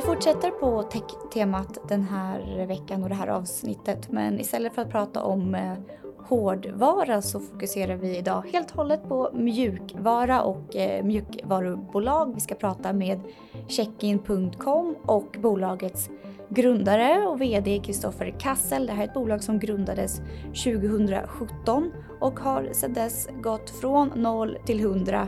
Vi 0.00 0.06
fortsätter 0.06 0.50
på 0.50 0.82
tech-temat 0.82 1.78
den 1.88 2.02
här 2.02 2.66
veckan 2.66 3.02
och 3.02 3.08
det 3.08 3.14
här 3.14 3.26
avsnittet 3.26 4.12
men 4.12 4.40
istället 4.40 4.74
för 4.74 4.82
att 4.82 4.90
prata 4.90 5.22
om 5.22 5.54
eh, 5.54 5.72
hårdvara 6.18 7.22
så 7.22 7.40
fokuserar 7.40 7.96
vi 7.96 8.16
idag 8.16 8.44
helt 8.52 8.70
och 8.70 8.76
hållet 8.76 9.08
på 9.08 9.30
mjukvara 9.32 10.42
och 10.42 10.76
eh, 10.76 11.04
mjukvarubolag. 11.04 12.34
Vi 12.34 12.40
ska 12.40 12.54
prata 12.54 12.92
med 12.92 13.20
checkin.com 13.68 14.96
och 15.06 15.36
bolagets 15.42 16.10
grundare 16.48 17.26
och 17.26 17.40
VD 17.40 17.80
Kristoffer 17.84 18.34
Kassel. 18.38 18.86
Det 18.86 18.92
här 18.92 19.02
är 19.02 19.08
ett 19.08 19.14
bolag 19.14 19.42
som 19.42 19.58
grundades 19.58 20.20
2017 20.64 21.92
och 22.20 22.40
har 22.40 22.68
sedan 22.72 22.92
dess 22.92 23.28
gått 23.42 23.70
från 23.70 24.12
0 24.14 24.58
till 24.66 24.80
100 24.80 25.26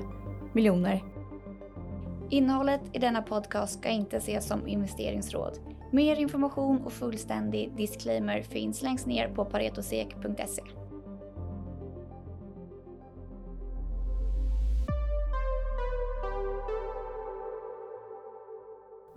miljoner. 0.52 1.11
Innehållet 2.32 2.80
i 2.92 2.98
denna 2.98 3.22
podcast 3.22 3.78
ska 3.78 3.88
inte 3.88 4.16
ses 4.16 4.46
som 4.46 4.68
investeringsråd. 4.68 5.58
Mer 5.90 6.16
information 6.16 6.82
och 6.82 6.92
fullständig 6.92 7.76
disclaimer 7.76 8.42
finns 8.42 8.82
längst 8.82 9.06
ner 9.06 9.28
på 9.28 9.44
paretosek.se. 9.44 10.62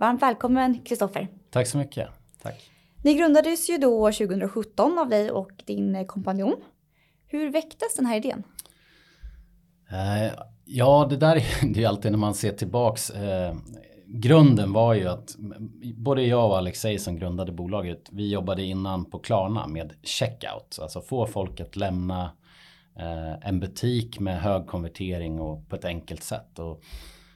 Varmt 0.00 0.22
välkommen 0.22 0.82
Kristoffer. 0.84 1.28
Tack 1.50 1.66
så 1.66 1.78
mycket. 1.78 2.08
Tack. 2.42 2.70
Ni 3.04 3.14
grundades 3.14 3.70
ju 3.70 3.78
då 3.78 4.12
2017 4.12 4.98
av 4.98 5.08
dig 5.08 5.30
och 5.30 5.50
din 5.64 6.06
kompanjon. 6.06 6.56
Hur 7.26 7.50
väcktes 7.50 7.96
den 7.96 8.06
här 8.06 8.16
idén? 8.16 8.42
Eh, 9.90 10.55
ja, 10.66 11.06
det 11.10 11.16
där 11.16 11.36
är, 11.36 11.66
det 11.74 11.84
är 11.84 11.88
alltid 11.88 12.10
när 12.10 12.18
man 12.18 12.34
ser 12.34 12.52
tillbaks. 12.52 13.10
Eh, 13.10 13.54
grunden 14.06 14.72
var 14.72 14.94
ju 14.94 15.08
att 15.08 15.36
både 15.94 16.22
jag 16.22 16.50
och 16.50 16.58
Alexej 16.58 16.98
som 16.98 17.16
grundade 17.16 17.52
bolaget, 17.52 18.08
vi 18.12 18.30
jobbade 18.30 18.62
innan 18.62 19.04
på 19.04 19.18
Klarna 19.18 19.66
med 19.66 19.92
checkout. 20.02 20.78
Alltså 20.82 21.00
få 21.00 21.26
folk 21.26 21.60
att 21.60 21.76
lämna 21.76 22.30
eh, 22.96 23.48
en 23.48 23.60
butik 23.60 24.20
med 24.20 24.40
hög 24.40 24.66
konvertering 24.66 25.40
och 25.40 25.68
på 25.68 25.76
ett 25.76 25.84
enkelt 25.84 26.22
sätt. 26.22 26.58
Och 26.58 26.82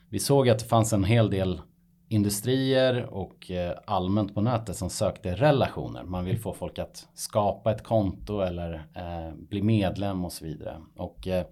vi 0.09 0.19
såg 0.19 0.49
att 0.49 0.59
det 0.59 0.65
fanns 0.65 0.93
en 0.93 1.05
hel 1.05 1.31
del 1.31 1.61
industrier 2.09 3.15
och 3.15 3.51
eh, 3.51 3.79
allmänt 3.85 4.35
på 4.35 4.41
nätet 4.41 4.77
som 4.77 4.91
sökte 4.91 5.35
relationer. 5.35 6.05
Man 6.05 6.25
vill 6.25 6.39
få 6.39 6.53
folk 6.53 6.79
att 6.79 7.09
skapa 7.15 7.73
ett 7.73 7.83
konto 7.83 8.41
eller 8.41 8.75
eh, 8.95 9.35
bli 9.35 9.63
medlem 9.63 10.25
och 10.25 10.33
så 10.33 10.45
vidare. 10.45 10.81
Och 10.97 11.29
eh, 11.29 11.47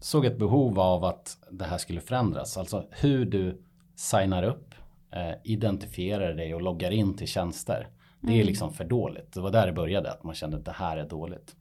såg 0.00 0.24
ett 0.24 0.38
behov 0.38 0.80
av 0.80 1.04
att 1.04 1.38
det 1.50 1.64
här 1.64 1.78
skulle 1.78 2.00
förändras. 2.00 2.56
Alltså 2.56 2.86
hur 2.90 3.24
du 3.24 3.62
signar 3.94 4.42
upp, 4.42 4.74
eh, 5.10 5.34
identifierar 5.44 6.34
dig 6.34 6.54
och 6.54 6.62
loggar 6.62 6.90
in 6.90 7.16
till 7.16 7.28
tjänster. 7.28 7.88
Det 8.20 8.32
är 8.32 8.34
mm. 8.34 8.46
liksom 8.46 8.72
för 8.72 8.84
dåligt. 8.84 9.32
Det 9.32 9.40
var 9.40 9.50
där 9.50 9.66
det 9.66 9.72
började, 9.72 10.12
att 10.12 10.24
man 10.24 10.34
kände 10.34 10.56
att 10.56 10.64
det 10.64 10.72
här 10.72 10.96
är 10.96 11.08
dåligt. 11.08 11.56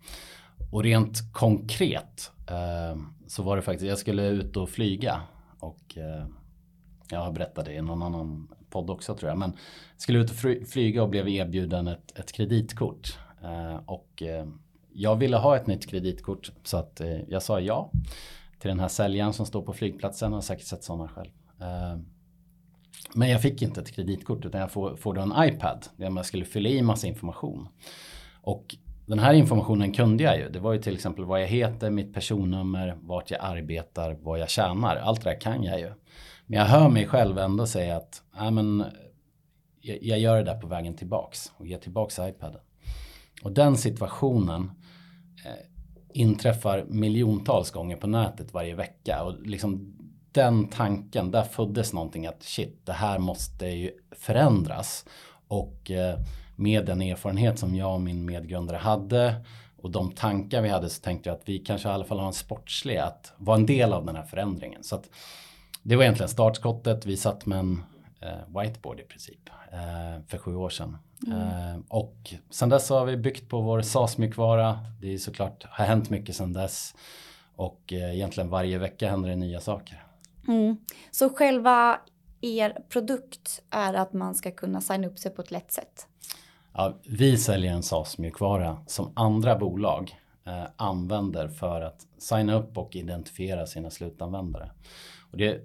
Och 0.72 0.84
rent 0.84 1.34
konkret 1.34 2.32
eh, 2.50 3.02
så 3.28 3.44
var 3.44 3.56
det 3.56 3.62
faktiskt, 3.62 3.90
jag 3.90 3.98
skulle 3.98 4.28
ut 4.28 4.58
och 4.58 4.70
flyga 4.70 5.22
och 5.60 5.98
jag 7.10 7.20
har 7.20 7.32
berättat 7.32 7.66
det 7.66 7.74
i 7.74 7.82
någon 7.82 8.04
annan 8.04 8.48
podd 8.70 8.90
också 8.90 9.16
tror 9.16 9.30
jag. 9.30 9.38
Men 9.38 9.54
skulle 9.98 10.20
ut 10.20 10.32
och 10.32 10.68
flyga 10.70 11.04
och 11.04 11.10
blev 11.10 11.30
erbjuden 11.30 11.88
ett, 11.88 12.20
ett 12.20 12.32
kreditkort. 12.32 13.18
Eh, 13.44 13.76
och 13.86 14.24
eh, 14.24 14.46
jag 14.94 15.16
ville 15.16 15.38
ha 15.38 15.56
ett 15.56 15.68
nytt 15.68 15.90
kreditkort 15.90 16.52
så 16.64 16.78
att 16.78 17.02
eh, 17.02 17.20
jag 17.28 17.42
sa 17.42 17.60
ja 17.60 17.92
till 18.60 18.70
den 18.70 18.80
här 18.80 18.88
säljaren 18.88 19.34
som 19.34 19.46
står 19.46 19.62
på 19.62 19.74
flygplatsen. 19.74 20.34
och 20.34 20.44
säkert 20.44 20.66
sett 20.66 20.84
sådana 20.84 21.08
själv. 21.08 21.30
Eh, 21.62 22.00
men 23.14 23.30
jag 23.30 23.42
fick 23.42 23.62
inte 23.62 23.82
ett 23.82 23.92
kreditkort 23.92 24.46
utan 24.46 24.62
jag 24.62 24.72
får, 24.72 24.96
får 24.96 25.14
då 25.14 25.22
en 25.22 25.34
iPad 25.38 25.86
där 25.98 26.06
jag 26.06 26.26
skulle 26.26 26.46
fylla 26.46 26.70
i 26.70 26.82
massa 26.82 27.08
information. 27.08 27.68
Och 28.42 28.76
den 29.06 29.20
här 29.20 29.34
informationen 29.34 29.94
kunde 29.94 30.24
jag 30.24 30.38
ju. 30.38 30.50
Det 30.50 30.60
var 30.60 30.74
ju 30.74 30.82
till 30.82 30.96
exempel 30.96 31.26
vad 31.26 31.42
jag 31.42 31.48
heter, 31.48 31.90
mitt 31.90 32.14
personnummer, 32.14 32.98
vart 33.02 33.32
jag 33.32 33.40
arbetar, 33.44 34.18
vad 34.22 34.40
jag 34.40 34.50
tjänar. 34.50 34.96
Allt 34.96 35.24
det 35.24 35.30
där 35.30 35.42
kan 35.42 35.64
jag 35.64 35.80
ju. 35.80 35.92
Men 36.46 36.60
jag 36.60 36.66
hör 36.66 36.90
mig 36.90 37.08
själv 37.08 37.38
ändå 37.38 37.68
säga 37.68 37.98
att 37.98 38.24
äh, 38.40 38.52
men, 38.52 38.86
jag, 39.82 40.04
jag 40.04 40.20
gör 40.20 40.38
det 40.38 40.44
där 40.44 40.62
på 40.62 40.68
vägen 40.68 40.94
tillbaks 40.94 41.52
och 41.58 41.68
ger 41.68 41.78
tillbaks 41.78 42.20
iPaden. 42.20 42.62
Och 43.44 43.52
den 43.52 43.78
situationen 43.78 44.72
inträffar 46.14 46.86
miljontals 46.88 47.72
gånger 47.72 47.96
på 47.96 48.08
nätet 48.08 48.54
varje 48.54 48.76
vecka. 48.76 49.24
Och 49.24 49.42
liksom 49.42 49.96
den 50.32 50.68
tanken, 50.68 51.32
där 51.32 51.44
föddes 51.44 51.94
någonting 51.94 52.28
att 52.28 52.44
shit, 52.44 52.86
det 52.86 52.94
här 52.94 53.20
måste 53.20 53.66
ju 53.66 53.92
förändras. 54.12 55.06
Och 55.48 55.92
eh, 55.92 56.20
med 56.56 56.86
den 56.86 57.02
erfarenhet 57.02 57.60
som 57.60 57.76
jag 57.76 57.94
och 57.94 58.02
min 58.02 58.26
medgrundare 58.26 58.78
hade 58.78 59.36
och 59.84 59.92
de 59.92 60.12
tankar 60.12 60.62
vi 60.62 60.70
hade 60.70 60.90
så 60.90 61.02
tänkte 61.02 61.30
jag 61.30 61.38
att 61.38 61.50
vi 61.50 61.60
kanske 61.60 61.90
i 61.90 61.92
alla 61.92 62.06
fall 62.06 62.20
har 62.20 62.28
en 62.28 62.34
sportslig 62.34 62.98
att 62.98 63.34
vara 63.38 63.58
en 63.58 63.66
del 63.66 63.94
av 63.94 64.06
den 64.06 64.16
här 64.16 64.24
förändringen. 64.24 64.84
Så 64.84 64.96
att 64.96 65.10
det 65.82 65.96
var 65.96 66.04
egentligen 66.04 66.30
startskottet. 66.30 67.06
Vi 67.06 67.18
satt 67.18 67.46
med 67.46 67.60
en 67.60 67.84
eh, 68.22 68.62
whiteboard 68.62 69.00
i 69.00 69.04
princip 69.04 69.50
eh, 69.72 70.24
för 70.28 70.38
sju 70.38 70.56
år 70.56 70.70
sedan. 70.70 70.98
Mm. 71.28 71.40
Eh, 71.40 71.80
och 71.88 72.34
sen 72.50 72.70
dess 72.70 72.90
har 72.90 73.06
vi 73.06 73.18
byggt 73.18 73.50
på 73.50 73.62
vår 73.62 73.82
SAS-mjukvara. 73.82 74.80
Det 75.02 75.14
är 75.14 75.18
såklart 75.18 75.66
har 75.70 75.86
hänt 75.86 76.10
mycket 76.10 76.36
sen 76.36 76.54
dess. 76.54 76.96
Och 77.56 77.94
eh, 77.94 78.16
egentligen 78.16 78.50
varje 78.50 78.78
vecka 78.78 79.10
händer 79.10 79.30
det 79.30 79.36
nya 79.36 79.60
saker. 79.60 80.04
Mm. 80.48 80.78
Så 81.12 81.30
själva 81.30 82.00
er 82.42 82.78
produkt 82.90 83.62
är 83.70 83.94
att 83.94 84.14
man 84.14 84.36
ska 84.36 84.52
kunna 84.52 84.82
signa 84.82 85.08
upp 85.08 85.20
sig 85.20 85.32
på 85.32 85.42
ett 85.42 85.52
lätt 85.52 85.72
sätt? 85.72 86.08
Ja, 86.74 86.98
vi 87.04 87.38
säljer 87.38 87.72
en 87.72 87.84
SAS-mjukvara 87.84 88.78
som 88.88 89.12
andra 89.16 89.56
bolag 89.56 90.16
eh, 90.46 90.64
använder 90.76 91.48
för 91.48 91.82
att 91.82 92.08
signa 92.18 92.56
upp 92.56 92.78
och 92.78 92.96
identifiera 92.96 93.66
sina 93.66 93.90
slutanvändare. 93.90 94.72
Och 95.32 95.38
det, 95.38 95.62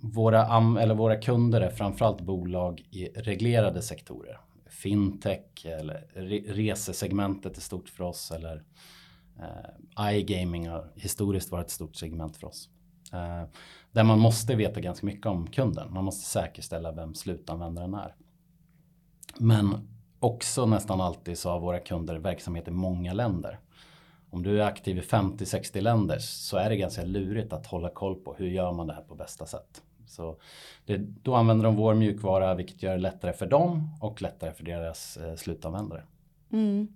våra, 0.00 0.40
eller 0.80 0.94
våra 0.94 1.16
kunder 1.16 1.60
är 1.60 1.70
framförallt 1.70 2.20
bolag 2.20 2.86
i 2.90 3.04
reglerade 3.04 3.82
sektorer. 3.82 4.40
Fintech 4.72 5.66
eller 5.66 6.06
resesegmentet 6.46 7.56
är 7.56 7.60
stort 7.60 7.88
för 7.88 8.04
oss 8.04 8.30
eller 8.30 8.62
eh, 9.38 10.14
iGaming 10.14 10.68
har 10.68 10.92
historiskt 10.94 11.50
varit 11.50 11.66
ett 11.66 11.72
stort 11.72 11.96
segment 11.96 12.36
för 12.36 12.46
oss. 12.46 12.68
Eh, 13.12 13.44
där 13.92 14.04
man 14.04 14.18
måste 14.18 14.54
veta 14.54 14.80
ganska 14.80 15.06
mycket 15.06 15.26
om 15.26 15.46
kunden. 15.46 15.92
Man 15.92 16.04
måste 16.04 16.26
säkerställa 16.26 16.92
vem 16.92 17.14
slutanvändaren 17.14 17.94
är. 17.94 18.14
Men 19.38 19.88
också 20.18 20.66
nästan 20.66 21.00
alltid 21.00 21.38
så 21.38 21.50
har 21.50 21.60
våra 21.60 21.78
kunder 21.78 22.18
verksamhet 22.18 22.68
i 22.68 22.70
många 22.70 23.12
länder. 23.12 23.58
Om 24.30 24.42
du 24.42 24.62
är 24.62 24.66
aktiv 24.66 24.98
i 24.98 25.00
50-60 25.00 25.80
länder 25.80 26.18
så 26.18 26.56
är 26.56 26.70
det 26.70 26.76
ganska 26.76 27.04
lurigt 27.04 27.52
att 27.52 27.66
hålla 27.66 27.90
koll 27.90 28.14
på 28.14 28.34
hur 28.34 28.48
gör 28.48 28.72
man 28.72 28.86
det 28.86 28.94
här 28.94 29.02
på 29.02 29.14
bästa 29.14 29.46
sätt. 29.46 29.82
Så 30.06 30.36
det, 30.86 30.96
då 30.96 31.34
använder 31.34 31.64
de 31.64 31.76
vår 31.76 31.94
mjukvara 31.94 32.54
vilket 32.54 32.82
gör 32.82 32.92
det 32.92 33.02
lättare 33.02 33.32
för 33.32 33.46
dem 33.46 33.88
och 34.00 34.22
lättare 34.22 34.52
för 34.52 34.64
deras 34.64 35.16
eh, 35.16 35.34
slutanvändare. 35.34 36.02
Mm. 36.52 36.88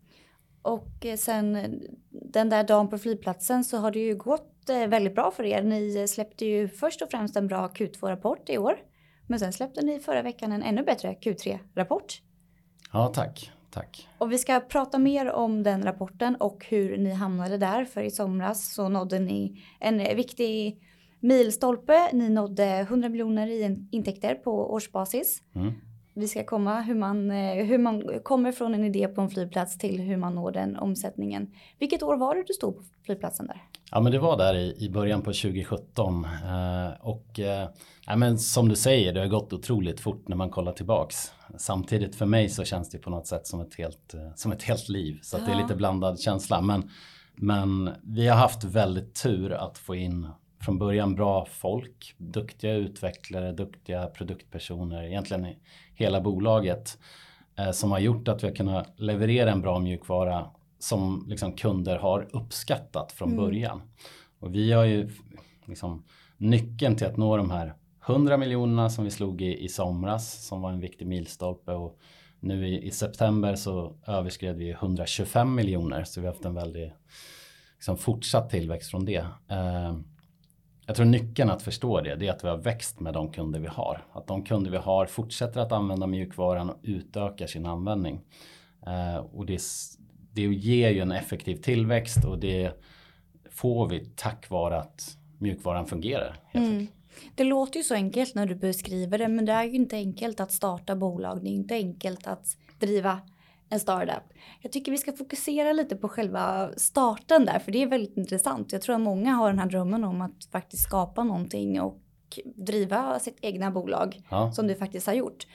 Och 0.62 1.06
eh, 1.06 1.16
sen 1.16 1.80
den 2.10 2.48
där 2.48 2.64
dagen 2.64 2.88
på 2.88 2.98
flygplatsen 2.98 3.64
så 3.64 3.78
har 3.78 3.90
det 3.90 3.98
ju 3.98 4.16
gått 4.16 4.68
eh, 4.70 4.86
väldigt 4.86 5.14
bra 5.14 5.30
för 5.30 5.44
er. 5.44 5.62
Ni 5.62 6.08
släppte 6.08 6.46
ju 6.46 6.68
först 6.68 7.02
och 7.02 7.10
främst 7.10 7.36
en 7.36 7.46
bra 7.46 7.68
Q2-rapport 7.68 8.48
i 8.48 8.58
år. 8.58 8.76
Men 9.26 9.38
sen 9.38 9.52
släppte 9.52 9.82
ni 9.82 10.00
förra 10.00 10.22
veckan 10.22 10.52
en 10.52 10.62
ännu 10.62 10.82
bättre 10.82 11.12
Q3-rapport. 11.12 12.22
Ja, 12.92 13.06
tack. 13.06 13.52
Tack. 13.70 14.08
Och 14.18 14.32
vi 14.32 14.38
ska 14.38 14.60
prata 14.60 14.98
mer 14.98 15.32
om 15.32 15.62
den 15.62 15.82
rapporten 15.82 16.36
och 16.36 16.66
hur 16.68 16.96
ni 16.98 17.12
hamnade 17.12 17.58
där. 17.58 17.84
För 17.84 18.02
i 18.02 18.10
somras 18.10 18.74
så 18.74 18.88
nådde 18.88 19.18
ni 19.18 19.62
en 19.80 19.98
viktig 19.98 20.80
milstolpe. 21.20 22.12
Ni 22.12 22.28
nådde 22.28 22.64
100 22.64 23.08
miljoner 23.08 23.46
i 23.46 23.86
intäkter 23.90 24.34
på 24.34 24.72
årsbasis. 24.72 25.42
Mm. 25.54 25.72
Vi 26.18 26.28
ska 26.28 26.44
komma 26.44 26.80
hur 26.80 26.94
man, 26.94 27.30
eh, 27.30 27.64
hur 27.64 27.78
man 27.78 28.20
kommer 28.22 28.52
från 28.52 28.74
en 28.74 28.84
idé 28.84 29.08
på 29.08 29.20
en 29.20 29.30
flygplats 29.30 29.78
till 29.78 30.00
hur 30.00 30.16
man 30.16 30.34
når 30.34 30.52
den 30.52 30.76
omsättningen. 30.76 31.50
Vilket 31.78 32.02
år 32.02 32.16
var 32.16 32.34
det 32.34 32.44
du 32.46 32.52
stod 32.52 32.76
på 32.76 32.82
flygplatsen 33.04 33.46
där? 33.46 33.62
Ja 33.90 34.00
men 34.00 34.12
det 34.12 34.18
var 34.18 34.36
där 34.36 34.54
i, 34.54 34.76
i 34.78 34.90
början 34.90 35.22
på 35.22 35.32
2017 35.32 36.24
eh, 36.24 36.30
och 37.00 37.40
eh, 37.40 37.68
ja, 38.06 38.16
men 38.16 38.38
som 38.38 38.68
du 38.68 38.76
säger 38.76 39.12
det 39.12 39.20
har 39.20 39.26
gått 39.26 39.52
otroligt 39.52 40.00
fort 40.00 40.28
när 40.28 40.36
man 40.36 40.50
kollar 40.50 40.72
tillbaks. 40.72 41.16
Samtidigt 41.58 42.16
för 42.16 42.26
mig 42.26 42.48
så 42.48 42.64
känns 42.64 42.90
det 42.90 42.98
på 42.98 43.10
något 43.10 43.26
sätt 43.26 43.46
som 43.46 43.60
ett 43.60 43.74
helt, 43.74 44.14
som 44.34 44.52
ett 44.52 44.62
helt 44.62 44.88
liv 44.88 45.18
så 45.22 45.36
ja. 45.36 45.42
det 45.46 45.52
är 45.52 45.62
lite 45.62 45.76
blandad 45.76 46.20
känsla. 46.20 46.60
Men, 46.60 46.90
men 47.34 47.90
vi 48.02 48.28
har 48.28 48.36
haft 48.36 48.64
väldigt 48.64 49.22
tur 49.22 49.52
att 49.52 49.78
få 49.78 49.94
in 49.94 50.28
från 50.60 50.78
början 50.78 51.14
bra 51.14 51.46
folk, 51.50 52.14
duktiga 52.18 52.74
utvecklare, 52.74 53.52
duktiga 53.52 54.06
produktpersoner, 54.06 55.04
egentligen 55.04 55.54
hela 55.94 56.20
bolaget 56.20 56.98
eh, 57.58 57.70
som 57.70 57.90
har 57.90 57.98
gjort 57.98 58.28
att 58.28 58.42
vi 58.42 58.48
har 58.48 58.54
kunnat 58.54 59.00
leverera 59.00 59.52
en 59.52 59.60
bra 59.60 59.78
mjukvara 59.78 60.50
som 60.78 61.24
liksom 61.28 61.52
kunder 61.52 61.96
har 61.96 62.28
uppskattat 62.32 63.12
från 63.12 63.28
mm. 63.28 63.44
början. 63.44 63.82
Och 64.38 64.54
vi 64.54 64.72
har 64.72 64.84
ju 64.84 65.10
liksom 65.64 66.04
nyckeln 66.36 66.96
till 66.96 67.06
att 67.06 67.16
nå 67.16 67.36
de 67.36 67.50
här 67.50 67.74
100 68.06 68.36
miljonerna 68.36 68.90
som 68.90 69.04
vi 69.04 69.10
slog 69.10 69.42
i, 69.42 69.64
i 69.64 69.68
somras 69.68 70.46
som 70.46 70.60
var 70.60 70.70
en 70.70 70.80
viktig 70.80 71.06
milstolpe 71.06 71.72
och 71.72 71.98
nu 72.40 72.68
i, 72.68 72.86
i 72.86 72.90
september 72.90 73.54
så 73.54 73.96
överskred 74.06 74.56
vi 74.56 74.70
125 74.70 75.54
miljoner 75.54 76.04
så 76.04 76.20
vi 76.20 76.26
har 76.26 76.34
haft 76.34 76.44
en 76.44 76.54
väldigt 76.54 76.92
liksom, 77.76 77.98
fortsatt 77.98 78.50
tillväxt 78.50 78.90
från 78.90 79.04
det. 79.04 79.26
Eh, 79.48 79.96
jag 80.86 80.96
tror 80.96 81.06
nyckeln 81.06 81.50
att 81.50 81.62
förstå 81.62 82.00
det, 82.00 82.14
det 82.14 82.26
är 82.26 82.30
att 82.30 82.44
vi 82.44 82.48
har 82.48 82.56
växt 82.56 83.00
med 83.00 83.14
de 83.14 83.32
kunder 83.32 83.60
vi 83.60 83.66
har. 83.66 84.04
Att 84.12 84.26
de 84.26 84.44
kunder 84.44 84.70
vi 84.70 84.76
har 84.76 85.06
fortsätter 85.06 85.60
att 85.60 85.72
använda 85.72 86.06
mjukvaran 86.06 86.70
och 86.70 86.78
utökar 86.82 87.46
sin 87.46 87.66
användning. 87.66 88.20
Eh, 88.86 89.16
och 89.16 89.46
det, 89.46 89.62
det 90.32 90.42
ger 90.42 90.90
ju 90.90 91.00
en 91.00 91.12
effektiv 91.12 91.56
tillväxt 91.56 92.24
och 92.24 92.38
det 92.38 92.72
får 93.50 93.88
vi 93.88 94.04
tack 94.16 94.50
vare 94.50 94.78
att 94.78 95.16
mjukvaran 95.38 95.86
fungerar. 95.86 96.36
Mm. 96.52 96.86
Det 97.34 97.44
låter 97.44 97.78
ju 97.78 97.84
så 97.84 97.94
enkelt 97.94 98.34
när 98.34 98.46
du 98.46 98.54
beskriver 98.54 99.18
det 99.18 99.28
men 99.28 99.44
det 99.44 99.52
är 99.52 99.64
ju 99.64 99.74
inte 99.74 99.96
enkelt 99.96 100.40
att 100.40 100.52
starta 100.52 100.96
bolag. 100.96 101.42
Det 101.42 101.48
är 101.48 101.54
inte 101.54 101.74
enkelt 101.74 102.26
att 102.26 102.56
driva 102.78 103.20
en 103.68 103.80
startup. 103.80 104.22
Jag 104.62 104.72
tycker 104.72 104.92
vi 104.92 104.98
ska 104.98 105.12
fokusera 105.12 105.72
lite 105.72 105.96
på 105.96 106.08
själva 106.08 106.70
starten 106.76 107.44
där 107.44 107.58
för 107.58 107.72
det 107.72 107.82
är 107.82 107.86
väldigt 107.86 108.16
intressant. 108.16 108.72
Jag 108.72 108.82
tror 108.82 108.94
att 108.94 109.00
många 109.00 109.32
har 109.32 109.50
den 109.50 109.58
här 109.58 109.66
drömmen 109.66 110.04
om 110.04 110.20
att 110.20 110.44
faktiskt 110.52 110.82
skapa 110.82 111.24
någonting 111.24 111.80
och 111.80 111.98
driva 112.44 113.18
sitt 113.18 113.38
egna 113.40 113.70
bolag 113.70 114.22
ja. 114.30 114.52
som 114.52 114.66
du 114.66 114.74
faktiskt 114.74 115.06
har 115.06 115.14
gjort. 115.14 115.46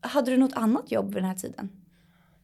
Hade 0.00 0.30
du 0.30 0.36
något 0.36 0.56
annat 0.56 0.92
jobb 0.92 1.06
vid 1.06 1.16
den 1.22 1.24
här 1.24 1.34
tiden? 1.34 1.70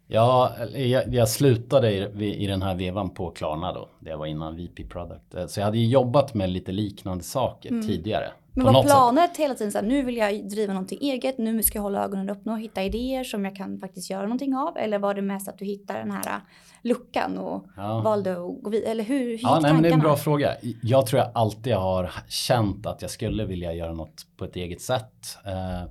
Ja, 0.09 0.53
jag, 0.75 1.15
jag 1.15 1.29
slutade 1.29 1.93
i, 1.93 2.45
i, 2.45 2.47
den 2.47 2.63
här 2.63 2.75
vevan 2.75 3.11
på 3.11 3.31
Klarna 3.31 3.73
då. 3.73 3.89
Det 4.01 4.17
var 4.17 4.27
innan 4.27 4.57
VP 4.57 4.85
Product. 4.85 5.35
Eh, 5.35 5.47
så 5.47 5.61
jag 5.61 5.65
hade 5.65 5.79
jobbat 5.79 6.35
med 6.35 6.51
lite 6.51 6.73
liknande 6.73 7.25
saker 7.25 7.71
mm. 7.71 7.87
tidigare. 7.87 8.33
Men 8.57 8.75
var 8.75 8.83
planet 8.83 9.31
sätt. 9.31 9.37
hela 9.37 9.55
tiden 9.55 9.73
så 9.73 9.79
här, 9.79 9.87
nu 9.87 10.03
vill 10.03 10.17
jag 10.17 10.49
driva 10.49 10.73
någonting 10.73 10.99
eget, 11.01 11.39
nu 11.39 11.63
ska 11.63 11.79
jag 11.79 11.83
hålla 11.83 12.05
ögonen 12.05 12.31
öppna 12.31 12.53
och 12.53 12.61
hitta 12.61 12.83
idéer 12.83 13.25
som 13.25 13.45
jag 13.45 13.57
kan 13.57 13.81
faktiskt 13.81 14.11
göra 14.11 14.23
någonting 14.23 14.55
av? 14.55 14.77
Eller 14.79 14.99
var 14.99 15.15
det 15.15 15.23
mest 15.23 15.49
att 15.49 15.59
du 15.59 15.65
hittade 15.65 15.99
den 15.99 16.11
här 16.11 16.41
luckan 16.83 17.39
och 17.39 17.65
ja. 17.77 18.01
valde 18.01 18.33
att 18.33 18.63
gå 18.63 18.71
vidare? 18.71 18.91
Eller 18.91 19.05
hur, 19.05 19.19
hur 19.19 19.39
ja, 19.43 19.61
nej, 19.63 19.73
men 19.73 19.83
Det 19.83 19.89
är 19.89 19.93
en 19.93 20.01
bra 20.01 20.17
fråga. 20.17 20.55
Jag 20.83 21.07
tror 21.07 21.23
jag 21.23 21.31
alltid 21.35 21.75
har 21.75 22.13
känt 22.29 22.87
att 22.87 23.03
jag 23.03 23.11
skulle 23.11 23.45
vilja 23.45 23.73
göra 23.73 23.93
något 23.93 24.27
på 24.37 24.45
ett 24.45 24.57
eget 24.57 24.81
sätt. 24.81 25.39
Eh, 25.45 25.91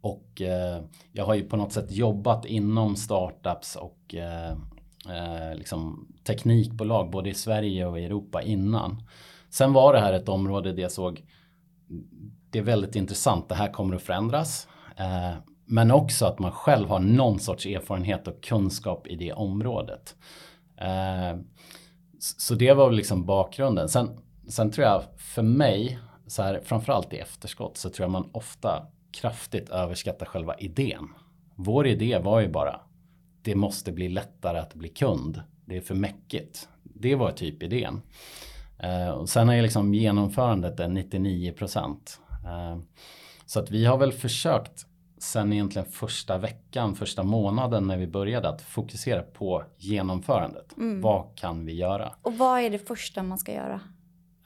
och 0.00 0.42
eh, 0.42 0.82
jag 1.12 1.24
har 1.24 1.34
ju 1.34 1.42
på 1.44 1.56
något 1.56 1.72
sätt 1.72 1.92
jobbat 1.92 2.44
inom 2.44 2.96
startups 2.96 3.76
och 3.76 4.14
eh, 4.14 4.56
liksom 5.54 6.08
teknikbolag 6.26 7.10
både 7.10 7.30
i 7.30 7.34
Sverige 7.34 7.86
och 7.86 8.00
i 8.00 8.04
Europa 8.04 8.42
innan. 8.42 9.02
Sen 9.50 9.72
var 9.72 9.92
det 9.92 10.00
här 10.00 10.12
ett 10.12 10.28
område 10.28 10.72
där 10.72 10.82
jag 10.82 10.92
såg 10.92 11.24
det 12.50 12.58
är 12.58 12.62
väldigt 12.62 12.96
intressant, 12.96 13.48
det 13.48 13.54
här 13.54 13.72
kommer 13.72 13.96
att 13.96 14.02
förändras. 14.02 14.68
Eh, 14.96 15.34
men 15.66 15.90
också 15.90 16.26
att 16.26 16.38
man 16.38 16.52
själv 16.52 16.88
har 16.88 16.98
någon 16.98 17.38
sorts 17.38 17.66
erfarenhet 17.66 18.28
och 18.28 18.42
kunskap 18.42 19.06
i 19.06 19.16
det 19.16 19.32
området. 19.32 20.16
Eh, 20.76 21.38
så 22.18 22.54
det 22.54 22.72
var 22.72 22.90
liksom 22.90 23.26
bakgrunden. 23.26 23.88
Sen, 23.88 24.18
sen 24.48 24.70
tror 24.70 24.86
jag 24.86 25.02
för 25.16 25.42
mig, 25.42 25.98
så 26.26 26.42
här, 26.42 26.60
framförallt 26.64 27.12
i 27.12 27.18
efterskott, 27.18 27.76
så 27.76 27.90
tror 27.90 28.04
jag 28.04 28.10
man 28.10 28.30
ofta 28.32 28.86
kraftigt 29.12 29.68
överskattar 29.68 30.26
själva 30.26 30.54
idén. 30.58 31.08
Vår 31.54 31.86
idé 31.86 32.18
var 32.18 32.40
ju 32.40 32.48
bara, 32.48 32.80
det 33.42 33.54
måste 33.54 33.92
bli 33.92 34.08
lättare 34.08 34.58
att 34.58 34.74
bli 34.74 34.88
kund. 34.88 35.42
Det 35.64 35.76
är 35.76 35.80
för 35.80 35.94
mäckigt. 35.94 36.68
Det 36.82 37.14
var 37.14 37.30
typ 37.30 37.62
idén. 37.62 38.02
Eh, 38.78 39.08
och 39.08 39.28
sen 39.28 39.48
är 39.48 39.62
liksom 39.62 39.94
genomförandet 39.94 40.90
99 40.90 41.52
procent. 41.52 42.20
Eh, 42.44 42.78
så 43.46 43.60
att 43.60 43.70
vi 43.70 43.84
har 43.84 43.98
väl 43.98 44.12
försökt 44.12 44.86
sen 45.18 45.52
egentligen 45.52 45.88
första 45.90 46.38
veckan, 46.38 46.94
första 46.94 47.22
månaden 47.22 47.86
när 47.86 47.96
vi 47.96 48.06
började 48.06 48.48
att 48.48 48.62
fokusera 48.62 49.22
på 49.22 49.64
genomförandet. 49.78 50.76
Mm. 50.76 51.00
Vad 51.00 51.36
kan 51.36 51.66
vi 51.66 51.74
göra? 51.74 52.12
Och 52.22 52.38
vad 52.38 52.60
är 52.60 52.70
det 52.70 52.78
första 52.78 53.22
man 53.22 53.38
ska 53.38 53.52
göra? 53.52 53.80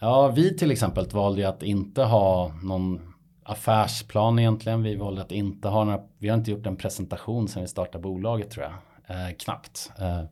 Ja, 0.00 0.28
vi 0.28 0.56
till 0.56 0.70
exempel 0.70 1.06
valde 1.12 1.40
ju 1.40 1.46
att 1.46 1.62
inte 1.62 2.02
ha 2.02 2.52
någon 2.62 3.14
affärsplan 3.42 4.38
egentligen. 4.38 4.82
Vi 4.82 4.96
valde 4.96 5.22
att 5.22 5.32
inte 5.32 5.68
ha 5.68 5.84
några, 5.84 6.00
vi 6.18 6.28
har 6.28 6.38
inte 6.38 6.50
gjort 6.50 6.66
en 6.66 6.76
presentation 6.76 7.48
sen 7.48 7.62
vi 7.62 7.68
startade 7.68 8.02
bolaget 8.02 8.50
tror 8.50 8.66
jag. 8.66 8.74
Eh, 9.16 9.34
knappt. 9.38 9.92
Eh, 9.98 10.22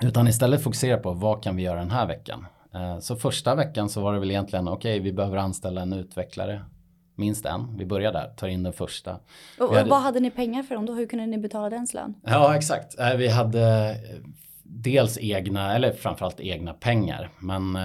utan 0.00 0.28
istället 0.28 0.62
fokusera 0.62 0.96
på 0.98 1.12
vad 1.12 1.42
kan 1.42 1.56
vi 1.56 1.62
göra 1.62 1.78
den 1.78 1.90
här 1.90 2.06
veckan. 2.06 2.46
Eh, 2.74 2.98
så 2.98 3.16
första 3.16 3.54
veckan 3.54 3.88
så 3.88 4.00
var 4.00 4.12
det 4.12 4.20
väl 4.20 4.30
egentligen 4.30 4.68
okej 4.68 4.92
okay, 4.92 5.00
vi 5.00 5.12
behöver 5.12 5.36
anställa 5.36 5.82
en 5.82 5.92
utvecklare. 5.92 6.64
Minst 7.14 7.46
en. 7.46 7.76
Vi 7.76 7.86
börjar 7.86 8.12
där, 8.12 8.28
tar 8.36 8.48
in 8.48 8.62
den 8.62 8.72
första. 8.72 9.20
Och, 9.60 9.74
hade... 9.74 9.90
vad 9.90 10.02
hade 10.02 10.20
ni 10.20 10.30
pengar 10.30 10.62
för 10.62 10.74
dem 10.74 10.86
då? 10.86 10.92
Hur 10.92 11.06
kunde 11.06 11.26
ni 11.26 11.38
betala 11.38 11.70
dens 11.70 11.94
lön? 11.94 12.14
Ja 12.22 12.56
exakt. 12.56 12.98
Eh, 12.98 13.14
vi 13.14 13.28
hade 13.28 13.90
eh, 13.90 14.20
dels 14.62 15.18
egna, 15.18 15.74
eller 15.74 15.92
framförallt 15.92 16.40
egna 16.40 16.74
pengar. 16.74 17.30
Men 17.38 17.76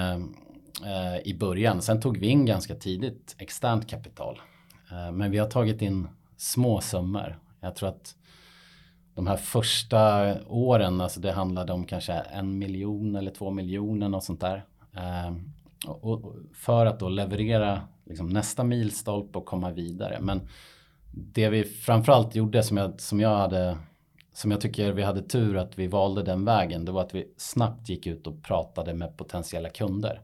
eh, 0.85 1.17
i 1.27 1.33
början. 1.39 1.81
Sen 1.81 2.01
tog 2.01 2.17
vi 2.17 2.27
in 2.27 2.45
ganska 2.45 2.75
tidigt 2.75 3.35
externt 3.37 3.89
kapital. 3.89 4.41
Eh, 4.91 5.11
men 5.11 5.31
vi 5.31 5.37
har 5.37 5.47
tagit 5.47 5.81
in 5.81 6.07
små 6.37 6.81
summor. 6.81 7.39
Jag 7.59 7.75
tror 7.75 7.89
att 7.89 8.15
de 9.15 9.27
här 9.27 9.37
första 9.37 10.33
åren, 10.47 11.01
alltså 11.01 11.19
det 11.19 11.31
handlade 11.31 11.73
om 11.73 11.85
kanske 11.85 12.13
en 12.13 12.57
miljon 12.57 13.15
eller 13.15 13.31
två 13.31 13.51
miljoner 13.51 14.15
och 14.15 14.23
sånt 14.23 14.41
där. 14.41 14.65
Eh, 14.95 15.35
och, 15.87 16.35
för 16.53 16.85
att 16.85 16.99
då 16.99 17.09
leverera 17.09 17.81
liksom 18.05 18.29
nästa 18.29 18.63
milstolpe 18.63 19.37
och 19.37 19.45
komma 19.45 19.71
vidare. 19.71 20.17
Men 20.21 20.47
det 21.11 21.49
vi 21.49 21.63
framförallt 21.63 22.35
gjorde 22.35 22.63
som 22.63 22.77
jag, 22.77 23.01
som 23.01 23.19
jag 23.19 23.37
hade 23.37 23.77
som 24.33 24.51
jag 24.51 24.61
tycker 24.61 24.91
vi 24.91 25.03
hade 25.03 25.21
tur 25.21 25.57
att 25.57 25.77
vi 25.77 25.87
valde 25.87 26.23
den 26.23 26.45
vägen, 26.45 26.85
det 26.85 26.91
var 26.91 27.01
att 27.01 27.15
vi 27.15 27.33
snabbt 27.37 27.89
gick 27.89 28.07
ut 28.07 28.27
och 28.27 28.43
pratade 28.43 28.93
med 28.93 29.17
potentiella 29.17 29.69
kunder 29.69 30.21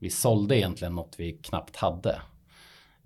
vi 0.00 0.10
sålde 0.10 0.58
egentligen 0.58 0.94
något 0.94 1.14
vi 1.18 1.32
knappt 1.32 1.76
hade. 1.76 2.22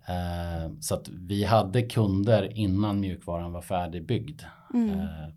Eh, 0.06 0.72
så 0.80 0.94
att 0.94 1.08
vi 1.08 1.44
hade 1.44 1.82
kunder 1.82 2.58
innan 2.58 3.00
mjukvaran 3.00 3.52
var 3.52 3.62
färdigbyggd. 3.62 4.42
Mm. 4.74 5.00
Eh, 5.00 5.28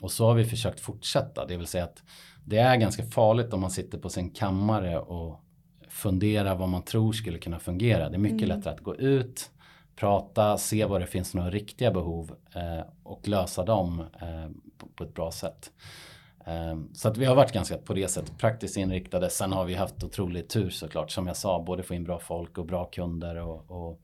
och 0.00 0.12
så 0.12 0.26
har 0.26 0.34
vi 0.34 0.44
försökt 0.44 0.80
fortsätta, 0.80 1.46
det 1.46 1.56
vill 1.56 1.66
säga 1.66 1.84
att 1.84 2.02
det 2.44 2.58
är 2.58 2.76
ganska 2.76 3.02
farligt 3.02 3.52
om 3.52 3.60
man 3.60 3.70
sitter 3.70 3.98
på 3.98 4.08
sin 4.08 4.30
kammare 4.30 4.98
och 4.98 5.40
funderar 5.88 6.56
vad 6.56 6.68
man 6.68 6.82
tror 6.82 7.12
skulle 7.12 7.38
kunna 7.38 7.58
fungera. 7.58 8.08
Det 8.08 8.16
är 8.16 8.18
mycket 8.18 8.42
mm. 8.42 8.58
lättare 8.58 8.74
att 8.74 8.80
gå 8.80 8.96
ut, 8.96 9.50
prata, 9.96 10.58
se 10.58 10.84
vad 10.84 11.00
det 11.00 11.06
finns 11.06 11.34
några 11.34 11.50
riktiga 11.50 11.90
behov 11.90 12.36
eh, 12.54 12.86
och 13.02 13.28
lösa 13.28 13.64
dem 13.64 14.00
eh, 14.00 14.50
på, 14.78 14.86
på, 14.86 15.04
ett 15.04 15.14
bra 15.14 15.30
sätt. 15.30 15.70
Ehm, 16.44 16.88
så 16.94 17.08
att 17.08 17.16
vi 17.16 17.24
har 17.24 17.34
varit 17.34 17.52
ganska 17.52 17.78
på 17.78 17.94
det 17.94 18.08
sättet 18.08 18.38
praktiskt 18.38 18.76
inriktade. 18.76 19.30
Sen 19.30 19.52
har 19.52 19.64
vi 19.64 19.74
haft 19.74 20.04
otrolig 20.04 20.48
tur 20.48 20.70
såklart 20.70 21.10
som 21.10 21.26
jag 21.26 21.36
sa. 21.36 21.62
Både 21.62 21.82
få 21.82 21.94
in 21.94 22.04
bra 22.04 22.18
folk 22.18 22.58
och 22.58 22.66
bra 22.66 22.84
kunder 22.84 23.36
och, 23.36 23.70
och 23.70 24.00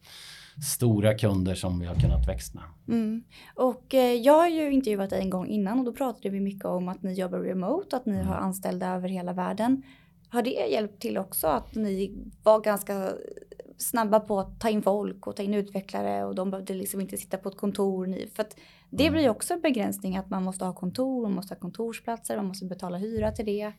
stora 0.75 1.15
kunder 1.15 1.55
som 1.55 1.81
vi 1.81 1.87
har 1.87 1.95
kunnat 1.95 2.29
växa 2.29 2.59
med. 2.59 2.97
Mm. 2.97 3.23
Och 3.55 3.95
eh, 3.95 4.15
jag 4.15 4.33
har 4.33 4.49
ju 4.49 4.73
intervjuat 4.73 5.11
dig 5.11 5.21
en 5.21 5.31
gång 5.31 5.47
innan 5.47 5.79
och 5.79 5.85
då 5.85 5.93
pratade 5.93 6.31
vi 6.31 6.41
mycket 6.41 6.65
om 6.65 6.89
att 6.89 7.03
ni 7.03 7.15
jobbar 7.15 7.39
remote, 7.39 7.97
att 7.97 8.07
ni 8.07 8.15
mm. 8.15 8.27
har 8.27 8.35
anställda 8.35 8.95
över 8.95 9.09
hela 9.09 9.33
världen. 9.33 9.83
Har 10.31 10.43
det 10.43 10.51
hjälpt 10.51 11.03
till 11.03 11.19
också 11.19 11.47
att 11.47 11.75
ni 11.75 12.15
var 12.43 12.61
ganska 12.61 13.13
snabba 13.79 14.21
på 14.21 14.41
att 14.41 14.61
ta 14.61 14.69
in 14.69 14.83
folk 14.83 15.27
och 15.27 15.37
ta 15.37 15.43
in 15.43 15.55
utvecklare 15.55 16.25
och 16.25 16.35
de 16.35 16.51
behövde 16.51 16.75
liksom 16.75 17.01
inte 17.01 17.17
sitta 17.17 17.37
på 17.37 17.49
ett 17.49 17.57
kontor. 17.57 18.17
För 18.35 18.43
att 18.43 18.57
det 18.91 19.07
mm. 19.07 19.19
blir 19.19 19.31
också 19.31 19.55
en 19.55 19.61
begränsning 19.61 20.17
att 20.17 20.31
man 20.31 20.43
måste 20.43 20.65
ha 20.65 20.73
kontor, 20.73 21.23
man 21.23 21.33
måste 21.33 21.55
ha 21.55 21.61
kontorsplatser, 21.61 22.37
man 22.37 22.47
måste 22.47 22.65
betala 22.65 22.99
hyra 22.99 23.33
till 23.33 23.47
det. 23.47 23.73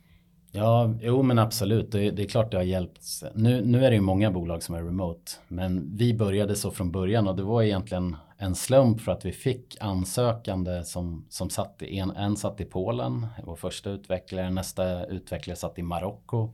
Ja, 0.51 0.95
jo 1.01 1.21
men 1.21 1.39
absolut. 1.39 1.91
Det, 1.91 2.11
det, 2.11 2.23
är 2.23 2.27
klart 2.27 2.51
det 2.51 2.57
har 2.57 2.63
hjälpt. 2.63 3.01
Nu, 3.35 3.61
nu 3.65 3.85
är 3.85 3.89
det 3.89 3.95
ju 3.95 4.01
många 4.01 4.31
bolag 4.31 4.63
som 4.63 4.75
är 4.75 4.83
remote. 4.83 5.31
Men 5.47 5.97
vi 5.97 6.13
började 6.13 6.55
så 6.55 6.71
från 6.71 6.91
början 6.91 7.27
och 7.27 7.35
det 7.35 7.43
var 7.43 7.63
egentligen 7.63 8.15
en 8.37 8.55
slump 8.55 9.01
för 9.01 9.11
att 9.11 9.25
vi 9.25 9.31
fick 9.31 9.77
ansökande 9.79 10.83
som, 10.83 11.25
som 11.29 11.49
satt 11.49 11.81
i, 11.81 11.99
en, 11.99 12.11
en 12.11 12.37
satt 12.37 12.61
i 12.61 12.65
Polen, 12.65 13.27
vår 13.45 13.55
första 13.55 13.89
utvecklare, 13.89 14.49
nästa 14.49 15.05
utvecklare 15.05 15.57
satt 15.57 15.79
i 15.79 15.83
Marocko. 15.83 16.53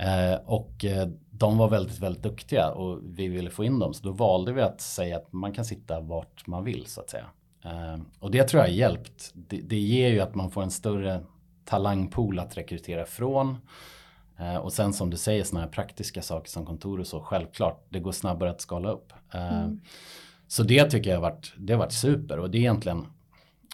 Eh, 0.00 0.38
och 0.44 0.84
eh, 0.84 1.08
de 1.30 1.58
var 1.58 1.68
väldigt, 1.68 1.98
väldigt 1.98 2.22
duktiga 2.22 2.70
och 2.70 3.00
vi 3.04 3.28
ville 3.28 3.50
få 3.50 3.64
in 3.64 3.78
dem. 3.78 3.94
Så 3.94 4.04
då 4.04 4.12
valde 4.12 4.52
vi 4.52 4.62
att 4.62 4.80
säga 4.80 5.16
att 5.16 5.32
man 5.32 5.52
kan 5.52 5.64
sitta 5.64 6.00
vart 6.00 6.46
man 6.46 6.64
vill 6.64 6.86
så 6.86 7.00
att 7.00 7.10
säga. 7.10 7.26
Eh, 7.64 8.00
och 8.18 8.30
det 8.30 8.44
tror 8.44 8.62
jag 8.62 8.68
har 8.68 8.74
hjälpt. 8.74 9.30
Det, 9.34 9.60
det 9.60 9.78
ger 9.78 10.08
ju 10.08 10.20
att 10.20 10.34
man 10.34 10.50
får 10.50 10.62
en 10.62 10.70
större 10.70 11.20
talangpool 11.64 12.38
att 12.38 12.56
rekrytera 12.56 13.06
från. 13.06 13.56
Och 14.62 14.72
sen 14.72 14.92
som 14.92 15.10
du 15.10 15.16
säger 15.16 15.44
sådana 15.44 15.66
här 15.66 15.72
praktiska 15.72 16.22
saker 16.22 16.50
som 16.50 16.66
kontor 16.66 17.00
och 17.00 17.06
så, 17.06 17.20
självklart, 17.20 17.86
det 17.88 18.00
går 18.00 18.12
snabbare 18.12 18.50
att 18.50 18.60
skala 18.60 18.90
upp. 18.90 19.12
Mm. 19.30 19.80
Så 20.48 20.62
det 20.62 20.90
tycker 20.90 21.10
jag 21.10 21.16
har 21.16 21.22
varit, 21.22 21.52
det 21.56 21.72
har 21.72 21.78
varit 21.78 21.92
super 21.92 22.38
och 22.38 22.50
det 22.50 22.58
är 22.58 22.60
egentligen 22.60 23.06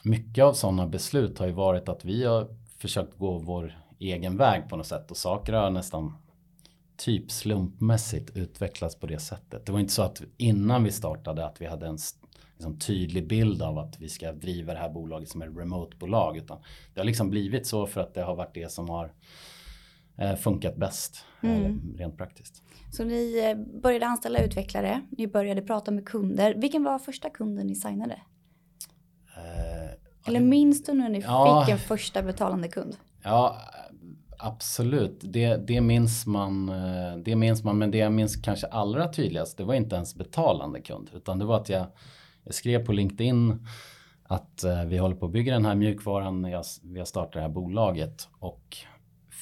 mycket 0.02 0.45
av 0.45 0.52
sådana 0.52 0.87
beslut 0.87 1.38
har 1.38 1.47
ju 1.47 1.52
varit 1.52 1.88
att 1.88 2.04
vi 2.04 2.25
har 2.25 2.49
försökt 2.78 3.18
gå 3.18 3.38
vår 3.38 3.86
egen 3.99 4.37
väg 4.37 4.69
på 4.69 4.76
något 4.76 4.87
sätt 4.87 5.11
och 5.11 5.17
saker 5.17 5.53
har 5.53 5.71
nästan 5.71 6.15
typ 6.97 7.31
slumpmässigt 7.31 8.37
utvecklats 8.37 8.97
på 8.97 9.07
det 9.07 9.19
sättet. 9.19 9.67
Det 9.67 9.73
var 9.73 9.81
inte 9.81 9.93
så 9.93 10.03
att 10.03 10.23
innan 10.37 10.85
vi 10.85 10.93
startade 10.93 11.47
att 11.47 11.61
vi 11.61 11.67
hade 11.67 11.87
en 11.87 11.99
liksom, 12.57 12.79
tydlig 12.79 13.29
bild 13.29 13.62
av 13.62 13.79
att 13.79 14.00
vi 14.00 14.09
ska 14.09 14.33
driva 14.33 14.73
det 14.73 14.79
här 14.79 14.91
bolaget 14.91 15.29
som 15.29 15.43
ett 15.43 15.57
remote-bolag. 15.57 16.37
Utan 16.37 16.59
det 16.95 17.00
har 17.00 17.05
liksom 17.05 17.31
blivit 17.31 17.67
så 17.67 17.87
för 17.87 18.00
att 18.00 18.15
det 18.15 18.23
har 18.23 18.37
varit 18.37 18.55
det 18.55 18.73
som 18.73 18.88
har 18.88 19.12
eh, 20.19 20.35
funkat 20.35 20.76
bäst 20.76 21.25
eh, 21.43 21.57
mm. 21.57 21.95
rent 21.99 22.17
praktiskt. 22.17 22.62
Så 22.93 23.05
ni 23.05 23.38
eh, 23.38 23.81
började 23.81 24.07
anställa 24.07 24.38
utvecklare, 24.38 25.03
ni 25.11 25.26
började 25.26 25.62
prata 25.62 25.91
med 25.91 26.09
kunder. 26.09 26.55
Vilken 26.55 26.85
var 26.85 26.99
första 26.99 27.31
kunden 27.31 27.67
ni 27.67 27.75
signade? 27.75 28.21
Eh, 29.37 30.29
Eller 30.29 30.41
minns 30.41 30.85
du 30.85 30.93
när 30.93 31.09
ni 31.09 31.21
ja, 31.21 31.65
fick 31.65 31.73
en 31.73 31.79
första 31.79 32.23
betalande 32.23 32.69
kund? 32.69 32.97
Ja, 33.23 33.61
absolut. 34.38 35.21
Det, 35.21 35.57
det, 35.57 35.81
minns 35.81 36.26
man, 36.26 36.69
eh, 36.69 37.16
det 37.25 37.37
minns 37.37 37.64
man. 37.64 37.78
Men 37.78 37.90
det 37.90 37.99
jag 37.99 38.12
minns 38.12 38.37
kanske 38.37 38.66
allra 38.66 39.12
tydligast, 39.12 39.59
det 39.59 39.64
var 39.64 39.75
inte 39.75 39.97
ens 39.97 40.14
betalande 40.14 40.81
kund. 40.81 41.11
Utan 41.14 41.38
det 41.38 41.45
var 41.45 41.57
att 41.57 41.69
jag, 41.69 41.87
jag 42.45 42.55
skrev 42.55 42.87
på 42.87 42.93
LinkedIn 42.93 43.66
att 44.23 44.64
eh, 44.64 44.85
vi 44.85 44.99
håller 44.99 45.16
på 45.16 45.26
att 45.26 45.33
bygga 45.33 45.52
den 45.52 45.64
här 45.64 45.75
mjukvaran. 45.75 46.45
Jag, 46.45 46.64
vi 46.83 46.99
har 46.99 47.07
startat 47.07 47.33
det 47.33 47.40
här 47.40 47.49
bolaget. 47.49 48.28
Och 48.38 48.76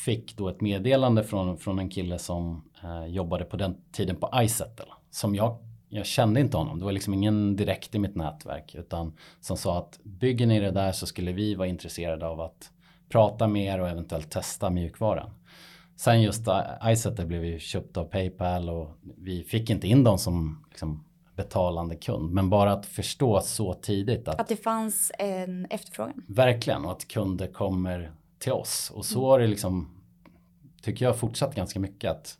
fick 0.04 0.36
då 0.36 0.48
ett 0.48 0.60
meddelande 0.60 1.24
från, 1.24 1.58
från 1.58 1.78
en 1.78 1.88
kille 1.88 2.18
som 2.18 2.70
eh, 2.82 3.06
jobbade 3.06 3.44
på 3.44 3.56
den 3.56 3.76
tiden 3.92 4.16
på 4.16 4.30
iSettle. 4.34 4.86
Som 5.10 5.34
jag, 5.34 5.56
jag 5.88 6.06
kände 6.06 6.40
inte 6.40 6.56
honom. 6.56 6.78
Det 6.78 6.84
var 6.84 6.92
liksom 6.92 7.14
ingen 7.14 7.56
direkt 7.56 7.94
i 7.94 7.98
mitt 7.98 8.14
nätverk. 8.14 8.74
Utan 8.74 9.12
som 9.40 9.56
sa 9.56 9.78
att 9.78 9.98
bygger 10.02 10.46
ni 10.46 10.60
det 10.60 10.70
där 10.70 10.92
så 10.92 11.06
skulle 11.06 11.32
vi 11.32 11.54
vara 11.54 11.68
intresserade 11.68 12.26
av 12.26 12.40
att 12.40 12.70
prata 13.08 13.48
mer 13.48 13.80
och 13.80 13.88
eventuellt 13.88 14.30
testa 14.30 14.70
mjukvaran. 14.70 15.30
Sen 15.96 16.22
just 16.22 16.46
Izettle 16.92 17.26
blev 17.26 17.44
ju 17.44 17.58
köpt 17.58 17.96
av 17.96 18.04
Paypal 18.04 18.68
och 18.68 18.88
vi 19.16 19.44
fick 19.44 19.70
inte 19.70 19.88
in 19.88 20.04
dem 20.04 20.18
som 20.18 20.64
liksom, 20.70 21.04
betalande 21.36 21.96
kund. 21.96 22.32
Men 22.32 22.50
bara 22.50 22.72
att 22.72 22.86
förstå 22.86 23.40
så 23.40 23.74
tidigt 23.74 24.28
att, 24.28 24.40
att 24.40 24.48
det 24.48 24.56
fanns 24.56 25.12
en 25.18 25.66
efterfrågan. 25.70 26.24
Verkligen 26.28 26.84
och 26.84 26.92
att 26.92 27.08
kunder 27.08 27.46
kommer 27.46 28.12
till 28.38 28.52
oss. 28.52 28.92
Och 28.94 29.04
så 29.04 29.26
har 29.26 29.38
det 29.38 29.46
liksom, 29.46 30.02
tycker 30.82 31.04
jag 31.04 31.18
fortsatt 31.18 31.54
ganska 31.54 31.80
mycket. 31.80 32.10
att 32.10 32.38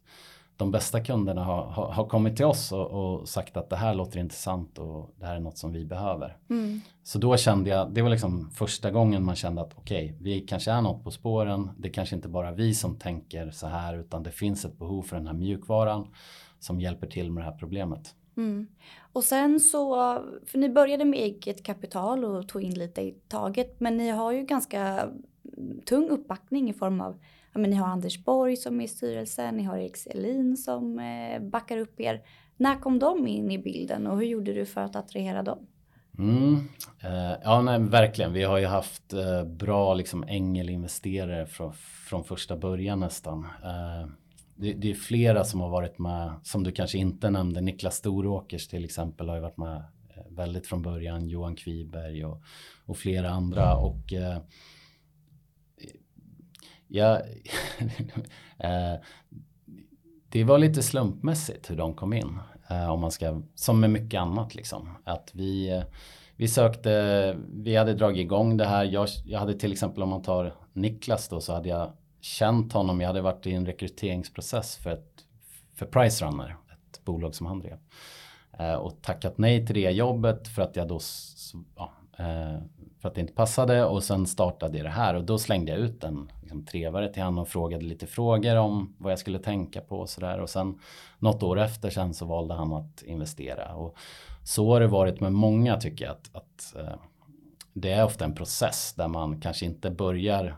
de 0.57 0.71
bästa 0.71 1.01
kunderna 1.01 1.45
har, 1.45 1.65
har, 1.65 1.93
har 1.93 2.07
kommit 2.07 2.37
till 2.37 2.45
oss 2.45 2.73
och, 2.73 2.91
och, 2.91 3.29
sagt 3.29 3.57
att 3.57 3.71
det 3.71 3.77
här 3.77 3.95
låter 3.95 4.19
intressant 4.19 4.79
och 4.79 5.15
det 5.19 5.27
här 5.27 5.37
är 5.37 5.41
något 5.41 5.59
som 5.59 5.73
vi 5.73 5.85
behöver. 5.85 6.37
Mm. 6.51 6.81
Så 7.03 7.19
då 7.19 7.37
kände 7.37 7.71
jag, 7.71 7.95
det 7.95 8.03
var 8.03 8.11
liksom 8.11 8.51
första 8.51 8.91
gången 8.91 9.25
man 9.25 9.37
kände 9.37 9.63
att 9.63 9.73
okej, 9.75 10.05
okay, 10.05 10.17
vi 10.21 10.41
kanske 10.41 10.71
är 10.71 10.83
något 10.83 11.05
på 11.05 11.11
spåren. 11.11 11.71
Det 11.79 11.89
är 11.89 11.93
kanske 11.93 12.17
inte 12.17 12.29
bara 12.29 12.53
vi 12.53 12.75
som 12.75 12.97
tänker 12.97 13.51
så 13.51 13.67
här 13.67 13.99
utan 13.99 14.23
det 14.23 14.31
finns 14.31 14.65
ett 14.65 14.79
behov 14.79 15.03
för 15.03 15.17
den 15.17 15.27
här 15.27 15.35
mjukvaran 15.35 16.09
som 16.59 16.81
hjälper 16.81 17.07
till 17.07 17.31
med 17.31 17.45
det 17.45 17.51
här 17.51 17.59
problemet. 17.59 18.15
Mm. 18.37 18.67
Och 19.13 19.25
sen 19.25 19.61
så, 19.61 19.95
för 20.47 20.59
ni 20.59 20.69
började 20.69 21.05
med 21.05 21.19
eget 21.19 21.65
kapital 21.65 22.25
och 22.25 22.49
tog 22.49 22.63
in 22.63 22.75
lite 22.75 23.01
i 23.01 23.15
taget 23.29 23.81
men 23.81 23.97
ni 23.97 24.11
har 24.11 24.33
ju 24.33 24.43
ganska 24.43 25.09
tung 25.85 26.09
uppbackning 26.09 26.71
i 26.71 26.73
form 26.73 27.01
av 27.01 27.19
ja, 27.55 27.61
men 27.61 27.71
ni 27.71 27.77
har 27.77 27.87
Anders 27.87 28.25
Borg 28.25 28.57
som 28.57 28.81
är 28.81 28.85
i 28.85 28.89
styrelsen, 28.89 29.57
ni 29.57 29.63
har 29.63 29.77
Erik 29.77 29.97
Selin 29.97 30.57
som 30.57 30.99
eh, 30.99 31.43
backar 31.43 31.79
upp 31.79 32.01
er. 32.01 32.23
När 32.57 32.81
kom 32.81 32.99
de 32.99 33.27
in 33.27 33.51
i 33.51 33.59
bilden 33.59 34.07
och 34.07 34.17
hur 34.17 34.27
gjorde 34.27 34.53
du 34.53 34.67
för 34.67 34.81
att 34.81 34.97
attrahera 34.97 35.43
dem? 35.43 35.67
Mm. 36.19 36.69
Eh, 37.01 37.39
ja, 37.43 37.63
nej, 37.63 37.81
verkligen. 37.81 38.33
Vi 38.33 38.43
har 38.43 38.59
ju 38.59 38.67
haft 38.67 39.13
eh, 39.13 39.45
bra 39.45 39.95
liksom, 39.95 40.25
ängelinvesterare 40.29 41.47
från, 41.47 41.73
från 42.09 42.25
första 42.25 42.57
början 42.57 43.01
nästan. 43.01 43.47
Eh, 43.65 44.09
det, 44.57 44.73
det, 44.73 44.91
är 44.91 44.95
flera 44.95 45.45
som 45.45 45.61
har 45.61 45.69
varit 45.69 45.99
med, 45.99 46.33
som 46.43 46.63
du 46.63 46.73
kanske 46.73 46.99
inte 46.99 47.31
nämnde. 47.31 47.61
Niklas 47.61 47.97
Storåkers 47.97 48.69
till 48.69 48.85
exempel 48.85 49.29
har 49.29 49.37
ju 49.37 49.43
varit 49.43 49.57
med 49.57 49.77
eh, 49.77 50.23
väldigt 50.31 50.67
från 50.67 50.83
början. 50.83 51.29
Johan 51.29 51.57
Kviberg 51.57 52.25
och, 52.25 52.43
och 52.87 52.97
flera 52.97 53.31
andra. 53.31 53.77
Och 53.77 54.13
eh, 54.13 54.39
jag, 56.95 57.21
eh, 58.59 58.95
det 60.29 60.45
var 60.45 60.59
lite 60.59 60.83
slumpmässigt 60.83 61.71
hur 61.71 61.77
de 61.77 61.95
kom 61.95 62.13
in. 62.13 62.39
Eh, 62.71 62.91
om 62.91 63.01
man 63.01 63.11
ska, 63.11 63.43
som 63.55 63.81
med 63.81 63.91
mycket 63.91 64.21
annat 64.21 64.55
liksom. 64.55 64.97
Att 65.05 65.31
vi, 65.33 65.71
eh, 65.71 65.83
vi 66.37 66.49
sökte, 66.49 67.37
vi 67.53 67.77
hade 67.77 67.95
dragit 67.95 68.21
igång 68.21 68.57
det 68.57 68.65
här. 68.65 68.85
Jag, 68.85 69.09
jag 69.27 69.39
hade 69.39 69.55
till 69.55 69.73
exempel 69.73 70.03
om 70.03 70.09
man 70.09 70.23
tar 70.23 70.55
Niklas 70.73 71.29
då 71.29 71.41
så 71.41 71.53
hade 71.53 71.69
jag 71.69 71.93
känt 72.21 72.73
honom. 72.73 73.01
Jag 73.01 73.07
hade 73.07 73.21
varit 73.21 73.47
i 73.47 73.53
en 73.53 73.67
rekryteringsprocess 73.67 74.77
för, 74.77 74.91
ett, 74.91 75.25
för 75.75 75.87
Price 75.87 76.25
Runner, 76.25 76.57
ett 76.71 77.05
bolag 77.05 77.35
som 77.35 77.47
han 77.47 77.61
drev. 77.61 77.79
och 78.79 79.03
tackat 79.03 79.39
nej 79.39 79.67
till 79.67 79.75
det 79.75 79.91
jobbet 79.91 80.49
för 80.49 80.63
att 80.63 80.77
jag 80.77 80.89
då 80.89 81.01
ja, 81.77 81.93
för 83.01 83.09
att 83.09 83.15
det 83.15 83.21
inte 83.21 83.33
passade 83.33 83.85
och 83.85 84.03
sen 84.03 84.27
startade 84.27 84.79
jag 84.79 84.87
det 84.87 84.91
här 84.91 85.15
och 85.15 85.25
då 85.25 85.39
slängde 85.39 85.73
jag 85.73 85.81
ut 85.81 86.05
en 86.05 86.31
liksom, 86.43 86.65
trevare 86.65 87.13
till 87.13 87.23
honom 87.23 87.39
och 87.39 87.49
frågade 87.49 87.85
lite 87.85 88.07
frågor 88.07 88.57
om 88.57 88.95
vad 88.99 89.13
jag 89.13 89.19
skulle 89.19 89.39
tänka 89.39 89.81
på 89.81 89.99
och 89.99 90.09
sådär 90.09 90.41
och 90.41 90.51
sen 90.51 90.79
något 91.19 91.43
år 91.43 91.61
efter 91.61 91.91
sen 91.91 92.15
så 92.15 92.27
valde 92.27 92.55
han 92.55 92.73
att 92.73 93.03
investera 93.03 93.75
och 93.75 93.97
så 94.45 94.73
har 94.73 94.81
det 94.81 94.87
varit 94.87 95.21
med 95.21 95.33
många 95.33 95.77
tycker 95.77 96.05
jag 96.05 96.13
att, 96.13 96.31
att 96.33 96.75
uh, 96.77 96.95
det 97.73 97.93
är 97.93 98.05
ofta 98.05 98.25
en 98.25 98.35
process 98.35 98.95
där 98.97 99.09
man 99.09 99.41
kanske 99.41 99.67
inte 99.67 99.91
börjar 99.91 100.57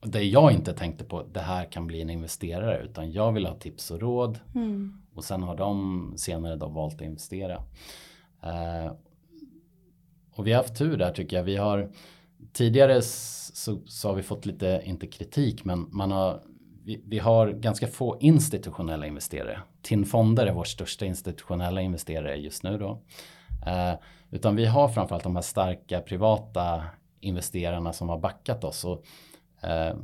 där 0.00 0.20
jag 0.20 0.52
inte 0.52 0.72
tänkte 0.72 1.04
på 1.04 1.22
det 1.32 1.40
här 1.40 1.72
kan 1.72 1.86
bli 1.86 2.02
en 2.02 2.10
investerare 2.10 2.82
utan 2.82 3.12
jag 3.12 3.32
vill 3.32 3.46
ha 3.46 3.54
tips 3.54 3.90
och 3.90 4.00
råd 4.00 4.38
mm. 4.54 5.02
och 5.14 5.24
sen 5.24 5.42
har 5.42 5.56
de 5.56 6.14
senare 6.16 6.56
då 6.56 6.68
valt 6.68 6.94
att 6.94 7.00
investera. 7.00 7.62
Och 10.36 10.46
vi 10.46 10.52
har 10.52 10.62
haft 10.62 10.78
tur 10.78 10.96
där 10.96 11.10
tycker 11.10 11.36
jag. 11.36 11.44
Vi 11.44 11.56
har 11.56 11.90
tidigare 12.52 13.02
så, 13.02 13.80
så 13.86 14.08
har 14.08 14.14
vi 14.14 14.22
fått 14.22 14.46
lite, 14.46 14.82
inte 14.84 15.06
kritik, 15.06 15.64
men 15.64 15.88
man 15.90 16.10
har 16.10 16.42
vi, 16.84 17.02
vi, 17.06 17.18
har 17.18 17.50
ganska 17.50 17.86
få 17.86 18.16
institutionella 18.20 19.06
investerare. 19.06 19.60
TIN 19.82 20.04
Fonder 20.04 20.46
är 20.46 20.52
vår 20.52 20.64
största 20.64 21.06
institutionella 21.06 21.80
investerare 21.80 22.36
just 22.36 22.62
nu 22.62 22.78
då. 22.78 23.02
Eh, 23.66 23.94
utan 24.30 24.56
vi 24.56 24.66
har 24.66 24.88
framförallt 24.88 25.22
de 25.22 25.36
här 25.36 25.42
starka 25.42 26.00
privata 26.00 26.84
investerarna 27.20 27.92
som 27.92 28.08
har 28.08 28.18
backat 28.18 28.64
oss. 28.64 28.84
Och, 28.84 29.04
eh, 29.68 29.96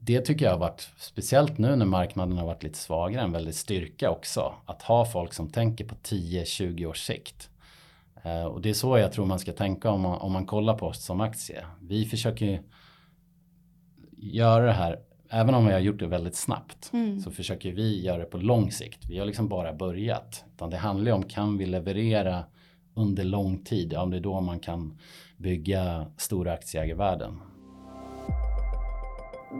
det 0.00 0.20
tycker 0.20 0.44
jag 0.44 0.52
har 0.52 0.58
varit, 0.58 0.88
speciellt 0.96 1.58
nu 1.58 1.76
när 1.76 1.86
marknaden 1.86 2.38
har 2.38 2.46
varit 2.46 2.62
lite 2.62 2.78
svagare, 2.78 3.22
en 3.22 3.32
väldigt 3.32 3.56
styrka 3.56 4.10
också. 4.10 4.54
Att 4.66 4.82
ha 4.82 5.04
folk 5.04 5.32
som 5.32 5.50
tänker 5.50 5.84
på 5.84 5.94
10-20 5.94 6.86
års 6.86 7.06
sikt. 7.06 7.50
Eh, 8.22 8.44
och 8.44 8.60
det 8.60 8.70
är 8.70 8.74
så 8.74 8.98
jag 8.98 9.12
tror 9.12 9.26
man 9.26 9.38
ska 9.38 9.52
tänka 9.52 9.90
om 9.90 10.00
man, 10.00 10.18
om 10.18 10.32
man 10.32 10.46
kollar 10.46 10.74
på 10.74 10.86
oss 10.86 11.04
som 11.04 11.20
aktie. 11.20 11.64
Vi 11.80 12.04
försöker 12.04 12.62
göra 14.16 14.66
det 14.66 14.72
här, 14.72 14.98
även 15.30 15.54
om 15.54 15.66
vi 15.66 15.72
har 15.72 15.80
gjort 15.80 15.98
det 15.98 16.06
väldigt 16.06 16.36
snabbt, 16.36 16.90
mm. 16.92 17.20
så 17.20 17.30
försöker 17.30 17.72
vi 17.72 18.04
göra 18.04 18.18
det 18.18 18.24
på 18.24 18.38
lång 18.38 18.72
sikt. 18.72 19.04
Vi 19.08 19.18
har 19.18 19.26
liksom 19.26 19.48
bara 19.48 19.72
börjat. 19.72 20.44
Utan 20.54 20.70
det 20.70 20.76
handlar 20.76 21.06
ju 21.06 21.12
om, 21.12 21.22
kan 21.22 21.58
vi 21.58 21.66
leverera 21.66 22.44
under 22.94 23.24
lång 23.24 23.64
tid? 23.64 23.92
Ja, 23.92 24.06
det 24.06 24.16
är 24.16 24.20
då 24.20 24.40
man 24.40 24.58
kan 24.58 24.98
bygga 25.36 26.06
stora 26.16 26.52
aktieägarvärden. 26.52 27.38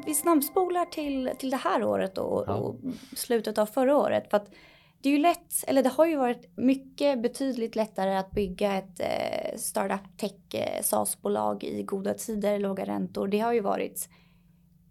Vi 0.07 0.15
snabbspolar 0.15 0.85
till, 0.85 1.31
till 1.39 1.51
det 1.51 1.57
här 1.57 1.85
året 1.85 2.19
och, 2.19 2.45
ja. 2.47 2.55
och 2.55 2.77
slutet 3.17 3.59
av 3.59 3.67
förra 3.67 3.97
året. 3.97 4.31
För 4.31 4.37
att 4.37 4.51
det 5.03 5.09
är 5.09 5.13
ju 5.13 5.19
lätt, 5.19 5.65
eller 5.67 5.83
det 5.83 5.89
har 5.89 6.07
ju 6.07 6.17
varit 6.17 6.57
mycket 6.57 7.23
betydligt 7.23 7.77
lättare 7.77 8.17
att 8.17 8.31
bygga 8.31 8.75
ett 8.75 9.01
eh, 9.01 9.59
startup 9.59 10.17
tech 10.17 10.55
eh, 10.55 10.83
SaaS-bolag 10.83 11.65
i 11.65 11.83
goda 11.83 12.15
tider, 12.15 12.59
låga 12.59 12.85
räntor. 12.85 13.29
Det 13.29 13.39
har 13.39 13.53
ju 13.53 13.61
varit, 13.61 14.09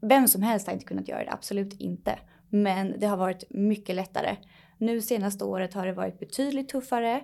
vem 0.01 0.27
som 0.27 0.41
helst 0.41 0.67
har 0.67 0.73
inte 0.73 0.85
kunnat 0.85 1.07
göra 1.07 1.23
det, 1.23 1.31
absolut 1.31 1.73
inte. 1.79 2.19
Men 2.49 2.99
det 2.99 3.07
har 3.07 3.17
varit 3.17 3.43
mycket 3.49 3.95
lättare. 3.95 4.35
Nu 4.77 5.01
senaste 5.01 5.43
året 5.43 5.73
har 5.73 5.85
det 5.85 5.93
varit 5.93 6.19
betydligt 6.19 6.69
tuffare. 6.69 7.23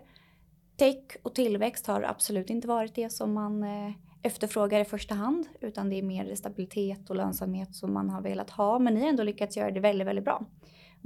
Tech 0.77 1.03
och 1.23 1.35
tillväxt 1.35 1.87
har 1.87 2.01
absolut 2.01 2.49
inte 2.49 2.67
varit 2.67 2.95
det 2.95 3.09
som 3.09 3.33
man 3.33 3.63
eh, 3.63 3.91
efterfrågar 4.21 4.79
i 4.79 4.85
första 4.85 5.15
hand, 5.15 5.45
utan 5.61 5.89
det 5.89 5.95
är 5.95 6.03
mer 6.03 6.35
stabilitet 6.35 7.09
och 7.09 7.15
lönsamhet 7.15 7.75
som 7.75 7.93
man 7.93 8.09
har 8.09 8.21
velat 8.21 8.49
ha. 8.49 8.79
Men 8.79 8.93
ni 8.93 9.01
har 9.01 9.09
ändå 9.09 9.23
lyckats 9.23 9.57
göra 9.57 9.71
det 9.71 9.79
väldigt, 9.79 10.07
väldigt 10.07 10.25
bra. 10.25 10.45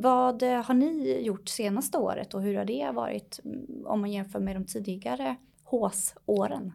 Vad 0.01 0.43
eh, 0.43 0.63
har 0.63 0.74
ni 0.74 1.22
gjort 1.22 1.50
senaste 1.50 1.98
året 1.98 2.34
och 2.34 2.41
hur 2.41 2.58
har 2.58 2.65
det 2.65 2.91
varit 2.93 3.39
mm, 3.46 3.86
om 3.86 4.01
man 4.01 4.12
jämför 4.12 4.39
med 4.39 4.55
de 4.55 4.65
tidigare 4.65 5.36
HÅS-åren? 5.63 6.72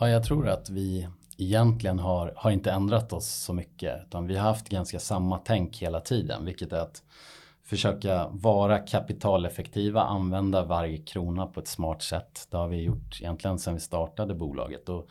Ja, 0.00 0.08
jag 0.08 0.24
tror 0.24 0.48
att 0.48 0.70
vi 0.70 1.08
egentligen 1.38 1.98
har, 1.98 2.32
har 2.36 2.50
inte 2.50 2.72
ändrat 2.72 3.12
oss 3.12 3.26
så 3.28 3.52
mycket 3.52 4.02
utan 4.06 4.26
vi 4.26 4.36
har 4.36 4.48
haft 4.48 4.68
ganska 4.68 4.98
samma 4.98 5.38
tänk 5.38 5.82
hela 5.82 6.00
tiden 6.00 6.44
vilket 6.44 6.72
är 6.72 6.80
att 6.80 7.02
försöka 7.64 8.28
vara 8.28 8.78
kapitaleffektiva, 8.78 10.02
använda 10.02 10.64
varje 10.64 10.98
krona 10.98 11.46
på 11.46 11.60
ett 11.60 11.68
smart 11.68 12.02
sätt. 12.02 12.48
Det 12.50 12.56
har 12.56 12.68
vi 12.68 12.82
gjort 12.82 13.20
egentligen 13.20 13.58
sedan 13.58 13.74
vi 13.74 13.80
startade 13.80 14.34
bolaget 14.34 14.88
och 14.88 15.08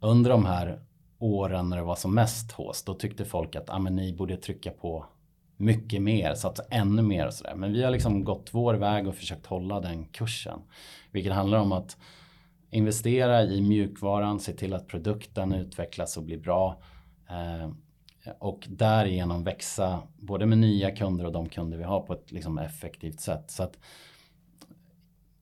under 0.00 0.30
de 0.30 0.44
här 0.44 0.80
åren 1.18 1.68
när 1.68 1.76
det 1.76 1.82
var 1.82 1.96
som 1.96 2.14
mest 2.14 2.52
hås, 2.52 2.82
då 2.82 2.94
tyckte 2.94 3.24
folk 3.24 3.56
att 3.56 3.70
ah, 3.70 3.78
men 3.78 3.96
ni 3.96 4.12
borde 4.12 4.36
trycka 4.36 4.70
på 4.70 5.06
mycket 5.56 6.02
mer, 6.02 6.34
satsa 6.34 6.62
ännu 6.70 7.02
mer 7.02 7.26
och 7.26 7.34
sådär. 7.34 7.54
Men 7.54 7.72
vi 7.72 7.82
har 7.82 7.90
liksom 7.90 8.24
gått 8.24 8.48
vår 8.52 8.74
väg 8.74 9.08
och 9.08 9.14
försökt 9.14 9.46
hålla 9.46 9.80
den 9.80 10.04
kursen. 10.04 10.60
Vilket 11.10 11.32
handlar 11.32 11.58
om 11.58 11.72
att 11.72 11.96
investera 12.70 13.42
i 13.42 13.60
mjukvaran, 13.60 14.40
se 14.40 14.52
till 14.52 14.74
att 14.74 14.86
produkten 14.86 15.52
utvecklas 15.52 16.16
och 16.16 16.22
blir 16.22 16.38
bra. 16.38 16.82
Eh, 17.28 17.70
och 18.38 18.66
därigenom 18.68 19.44
växa 19.44 20.02
både 20.16 20.46
med 20.46 20.58
nya 20.58 20.90
kunder 20.90 21.24
och 21.24 21.32
de 21.32 21.48
kunder 21.48 21.78
vi 21.78 21.84
har 21.84 22.00
på 22.00 22.12
ett 22.12 22.32
liksom 22.32 22.58
effektivt 22.58 23.20
sätt. 23.20 23.50
Så 23.50 23.62
att, 23.62 23.78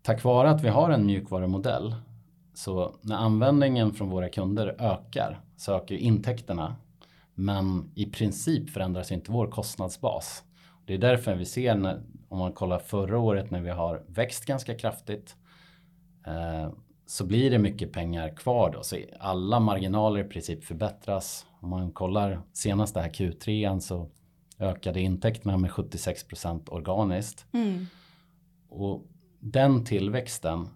tack 0.02 0.24
vare 0.24 0.50
att 0.50 0.62
vi 0.62 0.68
har 0.68 0.90
en 0.90 1.06
mjukvarumodell 1.06 1.94
så 2.54 2.94
när 3.00 3.16
användningen 3.16 3.92
från 3.92 4.10
våra 4.10 4.28
kunder 4.28 4.76
ökar 4.78 5.40
så 5.56 5.76
ökar 5.76 5.94
intäkterna. 5.94 6.76
Men 7.34 7.90
i 7.94 8.06
princip 8.06 8.70
förändras 8.70 9.12
inte 9.12 9.32
vår 9.32 9.46
kostnadsbas. 9.46 10.44
Det 10.86 10.94
är 10.94 10.98
därför 10.98 11.34
vi 11.34 11.44
ser 11.44 11.74
när, 11.74 12.02
om 12.28 12.38
man 12.38 12.52
kollar 12.52 12.78
förra 12.78 13.18
året 13.18 13.50
när 13.50 13.60
vi 13.60 13.70
har 13.70 14.04
växt 14.06 14.44
ganska 14.44 14.74
kraftigt 14.74 15.36
eh, 16.26 16.72
så 17.06 17.26
blir 17.26 17.50
det 17.50 17.58
mycket 17.58 17.92
pengar 17.92 18.36
kvar 18.36 18.70
då. 18.72 18.82
Så 18.82 18.96
alla 19.20 19.60
marginaler 19.60 20.20
i 20.20 20.24
princip 20.24 20.64
förbättras. 20.64 21.46
Om 21.60 21.68
man 21.68 21.92
kollar 21.92 22.40
senaste 22.52 23.00
här 23.00 23.08
Q3 23.08 23.80
så 23.80 24.10
ökade 24.58 25.00
intäkterna 25.00 25.56
med 25.56 25.72
76 25.72 26.24
organiskt. 26.68 27.46
Mm. 27.52 27.86
Och 28.68 29.02
den 29.40 29.84
tillväxten 29.84 30.68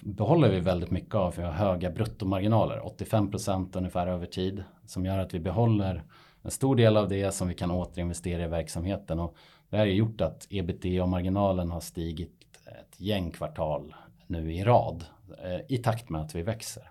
behåller 0.00 0.48
vi 0.48 0.60
väldigt 0.60 0.90
mycket 0.90 1.14
av. 1.14 1.34
Vi 1.36 1.42
har 1.42 1.52
höga 1.52 1.90
bruttomarginaler, 1.90 2.80
85% 2.80 3.76
ungefär 3.78 4.06
över 4.06 4.26
tid. 4.26 4.64
Som 4.86 5.06
gör 5.06 5.18
att 5.18 5.34
vi 5.34 5.40
behåller 5.40 6.04
en 6.42 6.50
stor 6.50 6.76
del 6.76 6.96
av 6.96 7.08
det 7.08 7.32
som 7.32 7.48
vi 7.48 7.54
kan 7.54 7.70
återinvestera 7.70 8.44
i 8.44 8.48
verksamheten. 8.48 9.20
Och 9.20 9.36
det 9.70 9.76
här 9.76 9.86
har 9.86 9.92
gjort 9.92 10.20
att 10.20 10.46
ebitda-marginalen 10.50 11.70
har 11.70 11.80
stigit 11.80 12.32
ett 12.66 13.00
gäng 13.00 13.30
kvartal 13.30 13.94
nu 14.26 14.54
i 14.54 14.64
rad 14.64 15.04
eh, 15.44 15.60
i 15.76 15.78
takt 15.78 16.08
med 16.08 16.20
att 16.20 16.34
vi 16.34 16.42
växer. 16.42 16.90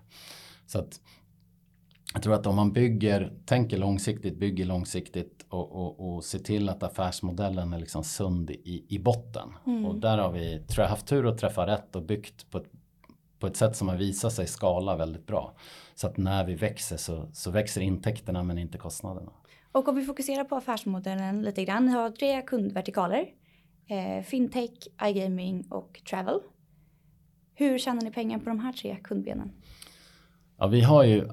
Så 0.66 0.78
att 0.78 1.00
jag 2.12 2.22
tror 2.22 2.34
att 2.34 2.46
om 2.46 2.56
man 2.56 2.72
bygger, 2.72 3.32
tänker 3.46 3.78
långsiktigt, 3.78 4.38
bygger 4.38 4.64
långsiktigt 4.64 5.46
och, 5.48 5.72
och, 5.72 6.14
och 6.14 6.24
ser 6.24 6.38
till 6.38 6.68
att 6.68 6.82
affärsmodellen 6.82 7.72
är 7.72 7.78
liksom 7.78 8.04
sund 8.04 8.50
i, 8.50 8.86
i 8.88 8.98
botten. 8.98 9.48
Mm. 9.66 9.86
Och 9.86 9.94
där 9.94 10.18
har 10.18 10.32
vi, 10.32 10.58
tror 10.68 10.82
jag, 10.82 10.90
haft 10.90 11.06
tur 11.06 11.26
att 11.26 11.38
träffa 11.38 11.66
rätt 11.66 11.96
och 11.96 12.02
byggt 12.02 12.50
på 12.50 12.58
ett, 12.58 12.70
på 13.38 13.46
ett 13.46 13.56
sätt 13.56 13.76
som 13.76 13.88
har 13.88 13.96
visat 13.96 14.32
sig 14.32 14.46
skala 14.46 14.96
väldigt 14.96 15.26
bra. 15.26 15.56
Så 15.94 16.06
att 16.06 16.16
när 16.16 16.44
vi 16.44 16.54
växer 16.54 16.96
så, 16.96 17.28
så 17.32 17.50
växer 17.50 17.80
intäkterna 17.80 18.42
men 18.42 18.58
inte 18.58 18.78
kostnaderna. 18.78 19.32
Och 19.72 19.88
om 19.88 19.96
vi 19.96 20.04
fokuserar 20.04 20.44
på 20.44 20.56
affärsmodellen 20.56 21.42
lite 21.42 21.64
grann. 21.64 21.86
Ni 21.86 21.92
har 21.92 22.10
tre 22.10 22.42
kundvertikaler. 22.42 23.26
Eh, 23.88 24.24
fintech, 24.24 24.70
iGaming 25.02 25.66
och 25.70 26.00
travel. 26.10 26.40
Hur 27.54 27.78
tjänar 27.78 28.02
ni 28.02 28.10
pengar 28.10 28.38
på 28.38 28.48
de 28.48 28.60
här 28.60 28.72
tre 28.72 28.96
kundbenen? 29.04 29.52
Ja, 30.58 30.66
vi 30.66 30.80
har 30.80 31.04
ju 31.04 31.28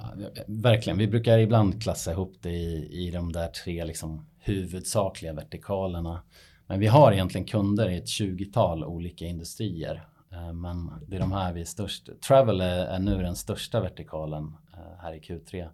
verkligen, 0.48 0.98
vi 0.98 1.08
brukar 1.08 1.38
ibland 1.38 1.84
klassa 1.84 2.12
ihop 2.12 2.34
det 2.42 2.50
i, 2.52 3.08
i 3.08 3.12
de 3.12 3.32
där 3.32 3.48
tre 3.48 3.86
liksom 3.86 4.26
huvudsakliga 4.40 5.34
vertikalerna. 5.34 6.24
Men 6.68 6.80
vi 6.80 6.88
har 6.88 7.12
egentligen 7.12 7.48
kunder 7.48 7.90
i 7.90 7.98
ett 7.98 8.06
20-tal 8.06 8.84
olika 8.84 9.26
industrier. 9.26 10.08
Eh, 10.34 10.54
men 10.54 10.92
det 11.08 11.16
är 11.16 11.20
de 11.20 11.32
här 11.32 11.54
vi 11.54 11.62
är 11.62 11.66
störst. 11.66 12.10
Travel 12.22 12.62
är, 12.62 12.86
är 12.86 13.00
nu 13.00 13.18
den 13.18 13.36
största 13.36 13.80
vertikalen 13.80 14.56
eh, 14.74 15.02
här 15.02 15.14
i 15.14 15.20
Q3. 15.20 15.70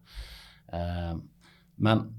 Eh, 0.68 1.18
men 1.76 2.16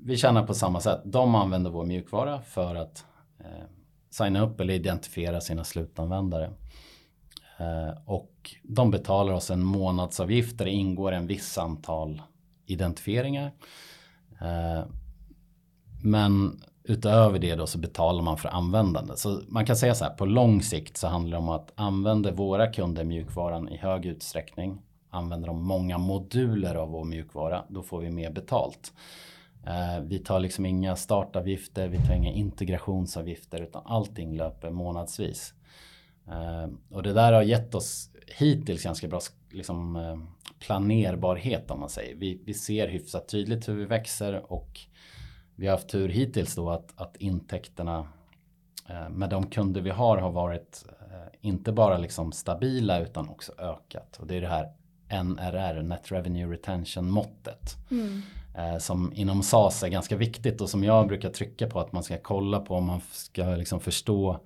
vi 0.00 0.16
tjänar 0.16 0.46
på 0.46 0.54
samma 0.54 0.80
sätt. 0.80 1.00
De 1.04 1.34
använder 1.34 1.70
vår 1.70 1.84
mjukvara 1.86 2.42
för 2.42 2.74
att 2.74 3.04
signa 4.10 4.40
upp 4.40 4.60
eller 4.60 4.74
identifiera 4.74 5.40
sina 5.40 5.64
slutanvändare. 5.64 6.52
Och 8.04 8.56
de 8.62 8.90
betalar 8.90 9.32
oss 9.32 9.50
en 9.50 9.62
månadsavgift 9.62 10.58
där 10.58 10.64
det 10.64 10.70
ingår 10.70 11.12
en 11.12 11.26
viss 11.26 11.58
antal 11.58 12.22
identifieringar. 12.66 13.52
Men 16.02 16.62
utöver 16.84 17.38
det 17.38 17.54
då 17.54 17.66
så 17.66 17.78
betalar 17.78 18.22
man 18.22 18.36
för 18.36 18.48
användande. 18.48 19.16
Så 19.16 19.40
man 19.48 19.66
kan 19.66 19.76
säga 19.76 19.94
så 19.94 20.04
här, 20.04 20.14
på 20.14 20.26
lång 20.26 20.62
sikt 20.62 20.96
så 20.96 21.06
handlar 21.06 21.38
det 21.38 21.42
om 21.42 21.48
att 21.48 21.72
använder 21.74 22.32
våra 22.32 22.72
kunder 22.72 23.04
mjukvaran 23.04 23.68
i 23.68 23.76
hög 23.76 24.06
utsträckning, 24.06 24.82
använder 25.10 25.46
de 25.46 25.64
många 25.64 25.98
moduler 25.98 26.74
av 26.74 26.88
vår 26.88 27.04
mjukvara, 27.04 27.64
då 27.68 27.82
får 27.82 28.00
vi 28.00 28.10
mer 28.10 28.30
betalt. 28.30 28.92
Eh, 29.66 30.04
vi 30.04 30.18
tar 30.18 30.40
liksom 30.40 30.66
inga 30.66 30.96
startavgifter, 30.96 31.88
vi 31.88 31.98
tar 31.98 32.14
inga 32.14 32.32
integrationsavgifter 32.32 33.62
utan 33.62 33.82
allting 33.84 34.36
löper 34.36 34.70
månadsvis. 34.70 35.54
Eh, 36.28 36.96
och 36.96 37.02
det 37.02 37.12
där 37.12 37.32
har 37.32 37.42
gett 37.42 37.74
oss 37.74 38.10
hittills 38.38 38.82
ganska 38.82 39.08
bra 39.08 39.20
liksom, 39.50 39.96
eh, 39.96 40.18
planerbarhet 40.58 41.70
om 41.70 41.80
man 41.80 41.88
säger. 41.88 42.16
Vi, 42.16 42.42
vi 42.44 42.54
ser 42.54 42.88
hyfsat 42.88 43.28
tydligt 43.28 43.68
hur 43.68 43.74
vi 43.74 43.84
växer 43.84 44.52
och 44.52 44.80
vi 45.54 45.66
har 45.66 45.76
haft 45.76 45.88
tur 45.88 46.08
hittills 46.08 46.54
då 46.54 46.70
att, 46.70 46.92
att 46.96 47.16
intäkterna 47.16 47.98
uh, 48.90 49.08
med 49.08 49.30
de 49.30 49.46
kunder 49.46 49.80
vi 49.80 49.90
har 49.90 50.18
har 50.18 50.30
varit 50.30 50.84
inte 51.40 51.72
bara 51.72 51.98
liksom 51.98 52.32
stabila 52.32 53.00
utan 53.00 53.28
också 53.28 53.52
ökat. 53.58 54.16
Och 54.20 54.26
det 54.26 54.36
är 54.36 54.40
det 54.40 54.48
här 54.48 54.72
NRR, 55.24 55.82
Net 55.82 56.12
Revenue 56.12 56.52
Retention 56.52 57.10
måttet. 57.10 57.76
Mm. 57.90 58.80
som 58.80 59.12
inom 59.14 59.42
SAS 59.42 59.82
är 59.82 59.88
ganska 59.88 60.16
viktigt 60.16 60.60
och 60.60 60.70
som 60.70 60.84
jag 60.84 61.08
brukar 61.08 61.30
trycka 61.30 61.66
på 61.66 61.80
att 61.80 61.92
man 61.92 62.02
ska 62.02 62.18
kolla 62.18 62.60
på 62.60 62.74
om 62.74 62.84
man 62.84 63.00
ska 63.10 63.44
liksom 63.44 63.80
förstå 63.80 64.40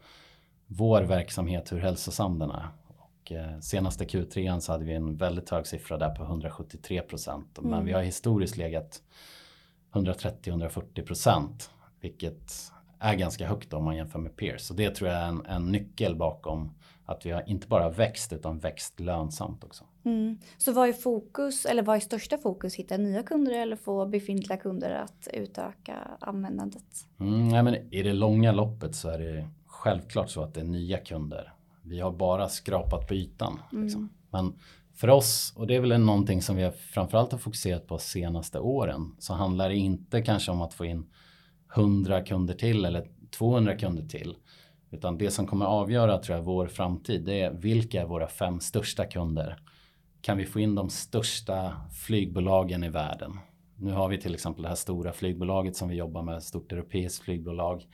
vår 0.67 1.03
verksamhet, 1.03 1.73
hur 1.73 1.81
hälsosam 1.81 2.39
den 2.39 2.51
är. 2.51 2.69
Och, 2.99 3.33
eh, 3.33 3.61
senaste 3.61 4.05
Q3 4.05 4.61
så 4.61 4.73
hade 4.73 4.85
vi 4.85 4.95
en 4.95 5.17
väldigt 5.17 5.51
hög 5.51 5.67
siffra 5.67 5.99
där 5.99 6.11
på 6.11 6.23
173 6.23 7.01
procent. 7.03 7.59
Mm. 7.59 7.71
Men 7.71 7.85
vi 7.85 7.93
har 7.93 8.03
historiskt 8.03 8.57
legat 8.57 9.03
130-140 9.93 11.07
procent. 11.07 11.71
Vilket 12.01 12.73
är 12.99 13.15
ganska 13.15 13.47
högt 13.47 13.73
om 13.73 13.85
man 13.85 13.97
jämför 13.97 14.19
med 14.19 14.37
peers. 14.37 14.61
Så 14.61 14.75
det 14.75 14.91
tror 14.91 15.11
jag 15.11 15.19
är 15.19 15.29
en, 15.29 15.47
en 15.47 15.73
nyckel 15.73 16.17
bakom 16.17 16.75
att 17.07 17.27
vi 17.27 17.31
har 17.31 17.49
inte 17.49 17.69
bara 17.69 17.91
växt 17.91 18.33
utan 18.33 18.59
växt 18.59 19.01
lönsamt 19.01 19.65
också. 19.65 19.85
Mm. 20.05 20.39
Så 20.59 20.73
vad 20.73 20.89
är 20.89 20.93
fokus 20.93 21.65
eller 21.65 21.83
vad 21.83 21.97
är 21.97 22.01
största 22.01 22.39
fokus? 22.39 22.75
Hitta 22.75 22.97
nya 22.97 23.23
kunder 23.23 23.53
eller 23.53 23.77
få 23.77 24.07
befintliga 24.07 24.59
kunder 24.59 24.91
att 24.91 25.29
utöka 25.33 25.95
användandet? 26.21 27.07
Mm, 27.21 27.49
nej, 27.49 27.63
men 27.63 27.75
I 27.75 28.03
det 28.03 28.13
långa 28.13 28.53
loppet 28.53 28.95
så 28.95 29.09
är 29.09 29.19
det 29.19 29.49
självklart 29.67 30.31
så 30.31 30.43
att 30.43 30.55
det 30.55 30.61
är 30.61 30.65
nya 30.65 30.99
kunder. 30.99 31.53
Vi 31.83 32.01
har 32.01 32.13
bara 32.13 32.49
skrapat 32.49 33.09
på 33.09 33.15
ytan. 33.15 33.61
Mm. 33.73 33.85
Liksom. 33.85 34.09
Men 34.31 34.55
för 34.97 35.11
oss, 35.11 35.53
och 35.57 35.67
det 35.67 35.75
är 35.75 35.81
väl 35.81 36.01
någonting 36.01 36.43
som 36.43 36.57
vi 36.57 36.71
framförallt 36.71 37.33
har 37.33 37.39
fokuserat 37.39 37.87
på 37.87 37.99
senaste 37.99 38.59
åren, 38.59 39.15
så 39.19 39.35
handlar 39.35 39.69
det 39.69 39.77
inte 39.77 40.23
kanske 40.23 40.51
om 40.51 40.63
att 40.63 40.75
få 40.75 40.85
in 40.85 41.07
100 41.77 42.23
kunder 42.23 42.55
till 42.55 42.85
eller 42.85 43.07
200 43.31 43.77
kunder 43.77 44.03
till. 44.03 44.37
Utan 44.91 45.19
det 45.19 45.31
som 45.31 45.47
kommer 45.47 45.67
avgöra 45.67 46.19
tror 46.19 46.39
jag 46.39 46.45
vår 46.45 46.67
framtid, 46.67 47.25
det 47.25 47.41
är 47.41 47.51
vilka 47.51 48.03
är 48.03 48.07
våra 48.07 48.29
fem 48.29 48.61
största 48.61 49.05
kunder? 49.05 49.59
Kan 50.21 50.39
vi 50.39 50.47
få 50.47 50.61
in 50.61 50.75
de 50.75 50.91
största 50.91 51.73
flygbolagen 51.93 52.85
i 52.85 52.89
världen? 52.89 53.39
Nu 53.77 53.93
har 53.93 54.09
vi 54.09 54.19
till 54.19 54.35
exempel 54.35 54.63
det 54.63 54.69
här 54.69 54.77
stora 54.77 55.13
flygbolaget 55.13 55.77
som 55.77 55.89
vi 55.89 55.95
jobbar 55.95 56.23
med, 56.23 56.37
ett 56.37 56.43
stort 56.43 56.73
europeiskt 56.73 57.25
flygbolag 57.25 57.87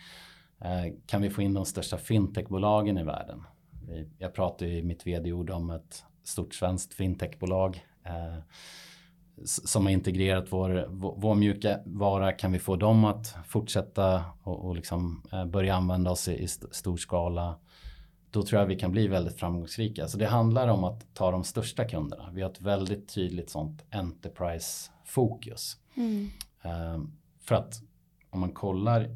eh, 0.60 0.94
kan 1.06 1.22
vi 1.22 1.30
få 1.30 1.42
in 1.42 1.54
de 1.54 1.64
största 1.64 1.98
fintechbolagen 1.98 2.98
i 2.98 3.04
världen? 3.04 3.42
Jag 4.18 4.34
pratade 4.34 4.70
i 4.70 4.82
mitt 4.82 5.06
vd-ord 5.06 5.50
om 5.50 5.70
ett 5.70 6.04
stort 6.24 6.54
svenskt 6.54 6.94
fintechbolag 6.94 7.86
eh, 8.04 8.38
som 9.44 9.86
har 9.86 9.92
integrerat 9.92 10.46
vår, 10.52 10.86
vår 11.16 11.34
mjuka 11.34 11.80
vara. 11.84 12.32
Kan 12.32 12.52
vi 12.52 12.58
få 12.58 12.76
dem 12.76 13.04
att 13.04 13.34
fortsätta 13.46 14.24
och, 14.42 14.64
och 14.64 14.76
liksom 14.76 15.22
eh, 15.32 15.46
börja 15.46 15.74
använda 15.74 16.10
oss 16.10 16.28
i, 16.28 16.42
i 16.42 16.48
stor 16.48 16.96
skala? 16.96 17.58
Då 18.30 18.42
tror 18.42 18.60
jag 18.60 18.68
vi 18.68 18.78
kan 18.78 18.92
bli 18.92 19.08
väldigt 19.08 19.38
framgångsrika. 19.38 20.08
Så 20.08 20.18
det 20.18 20.26
handlar 20.26 20.68
om 20.68 20.84
att 20.84 21.14
ta 21.14 21.30
de 21.30 21.44
största 21.44 21.84
kunderna. 21.84 22.30
Vi 22.32 22.42
har 22.42 22.50
ett 22.50 22.60
väldigt 22.60 23.08
tydligt 23.08 23.50
sånt 23.50 23.84
enterprise-fokus. 23.90 25.76
Mm. 25.94 26.30
för 27.40 27.54
att 27.54 27.82
om 28.30 28.40
man 28.40 28.52
kollar 28.52 29.08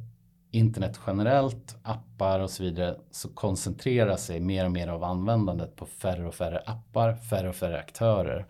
internet 0.51 1.01
generellt, 1.07 1.77
appar 1.83 2.41
och 2.41 2.51
så 2.51 2.63
vidare 2.63 2.97
så 3.11 3.29
koncentrerar 3.29 4.17
sig 4.17 4.41
mer 4.41 4.65
och 4.65 4.73
mer 4.73 4.89
av 4.89 5.05
användandet 5.05 5.77
på 5.77 5.87
färre 5.87 6.27
och 6.27 6.35
färre 6.35 6.59
appar, 6.59 7.15
färre 7.15 7.49
och 7.49 7.55
färre 7.55 7.79
aktörer. 7.79 8.47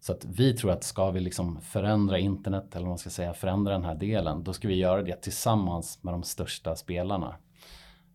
Så 0.00 0.12
att 0.12 0.24
vi 0.24 0.52
tror 0.52 0.70
att 0.70 0.84
ska 0.84 1.10
vi 1.10 1.20
liksom 1.20 1.60
förändra 1.60 2.18
internet 2.18 2.64
eller 2.70 2.82
vad 2.82 2.88
man 2.88 2.98
ska 2.98 3.10
säga 3.10 3.34
förändra 3.34 3.72
den 3.72 3.84
här 3.84 3.94
delen 3.94 4.44
då 4.44 4.52
ska 4.52 4.68
vi 4.68 4.74
göra 4.74 5.02
det 5.02 5.22
tillsammans 5.22 6.02
med 6.02 6.14
de 6.14 6.22
största 6.22 6.76
spelarna. 6.76 7.36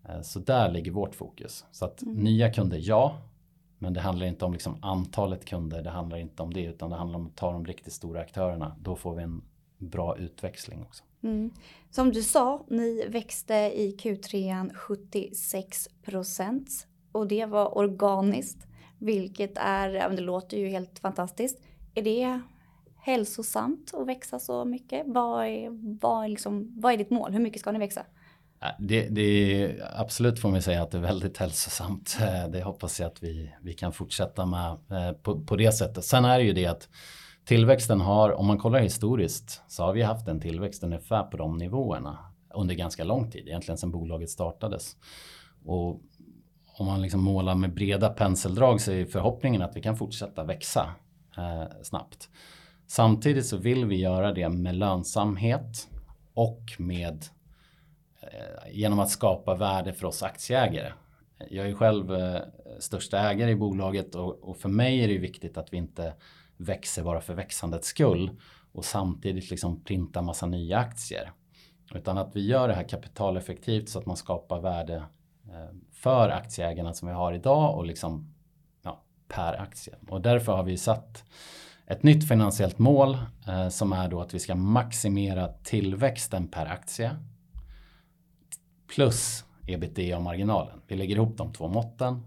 Eh, 0.10 0.22
så 0.22 0.40
där 0.40 0.72
ligger 0.72 0.92
vårt 0.92 1.16
fokus. 1.16 1.66
Så 1.72 1.86
att 1.86 2.02
mm. 2.02 2.16
nya 2.16 2.54
kunder 2.54 2.80
ja, 2.82 3.18
men 3.78 3.94
det 3.94 4.02
handlar 4.02 4.26
inte 4.26 4.46
om 4.46 4.54
liksom 4.54 4.78
antalet 4.82 5.46
kunder, 5.46 5.82
det 5.82 5.90
handlar 5.90 6.18
inte 6.18 6.44
om 6.44 6.54
det 6.54 6.64
utan 6.64 6.90
det 6.90 6.96
handlar 6.96 7.20
om 7.20 7.28
att 7.28 7.36
ta 7.36 7.52
de 7.52 7.66
riktigt 7.66 7.94
stora 7.94 8.22
aktörerna. 8.22 8.76
Då 8.80 8.96
får 8.96 9.16
vi 9.16 9.24
en 9.24 9.42
bra 9.78 10.18
utväxling 10.18 10.82
också. 10.82 11.04
Mm. 11.24 11.52
Som 11.90 12.12
du 12.12 12.24
sa, 12.24 12.66
ni 12.68 13.06
växte 13.08 13.54
i 13.54 13.96
Q3 14.00 14.74
76 14.74 15.88
procent 16.06 16.88
och 17.12 17.28
det 17.28 17.46
var 17.46 17.78
organiskt, 17.78 18.68
vilket 19.00 19.58
är, 19.58 20.10
det 20.10 20.22
låter 20.22 20.58
ju 20.58 20.68
helt 20.68 21.00
fantastiskt. 21.00 21.62
Är 21.96 22.02
det 22.02 22.42
hälsosamt 22.98 23.94
att 23.94 24.08
växa 24.08 24.40
så 24.40 24.66
mycket? 24.66 25.04
Vad 25.06 25.46
är, 25.46 25.70
vad 26.00 26.24
är, 26.24 26.28
liksom, 26.28 26.80
vad 26.82 26.94
är 26.94 26.98
ditt 26.98 27.10
mål? 27.10 27.34
Hur 27.34 27.40
mycket 27.40 27.62
ska 27.62 27.72
ni 27.72 27.80
växa? 27.80 28.06
Det, 28.80 29.08
det 29.10 29.22
är, 29.22 29.90
absolut 29.96 30.40
får 30.40 30.50
man 30.50 30.62
säga 30.62 30.84
att 30.84 30.92
det 30.92 30.98
är 30.98 31.02
väldigt 31.02 31.38
hälsosamt. 31.38 32.18
Eh, 32.22 32.50
det 32.50 32.64
hoppas 32.64 33.00
jag 33.00 33.08
att 33.08 33.24
vi, 33.24 33.54
vi 33.62 33.74
kan 33.74 33.94
fortsätta 33.94 34.46
med 34.46 34.72
eh, 34.72 35.12
på, 35.12 35.40
på 35.40 35.56
det 35.56 35.72
sättet. 35.72 36.06
Sen 36.06 36.26
är 36.26 36.38
det 36.38 36.44
ju 36.44 36.54
det 36.54 36.66
att 36.66 36.90
tillväxten 37.46 38.02
har, 38.02 38.32
om 38.32 38.48
man 38.48 38.58
kollar 38.58 38.80
historiskt, 38.80 39.62
så 39.68 39.84
har 39.84 39.94
vi 39.94 40.02
haft 40.02 40.28
en 40.28 40.42
tillväxt 40.42 40.84
ungefär 40.84 41.24
på 41.24 41.38
de 41.38 41.58
nivåerna 41.58 42.18
under 42.54 42.76
ganska 42.76 43.04
lång 43.04 43.32
tid, 43.32 43.48
egentligen 43.48 43.78
sedan 43.78 43.92
bolaget 43.92 44.30
startades. 44.30 44.98
Och 45.66 46.02
om 46.78 46.86
man 46.86 47.02
liksom 47.02 47.24
målar 47.24 47.56
med 47.56 47.74
breda 47.74 48.10
penseldrag 48.10 48.82
så 48.82 48.92
är 48.92 49.06
förhoppningen 49.06 49.62
att 49.62 49.76
vi 49.76 49.82
kan 49.82 49.98
fortsätta 49.98 50.44
växa 50.44 50.90
eh, 51.38 51.64
snabbt. 51.84 52.30
Samtidigt 52.88 53.46
så 53.46 53.58
vill 53.58 53.86
vi 53.86 53.96
göra 53.96 54.34
det 54.34 54.50
med 54.50 54.76
lönsamhet 54.76 55.88
och 56.34 56.64
med 56.78 57.26
eh, 58.22 58.72
genom 58.72 59.00
att 59.00 59.10
skapa 59.10 59.56
värde 59.56 59.94
för 59.94 60.08
oss 60.08 60.24
aktieägare. 60.24 60.92
Jag 61.50 61.70
är 61.70 61.74
själv 61.74 62.14
eh, 62.14 62.42
största 62.80 63.20
ägare 63.20 63.52
i 63.52 63.56
bolaget 63.56 64.16
och, 64.16 64.50
och, 64.50 64.58
för 64.58 64.70
mig 64.70 65.04
är 65.04 65.08
det 65.08 65.18
viktigt 65.18 65.58
att 65.58 65.74
vi 65.74 65.78
inte 65.78 66.14
växer 66.62 67.04
bara 67.04 67.22
för 67.22 67.34
växandets 67.34 67.88
skull 67.88 68.32
och 68.72 68.86
samtidigt 68.86 69.52
liksom 69.52 69.84
printa 69.84 70.22
massa 70.22 70.46
nya 70.46 70.78
aktier. 70.78 71.32
Utan 71.96 72.18
att 72.18 72.36
vi 72.36 72.46
gör 72.48 72.68
det 72.68 72.74
här 72.74 72.90
kapitaleffektivt 72.90 73.90
så 73.90 74.00
att 74.00 74.06
man 74.06 74.18
skapar 74.18 74.62
värde 74.62 74.96
eh, 75.48 75.76
för 75.92 76.30
aktieägarna 76.30 76.94
som 76.94 77.08
vi 77.08 77.14
har 77.14 77.34
idag 77.34 77.78
och 77.78 77.86
liksom 77.86 78.34
ja, 78.82 79.04
per 79.28 79.62
aktie. 79.62 79.96
Och 80.10 80.22
därför 80.22 80.52
har 80.52 80.64
vi 80.64 80.78
satt 80.78 81.24
ett 81.86 82.04
nytt 82.04 82.28
finansiellt 82.28 82.80
mål 82.80 83.18
eh, 83.48 83.70
som 83.70 83.94
är 83.94 84.10
då 84.10 84.22
att 84.22 84.34
vi 84.34 84.40
ska 84.40 84.56
maximera 84.56 85.48
tillväxten 85.48 86.48
per 86.48 86.66
aktie 86.66 87.16
plus 88.96 89.46
ebitda-marginalen. 89.68 90.82
Vi 90.88 90.96
lägger 90.96 91.16
ihop 91.16 91.38
de 91.38 91.54
två 91.54 91.68
måtten 91.68 92.24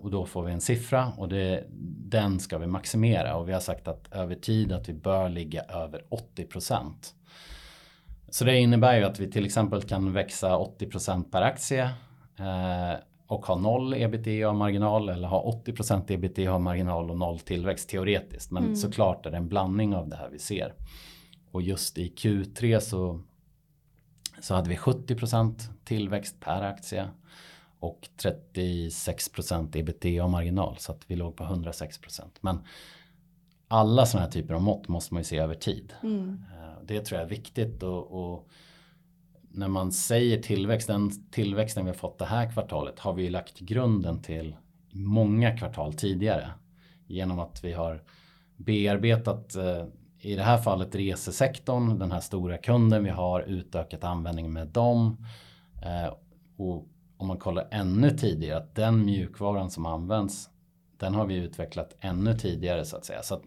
och 0.00 0.10
då 0.10 0.26
får 0.26 0.42
vi 0.42 0.52
en 0.52 0.60
siffra 0.60 1.12
och 1.16 1.28
det, 1.28 1.64
den 2.08 2.40
ska 2.40 2.58
vi 2.58 2.66
maximera 2.66 3.36
och 3.36 3.48
vi 3.48 3.52
har 3.52 3.60
sagt 3.60 3.88
att 3.88 4.12
över 4.12 4.34
tid 4.34 4.72
att 4.72 4.88
vi 4.88 4.92
bör 4.92 5.28
ligga 5.28 5.62
över 5.62 6.04
80% 6.36 6.92
Så 8.28 8.44
det 8.44 8.58
innebär 8.58 8.98
ju 8.98 9.04
att 9.04 9.20
vi 9.20 9.30
till 9.30 9.44
exempel 9.44 9.82
kan 9.82 10.12
växa 10.12 10.58
80% 10.58 11.30
per 11.30 11.42
aktie 11.42 11.84
eh, 12.38 13.00
och 13.26 13.46
ha 13.46 13.58
noll 13.58 13.94
ebitda-marginal 13.94 15.08
eller 15.08 15.28
ha 15.28 15.62
80% 15.66 16.12
ebitda-marginal 16.12 17.10
och 17.10 17.18
noll 17.18 17.38
tillväxt 17.38 17.88
teoretiskt. 17.88 18.50
Men 18.50 18.62
mm. 18.62 18.76
såklart 18.76 19.26
är 19.26 19.30
det 19.30 19.36
en 19.36 19.48
blandning 19.48 19.94
av 19.94 20.08
det 20.08 20.16
här 20.16 20.28
vi 20.28 20.38
ser. 20.38 20.74
Och 21.50 21.62
just 21.62 21.98
i 21.98 22.14
Q3 22.16 22.80
så, 22.80 23.20
så 24.40 24.54
hade 24.54 24.68
vi 24.68 24.76
70% 24.76 25.60
tillväxt 25.84 26.40
per 26.40 26.62
aktie 26.62 27.08
och 27.80 28.08
36% 28.22 29.76
ebitda-marginal 29.76 30.76
så 30.78 30.92
att 30.92 31.10
vi 31.10 31.16
låg 31.16 31.36
på 31.36 31.44
106% 31.44 32.22
Men 32.40 32.58
alla 33.68 34.06
sådana 34.06 34.24
här 34.24 34.32
typer 34.32 34.54
av 34.54 34.62
mått 34.62 34.88
måste 34.88 35.14
man 35.14 35.20
ju 35.20 35.24
se 35.24 35.38
över 35.38 35.54
tid. 35.54 35.94
Mm. 36.02 36.44
Eh, 36.52 36.82
det 36.84 37.00
tror 37.00 37.20
jag 37.20 37.26
är 37.26 37.30
viktigt 37.30 37.82
och, 37.82 38.32
och 38.32 38.48
när 39.50 39.68
man 39.68 39.92
säger 39.92 40.42
tillväxt, 40.42 40.86
den 40.86 41.30
tillväxten 41.30 41.84
vi 41.84 41.90
har 41.90 41.96
fått 41.96 42.18
det 42.18 42.24
här 42.24 42.52
kvartalet 42.52 42.98
har 42.98 43.14
vi 43.14 43.30
lagt 43.30 43.58
grunden 43.58 44.22
till 44.22 44.56
många 44.90 45.56
kvartal 45.56 45.94
tidigare. 45.94 46.50
Genom 47.06 47.38
att 47.38 47.64
vi 47.64 47.72
har 47.72 48.02
bearbetat 48.56 49.54
eh, 49.54 49.84
i 50.20 50.34
det 50.34 50.42
här 50.42 50.58
fallet 50.58 50.94
resesektorn, 50.94 51.98
den 51.98 52.12
här 52.12 52.20
stora 52.20 52.58
kunden 52.58 53.04
vi 53.04 53.10
har, 53.10 53.40
utökat 53.40 54.04
användningen 54.04 54.52
med 54.52 54.68
dem. 54.68 55.26
Eh, 55.82 56.14
och 56.56 56.88
om 57.18 57.26
man 57.26 57.38
kollar 57.38 57.68
ännu 57.70 58.10
tidigare, 58.10 58.58
att 58.58 58.74
den 58.74 59.04
mjukvaran 59.04 59.70
som 59.70 59.86
används, 59.86 60.50
den 60.96 61.14
har 61.14 61.26
vi 61.26 61.36
utvecklat 61.36 61.96
ännu 62.00 62.34
tidigare 62.34 62.84
så 62.84 62.96
att 62.96 63.04
säga. 63.04 63.22
Så 63.22 63.34
att, 63.34 63.42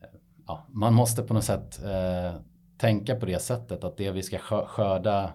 eh, 0.00 0.08
ja, 0.46 0.66
man 0.68 0.94
måste 0.94 1.22
på 1.22 1.34
något 1.34 1.44
sätt 1.44 1.84
eh, 1.84 2.40
tänka 2.78 3.16
på 3.16 3.26
det 3.26 3.38
sättet 3.38 3.84
att 3.84 3.96
det 3.96 4.10
vi 4.10 4.22
ska 4.22 4.38
skörda 4.38 5.32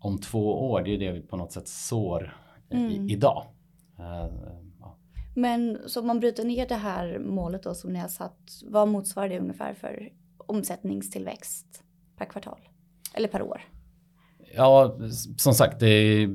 om 0.00 0.18
två 0.18 0.70
år, 0.70 0.82
det 0.82 0.90
är 0.94 0.98
det 0.98 1.12
vi 1.12 1.20
på 1.20 1.36
något 1.36 1.52
sätt 1.52 1.68
sår 1.68 2.36
mm. 2.70 2.90
i, 2.90 3.12
idag. 3.12 3.46
Uh, 3.98 4.28
ja. 4.80 4.96
Men 5.34 5.78
så 5.86 6.00
om 6.00 6.06
man 6.06 6.20
bryter 6.20 6.44
ner 6.44 6.68
det 6.68 6.74
här 6.74 7.18
målet 7.18 7.62
då 7.62 7.74
som 7.74 7.92
ni 7.92 7.98
har 7.98 8.08
satt, 8.08 8.62
vad 8.64 8.88
motsvarar 8.88 9.28
det 9.28 9.38
ungefär 9.38 9.74
för 9.74 10.12
omsättningstillväxt 10.36 11.82
per 12.16 12.24
kvartal? 12.24 12.68
Eller 13.14 13.28
per 13.28 13.42
år? 13.42 13.62
Ja, 14.54 14.98
som 15.36 15.54
sagt, 15.54 15.80
det 15.80 16.26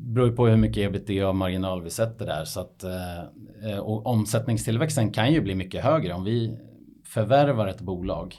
beror 0.00 0.30
på 0.30 0.46
hur 0.46 0.56
mycket 0.56 0.88
ebitda-marginal 0.88 1.82
vi 1.82 1.90
sätter 1.90 2.26
där. 2.26 2.44
Så 2.44 2.60
att, 2.60 2.84
eh, 2.84 3.78
och 3.78 4.06
omsättningstillväxten 4.06 5.12
kan 5.12 5.32
ju 5.32 5.40
bli 5.40 5.54
mycket 5.54 5.84
högre 5.84 6.14
om 6.14 6.24
vi 6.24 6.58
förvärvar 7.04 7.66
ett 7.66 7.80
bolag 7.80 8.36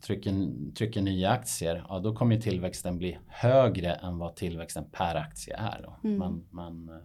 trycker, 0.00 0.32
trycker 0.74 1.02
nya 1.02 1.30
aktier, 1.30 1.84
ja 1.88 1.98
då 1.98 2.14
kommer 2.14 2.40
tillväxten 2.40 2.98
bli 2.98 3.18
högre 3.28 3.92
än 3.92 4.18
vad 4.18 4.36
tillväxten 4.36 4.84
per 4.92 5.14
aktie 5.14 5.56
är. 5.56 5.82
Då. 5.82 6.08
Mm. 6.08 6.18
Men, 6.18 6.44
men 6.50 6.96
eh, 6.96 7.04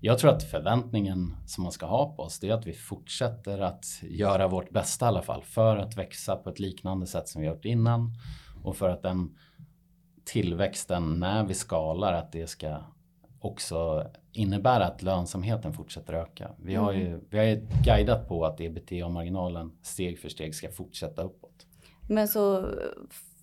jag 0.00 0.18
tror 0.18 0.30
att 0.30 0.42
förväntningen 0.42 1.36
som 1.46 1.62
man 1.62 1.72
ska 1.72 1.86
ha 1.86 2.14
på 2.16 2.22
oss 2.22 2.40
det 2.40 2.48
är 2.48 2.54
att 2.54 2.66
vi 2.66 2.72
fortsätter 2.72 3.58
att 3.58 3.84
göra 4.02 4.48
vårt 4.48 4.70
bästa 4.70 5.04
i 5.04 5.08
alla 5.08 5.22
fall 5.22 5.42
för 5.42 5.76
att 5.76 5.96
växa 5.96 6.36
på 6.36 6.50
ett 6.50 6.60
liknande 6.60 7.06
sätt 7.06 7.28
som 7.28 7.42
vi 7.42 7.48
gjort 7.48 7.64
innan 7.64 8.14
och 8.62 8.76
för 8.76 8.88
att 8.88 9.02
den 9.02 9.30
tillväxten 10.32 11.20
när 11.20 11.44
vi 11.44 11.54
skalar 11.54 12.12
att 12.12 12.32
det 12.32 12.46
ska 12.46 12.78
också 13.40 14.10
innebära 14.32 14.86
att 14.86 15.02
lönsamheten 15.02 15.72
fortsätter 15.72 16.12
öka. 16.12 16.50
Vi 16.62 16.74
har 16.74 16.92
ju 16.92 17.06
mm. 17.06 17.20
vi 17.30 17.38
har 17.38 17.44
ju 17.44 17.66
guidat 17.84 18.28
på 18.28 18.44
att 18.44 18.60
ebitda-marginalen 18.60 19.72
steg 19.82 20.18
för 20.18 20.28
steg 20.28 20.54
ska 20.54 20.70
fortsätta 20.70 21.22
uppåt. 21.22 21.66
Men 22.08 22.28
så 22.28 22.68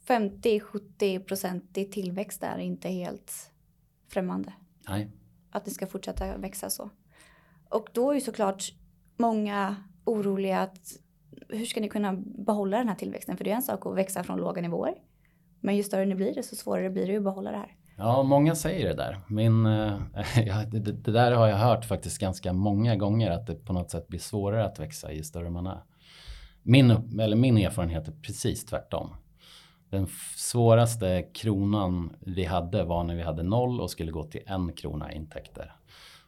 50-70 0.08 1.20
procent 1.20 1.78
i 1.78 1.86
tillväxt 1.86 2.44
är 2.44 2.58
inte 2.58 2.90
helt 2.90 3.52
främmande. 4.08 4.54
Nej. 4.90 5.12
Att 5.52 5.66
det 5.66 5.72
ska 5.72 5.88
fortsätta 5.88 6.38
växa 6.38 6.70
så. 6.70 6.90
Och 7.70 7.90
då 7.94 8.12
är 8.12 8.16
ju 8.16 8.22
såklart 8.22 8.74
många 9.18 9.76
oroliga 10.06 10.60
att 10.60 10.98
hur 11.50 11.66
ska 11.66 11.82
ni 11.82 11.90
kunna 11.90 12.14
behålla 12.24 12.78
den 12.78 12.90
här 12.90 12.96
tillväxten? 12.96 13.38
För 13.38 13.44
det 13.44 13.52
är 13.52 13.56
en 13.56 13.62
sak 13.62 13.86
att 13.86 13.96
växa 13.96 14.24
från 14.24 14.40
låga 14.40 14.62
nivåer. 14.62 14.96
Men 15.68 15.76
ju 15.76 15.84
större 15.84 16.06
ni 16.06 16.16
blir 16.16 16.34
desto 16.34 16.56
svårare 16.56 16.90
blir 16.90 17.08
det 17.08 17.18
att 17.18 17.24
behålla 17.24 17.52
det 17.52 17.58
här. 17.58 17.76
Ja, 17.98 18.24
många 18.24 18.56
säger 18.56 18.88
det 18.88 18.94
där. 18.94 19.20
Min, 19.28 19.66
eh, 19.66 20.00
ja, 20.46 20.66
det, 20.72 20.80
det, 20.80 21.12
där 21.12 21.32
har 21.32 21.48
jag 21.48 21.58
hört 21.58 21.86
faktiskt 21.86 22.18
ganska 22.20 22.54
många 22.54 22.96
gånger 22.96 23.32
att 23.32 23.48
det 23.48 23.56
på 23.56 23.74
något 23.74 23.92
sätt 23.92 24.08
blir 24.08 24.20
svårare 24.20 24.66
att 24.66 24.80
växa 24.80 25.12
ju 25.12 25.24
större 25.24 25.50
man 25.50 25.68
är. 25.68 25.80
Min, 26.64 26.92
eller 27.20 27.36
min 27.36 27.58
erfarenhet 27.58 28.08
är 28.08 28.12
precis 28.12 28.66
tvärtom. 28.66 29.10
Den 29.90 30.08
svåraste 30.36 31.26
kronan 31.34 32.14
vi 32.20 32.46
hade 32.46 32.84
var 32.84 33.04
när 33.04 33.16
vi 33.16 33.22
hade 33.22 33.44
noll 33.44 33.82
och 33.82 33.92
skulle 33.92 34.12
gå 34.12 34.24
till 34.24 34.42
en 34.46 34.74
krona 34.74 35.12
intäkter. 35.12 35.76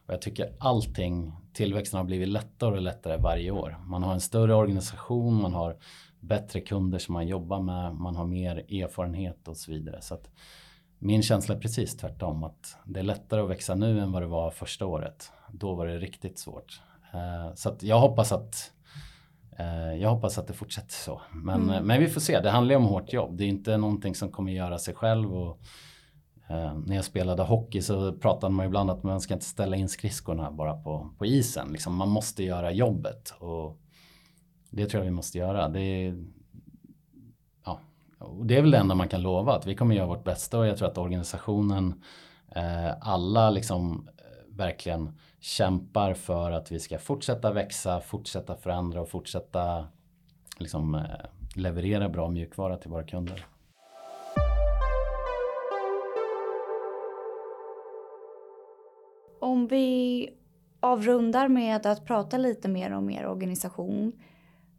Och 0.06 0.14
jag 0.14 0.22
tycker 0.22 0.52
allting, 0.58 1.32
tillväxten 1.52 1.98
har 1.98 2.04
blivit 2.04 2.28
lättare 2.28 2.76
och 2.76 2.82
lättare 2.82 3.16
varje 3.16 3.50
år. 3.50 3.76
Man 3.86 4.02
har 4.02 4.12
en 4.12 4.20
större 4.20 4.54
organisation, 4.54 5.42
man 5.42 5.54
har 5.54 5.76
bättre 6.20 6.60
kunder 6.60 6.98
som 6.98 7.12
man 7.12 7.28
jobbar 7.28 7.60
med, 7.60 7.94
man 7.94 8.16
har 8.16 8.26
mer 8.26 8.56
erfarenhet 8.56 9.48
och 9.48 9.56
så 9.56 9.70
vidare. 9.70 10.02
Så 10.02 10.14
att 10.14 10.30
min 10.98 11.22
känsla 11.22 11.54
är 11.54 11.60
precis 11.60 11.96
tvärtom, 11.96 12.44
att 12.44 12.76
det 12.84 13.00
är 13.00 13.04
lättare 13.04 13.40
att 13.40 13.50
växa 13.50 13.74
nu 13.74 14.00
än 14.00 14.12
vad 14.12 14.22
det 14.22 14.26
var 14.26 14.50
första 14.50 14.86
året. 14.86 15.32
Då 15.52 15.74
var 15.74 15.86
det 15.86 15.98
riktigt 15.98 16.38
svårt. 16.38 16.82
Eh, 17.12 17.54
så 17.54 17.68
att 17.68 17.82
jag 17.82 18.00
hoppas 18.00 18.32
att 18.32 18.72
Eh, 19.60 19.94
jag 19.94 20.10
hoppas 20.10 20.38
att 20.38 20.46
det 20.46 20.52
fortsätter 20.52 20.92
så. 20.92 21.20
Men, 21.32 21.62
mm. 21.62 21.86
men 21.86 22.00
vi 22.00 22.08
får 22.08 22.20
se, 22.20 22.40
det 22.40 22.50
handlar 22.50 22.72
ju 22.72 22.76
om 22.76 22.84
hårt 22.84 23.12
jobb. 23.12 23.36
Det 23.36 23.44
är 23.44 23.48
inte 23.48 23.76
någonting 23.76 24.14
som 24.14 24.30
kommer 24.30 24.52
göra 24.52 24.78
sig 24.78 24.94
själv. 24.94 25.34
Och, 25.34 25.58
eh, 26.48 26.74
när 26.86 26.96
jag 26.96 27.04
spelade 27.04 27.42
hockey 27.42 27.82
så 27.82 28.12
pratade 28.12 28.54
man 28.54 28.66
ibland 28.66 28.90
att 28.90 29.02
man 29.02 29.20
ska 29.20 29.34
inte 29.34 29.46
ställa 29.46 29.76
in 29.76 29.88
skridskorna 29.88 30.50
bara 30.50 30.76
på, 30.76 31.10
på 31.18 31.26
isen. 31.26 31.68
Liksom, 31.72 31.96
man 31.96 32.08
måste 32.08 32.44
göra 32.44 32.72
jobbet. 32.72 33.34
Och 33.38 33.78
det 34.70 34.86
tror 34.86 35.00
jag 35.00 35.10
vi 35.10 35.16
måste 35.16 35.38
göra. 35.38 35.68
Det 35.68 35.80
är, 35.80 36.24
ja, 37.64 37.80
och 38.18 38.46
det 38.46 38.56
är 38.56 38.62
väl 38.62 38.70
det 38.70 38.78
enda 38.78 38.94
man 38.94 39.08
kan 39.08 39.22
lova 39.22 39.56
att 39.56 39.66
vi 39.66 39.74
kommer 39.74 39.94
göra 39.94 40.06
vårt 40.06 40.24
bästa 40.24 40.58
och 40.58 40.66
jag 40.66 40.76
tror 40.76 40.88
att 40.88 40.98
organisationen 40.98 42.02
eh, 42.54 42.92
alla 43.00 43.50
liksom 43.50 44.08
eh, 44.18 44.56
verkligen 44.56 45.18
kämpar 45.40 46.14
för 46.14 46.50
att 46.50 46.72
vi 46.72 46.80
ska 46.80 46.98
fortsätta 46.98 47.52
växa, 47.52 48.00
fortsätta 48.00 48.56
förändra 48.56 49.00
och 49.00 49.08
fortsätta 49.08 49.86
liksom, 50.58 50.94
eh, 50.94 51.02
leverera 51.54 52.08
bra 52.08 52.28
mjukvara 52.28 52.76
till 52.76 52.90
våra 52.90 53.04
kunder. 53.04 53.46
Om 59.40 59.66
vi 59.66 60.28
avrundar 60.80 61.48
med 61.48 61.86
att 61.86 62.06
prata 62.06 62.38
lite 62.38 62.68
mer 62.68 62.92
om 62.92 63.10
er 63.10 63.26
organisation 63.26 64.12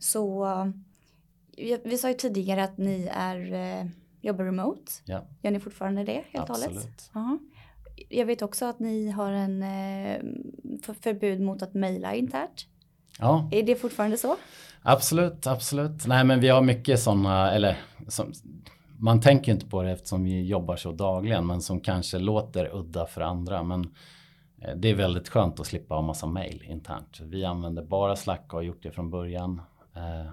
så 0.01 0.47
vi 1.83 1.97
sa 1.97 2.07
ju 2.07 2.13
tidigare 2.13 2.63
att 2.63 2.77
ni 2.77 3.09
är, 3.13 3.53
eh, 3.53 3.85
jobbar 4.21 4.43
remote. 4.45 4.91
Ja. 5.05 5.21
Gör 5.41 5.51
ni 5.51 5.59
fortfarande 5.59 6.03
det 6.03 6.23
helt 6.31 6.49
och 6.49 6.55
hållet? 6.55 6.69
Absolut. 6.69 7.09
Ja. 7.13 7.37
Jag 8.09 8.25
vet 8.25 8.41
också 8.41 8.65
att 8.65 8.79
ni 8.79 9.09
har 9.09 9.31
en 9.31 9.63
eh, 9.63 10.21
för- 10.83 10.93
förbud 10.93 11.41
mot 11.41 11.61
att 11.61 11.73
mejla 11.73 12.15
internt. 12.15 12.65
Ja, 13.19 13.49
Är 13.51 13.63
det 13.63 13.75
fortfarande 13.75 14.17
så? 14.17 14.35
absolut, 14.81 15.47
absolut. 15.47 16.07
Nej, 16.07 16.23
men 16.25 16.39
vi 16.39 16.49
har 16.49 16.61
mycket 16.61 16.99
sådana, 16.99 17.51
eller 17.51 17.77
som, 18.07 18.31
man 18.99 19.21
tänker 19.21 19.51
inte 19.51 19.65
på 19.65 19.83
det 19.83 19.91
eftersom 19.91 20.23
vi 20.23 20.41
jobbar 20.43 20.75
så 20.75 20.91
dagligen, 20.91 21.47
men 21.47 21.61
som 21.61 21.79
kanske 21.79 22.19
låter 22.19 22.75
udda 22.75 23.05
för 23.05 23.21
andra. 23.21 23.63
Men 23.63 23.81
eh, 24.61 24.75
det 24.75 24.89
är 24.89 24.95
väldigt 24.95 25.29
skönt 25.29 25.59
att 25.59 25.65
slippa 25.67 25.95
ha 25.95 26.01
massa 26.01 26.27
mail 26.27 26.63
internt. 26.67 27.19
Vi 27.21 27.45
använder 27.45 27.83
bara 27.83 28.15
Slack 28.15 28.45
och 28.47 28.53
har 28.53 28.61
gjort 28.61 28.83
det 28.83 28.91
från 28.91 29.09
början. 29.09 29.61
Eh, 29.95 30.31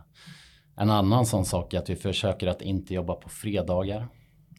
En 0.77 0.90
annan 0.90 1.27
sån 1.27 1.44
sak 1.44 1.75
är 1.75 1.79
att 1.79 1.90
vi 1.90 1.97
försöker 1.97 2.47
att 2.47 2.62
inte 2.62 2.94
jobba 2.94 3.14
på 3.14 3.29
fredagar 3.29 4.09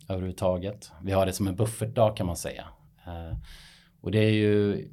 överhuvudtaget. 0.09 0.91
Vi 1.01 1.11
har 1.11 1.25
det 1.25 1.33
som 1.33 1.47
en 1.47 1.55
buffertdag 1.55 2.15
kan 2.15 2.27
man 2.27 2.35
säga. 2.35 2.65
Eh, 3.05 3.37
Och 4.01 4.11
det 4.11 4.19
är 4.19 4.31
ju 4.31 4.87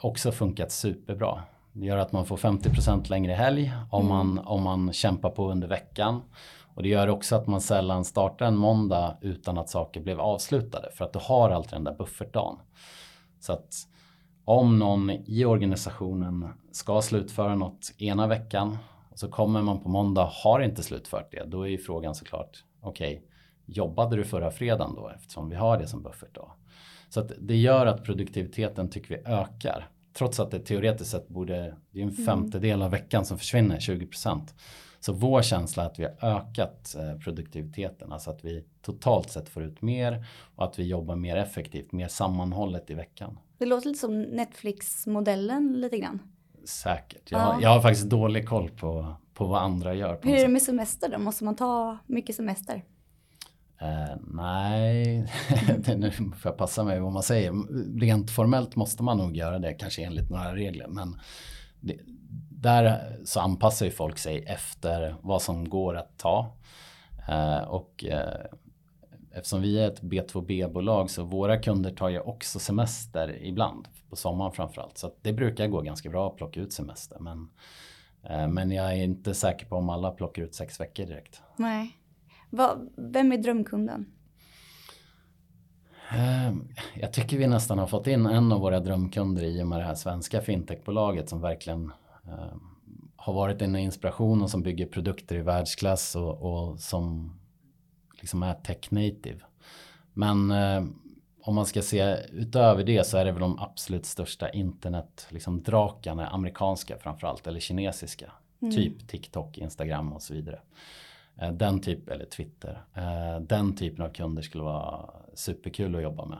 också 0.00 0.32
funkat 0.32 0.72
superbra. 0.72 1.42
Det 1.72 1.86
gör 1.86 1.96
att 1.96 2.12
man 2.12 2.26
får 2.26 2.36
50% 2.36 3.10
längre 3.10 3.32
helg 3.32 3.72
om, 3.90 4.06
man, 4.08 4.38
om 4.38 4.62
man 4.62 4.92
kämpar 4.92 5.30
på 5.30 5.50
under 5.50 5.68
veckan. 5.68 6.22
Och 6.74 6.82
det 6.82 6.88
gör 6.88 7.08
också 7.08 7.36
att 7.36 7.46
man 7.46 7.60
sällan 7.60 8.04
startar 8.04 8.46
en 8.46 8.56
måndag 8.56 9.18
utan 9.20 9.58
att 9.58 9.68
saker 9.70 10.00
blev 10.00 10.20
avslutade. 10.20 10.90
För 10.94 11.04
att 11.04 11.12
du 11.12 11.18
har 11.22 11.50
alltid 11.50 11.72
den 11.72 11.84
där 11.84 11.94
buffertdagen. 11.94 12.56
Så 13.40 13.52
att 13.52 13.74
om 14.44 14.78
någon 14.78 15.10
i 15.10 15.44
organisationen 15.44 16.48
ska 16.72 17.02
slutföra 17.02 17.54
något 17.54 17.92
ena 17.98 18.26
veckan 18.26 18.78
så 19.18 19.28
kommer 19.28 19.62
man 19.62 19.80
på 19.80 19.88
måndag 19.88 20.30
har 20.32 20.60
inte 20.60 20.82
slutfört 20.82 21.32
det. 21.32 21.44
Då 21.46 21.62
är 21.62 21.68
ju 21.68 21.78
frågan 21.78 22.14
såklart, 22.14 22.64
okej, 22.80 23.22
jobbade 23.66 24.16
du 24.16 24.24
förra 24.24 24.50
fredagen 24.50 24.94
då 24.94 25.08
eftersom 25.08 25.50
vi 25.50 25.56
har 25.56 25.78
det 25.78 25.86
som 25.86 26.02
buffertdag? 26.02 26.52
Så 27.08 27.20
att 27.20 27.32
det 27.38 27.56
gör 27.56 27.86
att 27.86 28.04
produktiviteten 28.04 28.90
tycker 28.90 29.08
vi 29.08 29.22
ökar. 29.24 29.88
Trots 30.12 30.40
att 30.40 30.50
det 30.50 30.58
teoretiskt 30.58 31.10
sett 31.10 31.28
borde, 31.28 31.76
det 31.90 32.00
är 32.00 32.04
en 32.04 32.12
femtedel 32.12 32.82
av 32.82 32.90
veckan 32.90 33.24
som 33.24 33.38
försvinner, 33.38 33.78
20%. 33.78 34.40
Så 35.00 35.12
vår 35.12 35.42
känsla 35.42 35.82
är 35.82 35.86
att 35.86 35.98
vi 35.98 36.04
har 36.04 36.30
ökat 36.36 36.94
eh, 36.98 37.18
produktiviteten, 37.18 38.12
alltså 38.12 38.30
att 38.30 38.44
vi 38.44 38.64
totalt 38.82 39.30
sett 39.30 39.48
får 39.48 39.62
ut 39.62 39.82
mer 39.82 40.26
och 40.54 40.64
att 40.64 40.78
vi 40.78 40.88
jobbar 40.88 41.16
mer 41.16 41.36
effektivt, 41.36 41.92
mer 41.92 42.08
sammanhållet 42.08 42.90
i 42.90 42.94
veckan. 42.94 43.38
Det 43.58 43.66
låter 43.66 43.88
lite 43.88 44.00
som 44.00 44.22
Netflix-modellen 44.22 45.80
lite 45.80 45.98
grann. 45.98 46.20
Säkert. 46.68 47.30
Jag, 47.30 47.40
Ja. 47.40 47.58
jag 47.62 47.68
har 47.70 47.80
faktiskt 47.80 48.10
dålig 48.10 48.48
koll 48.48 48.70
på, 48.70 49.16
på 49.34 49.46
vad 49.46 49.62
andra 49.62 49.94
gör. 49.94 50.18
Hur 50.22 50.34
är 50.34 50.42
det 50.42 50.48
med 50.48 50.62
semester 50.62 51.08
då? 51.08 51.18
Måste 51.18 51.44
man 51.44 51.56
ta 51.56 51.98
mycket 52.06 52.36
semester? 52.36 52.84
Eh, 53.80 54.16
nej, 54.26 55.26
det, 55.78 55.96
nu 55.96 56.10
får 56.10 56.32
jag 56.42 56.56
passa 56.56 56.84
mig 56.84 57.00
vad 57.00 57.12
man 57.12 57.22
säger. 57.22 57.52
Rent 58.00 58.30
formellt 58.30 58.76
måste 58.76 59.02
man 59.02 59.18
nog 59.18 59.36
göra 59.36 59.58
det, 59.58 59.74
kanske 59.74 60.02
enligt 60.02 60.30
några 60.30 60.54
regler. 60.54 60.86
Men 60.88 61.20
det, 61.80 61.96
där 62.50 63.16
så 63.24 63.40
anpassar 63.40 63.86
ju 63.86 63.92
folk 63.92 64.18
sig 64.18 64.44
efter 64.46 65.16
vad 65.22 65.42
som 65.42 65.68
går 65.68 65.96
att 65.96 66.18
ta. 66.18 66.56
Eh, 67.28 67.58
och 67.58 68.04
eh, 68.04 68.44
eftersom 69.32 69.62
vi 69.62 69.78
är 69.78 69.88
ett 69.88 70.02
B2B-bolag 70.02 71.10
så 71.10 71.22
våra 71.24 71.56
kunder 71.58 71.90
tar 71.90 72.08
ju 72.08 72.20
också 72.20 72.58
semester 72.58 73.38
ibland. 73.42 73.88
På 74.10 74.16
sommaren 74.16 74.52
framförallt. 74.52 74.98
Så 74.98 75.12
det 75.22 75.32
brukar 75.32 75.66
gå 75.68 75.80
ganska 75.80 76.10
bra 76.10 76.28
att 76.28 76.36
plocka 76.36 76.60
ut 76.60 76.72
semester. 76.72 77.18
Men, 77.20 77.48
eh, 78.22 78.48
men 78.48 78.70
jag 78.70 78.92
är 78.92 78.96
inte 79.04 79.34
säker 79.34 79.66
på 79.66 79.76
om 79.76 79.88
alla 79.88 80.10
plockar 80.10 80.42
ut 80.42 80.54
sex 80.54 80.80
veckor 80.80 81.06
direkt. 81.06 81.42
Nej. 81.56 81.96
Vad- 82.50 82.88
vem 82.96 83.32
är 83.32 83.38
drömkunden? 83.38 84.06
Eh, 86.12 86.54
Jag 87.00 87.12
tycker 87.12 87.38
vi 87.38 87.46
nästan 87.46 87.78
har 87.78 87.86
fått 87.86 88.06
in 88.06 88.26
en 88.26 88.52
av 88.52 88.60
våra 88.60 88.80
drömkunder 88.80 89.42
i 89.44 89.62
och 89.62 89.66
med 89.66 89.78
det 89.80 89.84
här 89.84 89.94
svenska 89.94 90.40
fintechbolaget 90.40 91.28
som 91.28 91.40
verkligen 91.40 91.92
eh, 92.26 92.56
har 93.16 93.32
varit 93.32 93.62
en 93.62 93.76
inspiration 93.76 94.42
och 94.42 94.50
som 94.50 94.62
bygger 94.62 94.86
produkter 94.86 95.36
i 95.36 95.42
världsklass 95.42 96.16
och, 96.16 96.42
och 96.42 96.80
som 96.80 97.38
liksom 98.20 98.42
är 98.42 98.54
tech 98.54 98.90
native. 98.90 99.38
Men 100.12 100.50
eh, 100.50 100.84
om 101.42 101.54
man 101.54 101.66
ska 101.66 101.82
se 101.82 102.16
utöver 102.32 102.84
det 102.84 103.06
så 103.06 103.18
är 103.18 103.24
det 103.24 103.32
väl 103.32 103.40
de 103.40 103.58
absolut 103.58 104.06
största 104.06 104.50
internet, 104.50 105.26
liksom 105.30 105.62
drakarna, 105.62 106.26
amerikanska 106.28 106.98
framförallt, 106.98 107.46
eller 107.46 107.60
kinesiska. 107.60 108.32
Typ 108.74 109.08
TikTok, 109.08 109.58
Instagram 109.58 110.12
och 110.12 110.22
så 110.22 110.34
vidare. 110.34 110.60
Eh, 111.36 111.52
Den 111.52 111.80
typ, 111.80 112.08
eller 112.08 112.24
Twitter. 112.24 112.82
eh, 112.94 113.40
Den 113.40 113.76
typen 113.76 114.04
av 114.04 114.08
kunder 114.08 114.42
skulle 114.42 114.64
vara 114.64 115.10
superkul 115.34 115.96
att 115.96 116.02
jobba 116.02 116.24
med. 116.24 116.38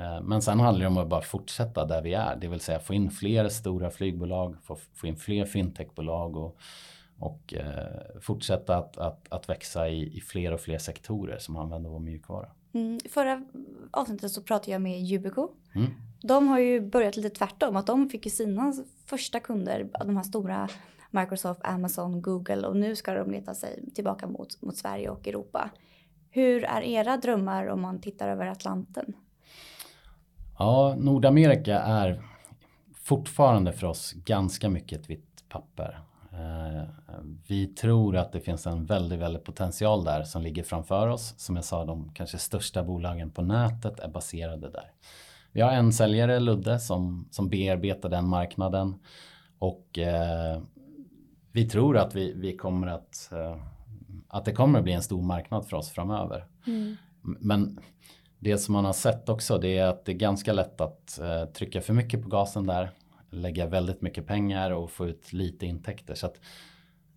Eh, 0.00 0.20
Men 0.22 0.42
sen 0.42 0.60
handlar 0.60 0.80
det 0.82 0.86
om 0.88 0.98
att 0.98 1.08
bara 1.08 1.22
fortsätta 1.22 1.84
där 1.84 2.02
vi 2.02 2.14
är. 2.14 2.36
Det 2.36 2.48
vill 2.48 2.60
säga 2.60 2.78
få 2.78 2.94
in 2.94 3.10
fler 3.10 3.48
stora 3.48 3.90
flygbolag, 3.90 4.56
få, 4.62 4.76
få 4.94 5.06
in 5.06 5.16
fler 5.16 5.44
fintechbolag 5.44 6.36
och, 6.36 6.56
och 7.24 7.54
eh, 7.54 8.20
fortsätta 8.20 8.76
att, 8.76 8.98
att, 8.98 9.32
att 9.32 9.48
växa 9.48 9.88
i, 9.88 10.16
i 10.16 10.20
fler 10.20 10.52
och 10.52 10.60
fler 10.60 10.78
sektorer 10.78 11.38
som 11.38 11.56
använder 11.56 11.90
vår 11.90 12.00
mjukvara. 12.00 12.50
Mm, 12.72 12.98
förra 13.10 13.44
avsnittet 13.90 14.30
så 14.30 14.42
pratade 14.42 14.72
jag 14.72 14.82
med 14.82 15.00
Yubico. 15.00 15.48
Mm. 15.74 15.90
De 16.22 16.48
har 16.48 16.58
ju 16.58 16.80
börjat 16.80 17.16
lite 17.16 17.30
tvärtom. 17.30 17.76
Att 17.76 17.86
de 17.86 18.08
fick 18.08 18.24
ju 18.24 18.30
sina 18.30 18.72
första 19.06 19.40
kunder, 19.40 19.88
de 20.04 20.16
här 20.16 20.22
stora 20.22 20.68
Microsoft, 21.10 21.60
Amazon, 21.64 22.22
Google 22.22 22.66
och 22.66 22.76
nu 22.76 22.96
ska 22.96 23.14
de 23.14 23.30
leta 23.30 23.54
sig 23.54 23.90
tillbaka 23.94 24.26
mot, 24.26 24.62
mot 24.62 24.76
Sverige 24.76 25.10
och 25.10 25.28
Europa. 25.28 25.70
Hur 26.30 26.64
är 26.64 26.82
era 26.82 27.16
drömmar 27.16 27.66
om 27.66 27.80
man 27.80 28.00
tittar 28.00 28.28
över 28.28 28.46
Atlanten? 28.46 29.12
Ja, 30.58 30.94
Nordamerika 30.98 31.78
är 31.78 32.22
fortfarande 32.94 33.72
för 33.72 33.86
oss 33.86 34.12
ganska 34.12 34.68
mycket 34.68 35.00
ett 35.00 35.10
vitt 35.10 35.44
papper. 35.48 36.00
Eh, 37.08 37.14
Vi 37.46 37.66
tror 37.66 38.16
att 38.16 38.32
det 38.32 38.40
finns 38.40 38.66
en 38.66 38.86
väldigt, 38.86 39.18
väldigt 39.18 39.44
potential 39.44 40.04
där 40.04 40.22
som 40.22 40.42
ligger 40.42 40.62
framför 40.62 41.08
oss. 41.08 41.34
Som 41.38 41.56
jag 41.56 41.64
sa, 41.64 41.84
de 41.84 42.10
kanske 42.14 42.38
största 42.38 42.82
bolagen 42.84 43.30
på 43.30 43.42
nätet 43.42 44.00
är 44.00 44.08
baserade 44.08 44.70
där. 44.70 44.90
Vi 45.52 45.60
har 45.60 45.70
en 45.72 45.92
säljare, 45.92 46.40
Ludde, 46.40 46.78
som, 46.80 47.28
som 47.30 47.48
bearbetar 47.48 48.08
den 48.08 48.28
marknaden. 48.28 48.94
Och 49.58 49.98
eh, 49.98 50.60
vi 51.52 51.68
tror 51.68 51.96
att 51.98 52.14
vi, 52.14 52.32
vi 52.32 52.56
kommer 52.56 52.86
att, 52.86 53.30
eh, 53.32 53.56
att 54.28 54.44
det 54.44 54.52
kommer 54.52 54.78
att 54.78 54.84
bli 54.84 54.92
en 54.92 55.02
stor 55.02 55.22
marknad 55.22 55.66
för 55.66 55.76
oss 55.76 55.90
framöver. 55.90 56.46
M- 56.66 56.96
Men 57.40 57.80
det 58.38 58.58
som 58.58 58.72
man 58.72 58.84
har 58.84 58.92
sett 58.92 59.28
också 59.28 59.58
det 59.58 59.78
är 59.78 59.86
att 59.86 60.04
det 60.04 60.12
är 60.12 60.16
ganska 60.16 60.52
lätt 60.52 60.80
att 60.80 61.18
eh, 61.22 61.44
trycka 61.44 61.80
för 61.80 61.92
mycket 61.94 62.22
på 62.22 62.28
gasen 62.28 62.66
där. 62.66 62.90
Lägga 63.30 63.66
väldigt 63.66 64.02
mycket 64.02 64.26
pengar 64.26 64.70
och 64.70 64.90
få 64.90 65.06
ut 65.06 65.32
lite 65.32 65.66
intäkter. 65.66 66.14
Så 66.14 66.26
att, 66.26 66.40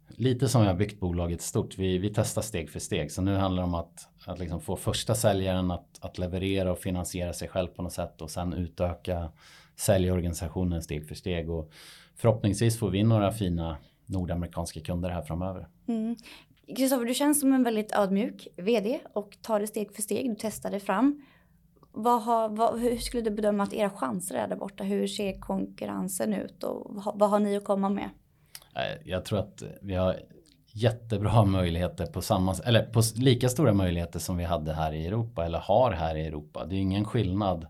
lite 0.08 0.48
som 0.50 0.62
vi 0.62 0.68
har 0.68 0.74
byggt 0.74 1.00
bolaget 1.00 1.42
stort. 1.42 1.78
Vi, 1.78 1.98
vi 1.98 2.10
testar 2.10 2.42
steg 2.42 2.70
för 2.70 2.80
steg. 2.80 3.12
Så 3.12 3.22
nu 3.22 3.36
handlar 3.36 3.64
det 3.64 3.68
om 3.68 3.76
att, 3.76 4.08
att 4.26 4.40
liksom 4.40 4.62
få 4.62 4.76
första 4.76 5.16
säljaren 5.16 5.72
att, 5.72 6.00
att 6.02 6.18
leverera 6.18 6.72
och 6.72 6.80
finansiera 6.80 7.34
sig 7.34 7.48
själv 7.48 7.68
på 7.68 7.82
något 7.82 7.94
sätt. 7.94 8.22
Och 8.22 8.32
sen 8.32 8.54
utöka 8.54 9.32
säljorganisationen 9.76 10.82
steg 10.82 11.08
för 11.08 11.16
steg. 11.16 11.50
Och 11.50 11.72
förhoppningsvis 12.16 12.80
får 12.80 12.90
vi 12.90 13.04
några 13.04 13.32
fina 13.32 13.78
nordamerikanska 14.06 14.80
kunder 14.80 15.10
här 15.10 15.22
framöver. 15.22 15.68
Mm. 15.88 16.16
Kristoffer, 16.76 17.06
du 17.06 17.14
känns 17.14 17.40
som 17.40 17.54
en 17.54 17.64
väldigt 17.64 17.92
ödmjuk 17.92 18.48
vd 18.58 19.00
och 19.14 19.38
tar 19.42 19.60
det 19.60 19.68
steg 19.68 19.94
för 19.94 20.02
steg. 20.02 20.30
Du 20.30 20.36
testar 20.40 20.72
det 20.72 20.80
fram. 20.80 21.24
Vad 21.92 22.24
har, 22.24 22.50
vad, 22.50 22.80
hur 22.80 22.98
skulle 22.98 23.24
du 23.24 23.32
bedöma 23.32 23.64
att 23.64 23.74
era 23.74 23.90
chanser 23.90 24.36
är 24.36 24.48
där 24.48 24.56
borta? 24.56 24.84
Hur 24.84 25.08
ser 25.08 25.40
konkurrensen 25.40 26.34
ut 26.34 26.64
och 26.64 26.96
vad, 26.96 27.20
vad 27.20 27.30
har 27.30 27.40
ni 27.40 27.58
att 27.58 27.64
komma 27.64 27.90
med? 27.90 28.10
Eh, 28.78 28.98
jag 29.06 29.26
tror 29.26 29.40
att 29.40 29.64
vi 29.82 29.94
har 29.94 30.20
jättebra 30.72 31.46
möjligheter 31.46 32.06
på 32.06 32.22
samma, 32.22 32.56
eller 32.66 32.84
på 32.84 33.02
lika 33.16 33.50
stora 33.50 33.74
möjligheter 33.74 34.20
som 34.20 34.38
vi 34.38 34.44
hade 34.44 34.74
här 34.74 34.94
i 34.94 35.08
Europa 35.08 35.46
eller 35.46 35.60
har 35.60 35.92
här 35.92 36.16
i 36.16 36.26
Europa. 36.26 36.66
Det 36.66 36.76
är 36.76 36.80
ingen 36.80 37.06
skillnad. 37.06 37.68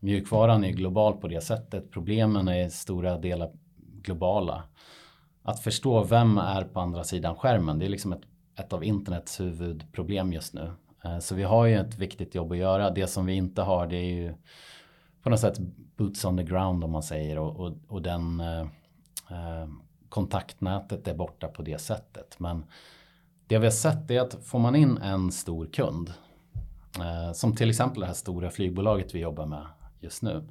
Mjukvaran 0.00 0.64
är 0.64 0.70
global 0.70 1.16
på 1.16 1.28
det 1.28 1.40
sättet. 1.40 1.90
Problemen 1.90 2.48
är 2.48 2.66
i 2.66 2.70
stora 2.70 3.18
delar 3.18 3.50
globala. 4.02 4.62
Att 5.42 5.60
förstå 5.60 6.04
vem 6.04 6.38
är 6.38 6.64
på 6.64 6.80
andra 6.80 7.04
sidan 7.04 7.36
skärmen, 7.36 7.78
det 7.78 7.84
är 7.84 7.88
liksom 7.88 8.12
ett, 8.12 8.22
ett 8.58 8.72
av 8.72 8.84
internets 8.84 9.40
huvudproblem 9.40 10.32
just 10.32 10.54
nu. 10.54 10.70
Eh, 11.04 11.18
så 11.18 11.34
vi 11.34 11.42
har 11.42 11.66
ju 11.66 11.76
ett 11.76 11.98
viktigt 11.98 12.34
jobb 12.34 12.52
att 12.52 12.58
göra. 12.58 12.90
Det 12.90 13.06
som 13.06 13.26
vi 13.26 13.34
inte 13.34 13.62
har 13.62 13.86
det 13.86 13.96
är 13.96 14.14
ju 14.14 14.34
på 15.22 15.30
något 15.30 15.40
sätt 15.40 15.58
boots 15.96 16.24
on 16.24 16.36
the 16.36 16.42
ground 16.42 16.84
om 16.84 16.90
man 16.90 17.02
säger 17.02 17.38
och, 17.38 17.56
och, 17.56 17.76
och 17.88 18.02
den 18.02 18.40
eh, 18.40 18.60
eh 19.30 19.68
kontaktnätet 20.14 21.08
är 21.08 21.14
borta 21.14 21.48
på 21.48 21.62
det 21.62 21.78
sättet. 21.78 22.40
Men 22.40 22.64
det 23.46 23.58
vi 23.58 23.66
har 23.66 23.70
sett 23.70 24.10
är 24.10 24.20
att 24.20 24.44
får 24.44 24.58
man 24.58 24.76
in 24.76 24.98
en 24.98 25.32
stor 25.32 25.66
kund, 25.66 26.12
eh, 26.98 27.32
som 27.32 27.56
till 27.56 27.70
exempel 27.70 28.00
det 28.00 28.06
här 28.06 28.14
stora 28.14 28.50
flygbolaget 28.50 29.14
vi 29.14 29.18
jobbar 29.18 29.46
med 29.46 29.66
just 30.00 30.22
nu, 30.22 30.48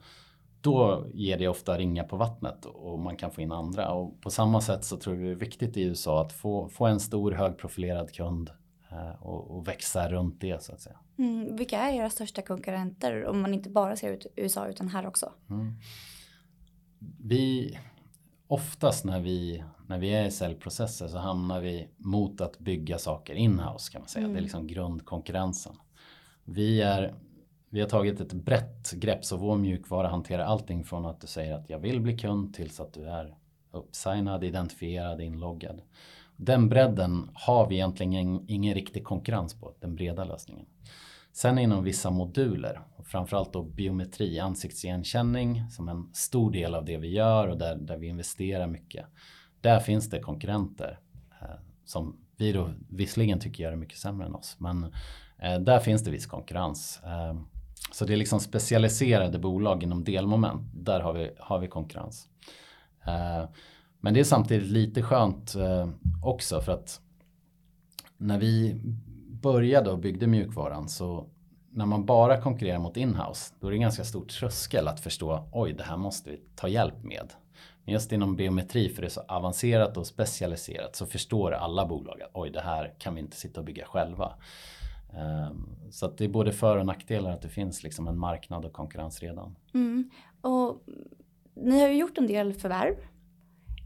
då 0.61 1.07
ger 1.13 1.37
det 1.37 1.47
ofta 1.47 1.77
ringa 1.77 2.03
på 2.03 2.17
vattnet 2.17 2.65
och 2.65 2.99
man 2.99 3.15
kan 3.15 3.31
få 3.31 3.41
in 3.41 3.51
andra. 3.51 3.91
Och 3.91 4.21
på 4.21 4.29
samma 4.29 4.61
sätt 4.61 4.85
så 4.85 4.97
tror 4.97 5.15
vi 5.15 5.25
det 5.25 5.31
är 5.31 5.35
viktigt 5.35 5.77
i 5.77 5.83
USA 5.83 6.21
att 6.21 6.33
få, 6.33 6.69
få 6.69 6.85
en 6.85 6.99
stor 6.99 7.31
högprofilerad 7.31 8.13
kund 8.13 8.49
eh, 8.91 9.23
och, 9.23 9.57
och, 9.57 9.67
växa 9.67 10.09
runt 10.09 10.41
det 10.41 10.63
så 10.63 10.73
att 10.73 10.81
säga. 10.81 10.97
Mm, 11.17 11.55
vilka 11.55 11.79
är 11.79 11.93
era 11.93 12.09
största 12.09 12.41
konkurrenter 12.41 13.25
om 13.25 13.41
man 13.41 13.53
inte 13.53 13.69
bara 13.69 13.95
ser 13.95 14.11
ut 14.11 14.25
USA 14.35 14.67
utan 14.67 14.87
här 14.87 15.07
också? 15.07 15.31
Mm. 15.49 15.73
Vi, 17.19 17.77
oftast 18.47 19.05
när 19.05 19.19
vi, 19.19 19.63
när 19.87 19.97
vi 19.97 20.09
är 20.09 20.25
i 20.25 20.31
säljprocesser 20.31 21.07
så 21.07 21.17
hamnar 21.17 21.61
vi 21.61 21.87
mot 21.97 22.41
att 22.41 22.59
bygga 22.59 22.97
saker 22.97 23.33
inhouse 23.35 23.91
kan 23.91 24.01
man 24.01 24.07
säga. 24.07 24.25
Mm. 24.25 24.31
Det 24.31 24.37
är 24.37 24.39
mm. 24.39 24.43
liksom 24.43 24.67
grundkonkurrensen. 24.67 25.75
Vi, 26.43 26.81
är, 26.81 27.13
vi 27.69 27.81
har 27.81 27.89
tagit 27.89 28.19
ett 28.19 28.33
brett 28.33 28.91
grepp 28.91 29.25
så 29.25 29.37
vår 29.37 29.57
mjukvara 29.57 30.07
hanterar 30.07 30.43
allting 30.43 30.83
från 30.83 31.05
att 31.05 31.21
du 31.21 31.27
säger 31.27 31.53
att 31.53 31.69
jag 31.69 31.79
vill 31.79 32.01
bli 32.01 32.17
kund 32.17 32.53
tills 32.53 32.79
att 32.79 32.93
du 32.93 33.05
är 33.09 33.35
uppsignad, 33.71 34.43
identifierad, 34.43 35.21
inloggad. 35.21 35.81
Den 36.35 36.69
bredden 36.69 37.29
har 37.33 37.67
vi 37.67 37.75
egentligen 37.75 38.13
ingen, 38.13 38.45
ingen 38.47 38.73
riktig 38.73 39.03
konkurrens 39.03 39.53
på, 39.53 39.73
den 39.79 39.95
breda 39.95 40.23
lösningen. 40.23 40.65
Sen 41.33 41.57
inom 41.57 41.83
vissa 41.83 42.09
moduler, 42.09 42.81
framförallt 43.03 43.53
då 43.53 43.63
biometri, 43.63 44.39
ansiktsigenkänning 44.39 45.69
som 45.69 45.89
en 45.89 46.09
stor 46.13 46.51
del 46.51 46.75
av 46.75 46.85
det 46.85 46.97
vi 46.97 47.07
gör 47.07 47.47
och 47.47 47.57
där, 47.57 47.75
där 47.75 47.97
vi 47.97 48.07
investerar 48.07 48.67
mycket. 48.67 49.05
Där 49.61 49.79
finns 49.79 50.09
det 50.09 50.19
konkurrenter 50.19 50.99
eh, 51.41 51.59
som 51.85 52.17
vi 52.37 52.51
då 52.51 52.69
visserligen 52.89 53.39
tycker 53.39 53.63
gör 53.63 53.71
det 53.71 53.77
mycket 53.77 53.97
sämre 53.97 54.25
än 54.25 54.35
oss. 54.35 54.55
Men 54.59 54.83
eh, 55.37 55.59
där 55.59 55.79
finns 55.79 56.03
det 56.03 56.11
viss 56.11 56.25
konkurrens. 56.25 57.01
Eh, 57.03 57.39
så 57.91 58.05
det 58.05 58.13
är 58.13 58.17
liksom 58.17 58.39
specialiserade 58.39 59.39
bolag 59.39 59.83
inom 59.83 60.03
delmoment. 60.03 60.71
Där 60.73 60.99
har 60.99 61.13
vi, 61.13 61.31
har 61.39 61.59
vi 61.59 61.67
konkurrens. 61.67 62.27
Eh, 63.05 63.49
men 63.99 64.13
det 64.13 64.19
är 64.19 64.23
samtidigt 64.23 64.69
lite 64.69 65.01
skönt 65.01 65.55
eh, 65.55 65.89
också 66.23 66.61
för 66.61 66.71
att 66.71 67.01
när 68.17 68.39
vi 68.39 68.81
började 69.43 69.91
och 69.91 69.99
byggde 69.99 70.27
mjukvaran 70.27 70.89
så 70.89 71.27
när 71.69 71.85
man 71.85 72.05
bara 72.05 72.41
konkurrerar 72.41 72.79
mot 72.79 72.97
inhouse 72.97 73.53
då 73.59 73.67
är 73.67 73.71
det 73.71 73.77
en 73.77 73.81
ganska 73.81 74.03
stor 74.03 74.25
tröskel 74.25 74.87
att 74.87 74.99
förstå 74.99 75.49
oj 75.51 75.73
det 75.73 75.83
här 75.83 75.97
måste 75.97 76.29
vi 76.29 76.41
ta 76.55 76.67
hjälp 76.67 77.03
med. 77.03 77.33
Men 77.85 77.93
just 77.93 78.11
inom 78.11 78.35
biometri 78.35 78.89
för 78.89 79.01
det 79.01 79.07
är 79.07 79.09
så 79.09 79.21
avancerat 79.27 79.97
och 79.97 80.07
specialiserat 80.07 80.95
så 80.95 81.05
förstår 81.05 81.51
alla 81.51 81.85
bolag 81.85 82.21
att 82.21 82.29
oj 82.33 82.49
det 82.49 82.61
här 82.61 82.93
kan 82.99 83.15
vi 83.15 83.21
inte 83.21 83.37
sitta 83.37 83.59
och 83.59 83.65
bygga 83.65 83.85
själva. 83.85 84.33
Ehm, 85.13 85.69
så 85.91 86.05
att 86.05 86.17
det 86.17 86.25
är 86.25 86.29
både 86.29 86.51
för 86.51 86.77
och 86.77 86.85
nackdelar 86.85 87.31
att 87.31 87.41
det 87.41 87.49
finns 87.49 87.83
liksom 87.83 88.07
en 88.07 88.17
marknad 88.17 88.65
och 88.65 88.73
konkurrens 88.73 89.19
redan. 89.19 89.55
Mm. 89.73 90.09
Och 90.41 90.83
ni 91.55 91.81
har 91.81 91.87
ju 91.87 91.97
gjort 91.97 92.17
en 92.17 92.27
del 92.27 92.53
förvärv 92.53 92.95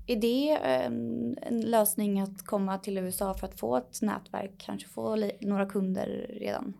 är 0.07 0.15
det 0.15 0.49
en, 0.51 1.37
en, 1.41 1.61
lösning 1.61 2.19
att 2.19 2.45
komma 2.45 2.77
till 2.77 2.97
USA 2.97 3.33
för 3.33 3.47
att 3.47 3.59
få 3.59 3.77
ett 3.77 4.01
nätverk, 4.01 4.51
kanske 4.57 4.87
få 4.87 5.29
några 5.41 5.65
kunder 5.65 6.27
redan? 6.29 6.73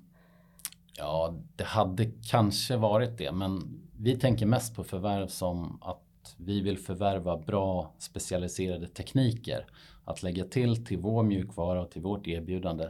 Ja, 0.97 1.33
det 1.55 1.63
hade 1.63 2.11
kanske 2.29 2.77
varit 2.77 3.17
det, 3.17 3.31
men 3.31 3.81
vi 3.97 4.19
tänker 4.19 4.45
mest 4.45 4.75
på 4.75 4.83
förvärv 4.83 5.27
som 5.27 5.77
att 5.81 6.35
vi 6.37 6.61
vill 6.61 6.77
förvärva 6.77 7.37
bra 7.37 7.93
specialiserade 7.97 8.87
tekniker 8.87 9.65
att 10.05 10.23
lägga 10.23 10.45
till 10.45 10.85
till 10.85 10.97
vår 10.97 11.23
mjukvara 11.23 11.81
och 11.81 11.91
till 11.91 12.01
vårt 12.01 12.27
erbjudande 12.27 12.89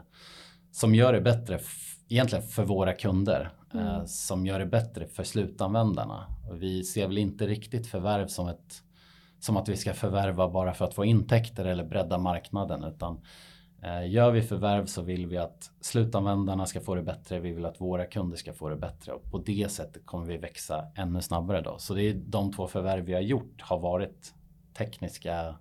som 0.71 0.95
gör 0.95 1.13
det 1.13 1.21
bättre 1.21 1.59
egentligen 2.09 2.43
för 2.43 2.63
våra 2.63 2.93
kunder 2.93 3.51
mm. 3.73 3.87
eh, 3.87 4.05
som 4.05 4.45
gör 4.45 4.59
det 4.59 4.65
bättre 4.65 5.07
för 5.07 5.23
slutanvändarna. 5.23 6.25
Och 6.49 6.63
vi 6.63 6.83
ser 6.83 7.07
väl 7.07 7.17
inte 7.17 7.47
riktigt 7.47 7.87
förvärv 7.87 8.27
som 8.27 8.47
ett 8.47 8.83
som 9.39 9.57
att 9.57 9.69
vi 9.69 9.77
ska 9.77 9.93
förvärva 9.93 10.49
bara 10.49 10.73
för 10.73 10.85
att 10.85 10.93
få 10.93 11.05
intäkter 11.05 11.65
eller 11.65 11.83
bredda 11.83 12.17
marknaden. 12.17 12.83
Utan 12.83 13.21
eh, 13.81 14.09
gör 14.09 14.31
vi 14.31 14.41
förvärv 14.41 14.85
så 14.85 15.01
vill 15.01 15.27
vi 15.27 15.37
att 15.37 15.71
slutanvändarna 15.81 16.65
ska 16.65 16.81
få 16.81 16.95
det 16.95 17.03
bättre. 17.03 17.39
Vi 17.39 17.51
vill 17.51 17.65
att 17.65 17.81
våra 17.81 18.05
kunder 18.05 18.37
ska 18.37 18.53
få 18.53 18.69
det 18.69 18.75
bättre 18.75 19.13
och 19.13 19.31
på 19.31 19.37
det 19.37 19.71
sättet 19.71 20.05
kommer 20.05 20.25
vi 20.25 20.37
växa 20.37 20.85
ännu 20.95 21.21
snabbare 21.21 21.61
då. 21.61 21.77
Så 21.77 21.93
det 21.93 22.03
är 22.03 22.13
de 22.13 22.53
två 22.53 22.67
förvärv 22.67 23.05
vi 23.05 23.13
har 23.13 23.21
gjort 23.21 23.61
har 23.61 23.79
varit 23.79 24.33
tekniska 24.73 25.55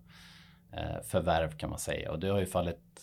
eh, 0.73 1.03
förvärv 1.05 1.51
kan 1.51 1.71
man 1.71 1.79
säga 1.79 2.13
och 2.13 2.21
det 2.21 2.29
har 2.29 2.41
ju 2.41 2.47
fallit, 2.47 3.01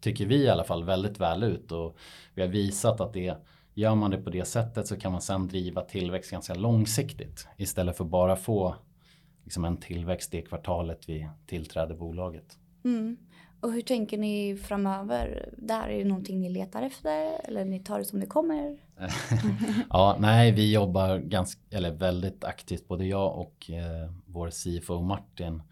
tycker 0.00 0.26
vi 0.26 0.44
i 0.44 0.48
alla 0.48 0.64
fall, 0.64 0.84
väldigt 0.84 1.20
väl 1.20 1.42
ut 1.42 1.72
och 1.72 1.96
vi 2.34 2.42
har 2.42 2.48
visat 2.48 3.00
att 3.00 3.12
det 3.12 3.36
Gör 3.74 3.94
man 3.94 4.10
det 4.10 4.18
på 4.18 4.30
det 4.30 4.44
sättet 4.44 4.86
så 4.86 4.96
kan 4.96 5.12
man 5.12 5.20
sen 5.20 5.48
driva 5.48 5.82
tillväxt 5.82 6.30
ganska 6.30 6.54
långsiktigt 6.54 7.48
istället 7.56 7.96
för 7.96 8.04
bara 8.04 8.36
få 8.36 8.76
liksom 9.44 9.64
en 9.64 9.76
tillväxt 9.76 10.30
det 10.30 10.42
kvartalet 10.42 11.08
vi 11.08 11.28
tillträder 11.46 11.94
bolaget. 11.94 12.58
Mm. 12.84 13.16
Och 13.60 13.72
hur 13.72 13.82
tänker 13.82 14.18
ni 14.18 14.56
framöver? 14.56 15.48
Där 15.58 15.88
är 15.88 15.98
det 15.98 16.04
någonting 16.04 16.40
ni 16.40 16.50
letar 16.50 16.82
efter 16.82 17.40
eller 17.44 17.64
ni 17.64 17.80
tar 17.80 17.98
det 17.98 18.04
som 18.04 18.20
det 18.20 18.26
kommer? 18.26 18.76
ja, 19.90 20.16
nej, 20.20 20.52
vi 20.52 20.72
jobbar 20.72 21.18
ganska, 21.18 21.60
eller 21.70 21.90
väldigt 21.90 22.44
aktivt 22.44 22.88
både 22.88 23.06
jag 23.06 23.38
och 23.38 23.70
eh, 23.70 24.10
vår 24.26 24.50
CFO 24.50 25.02
Martin 25.02 25.62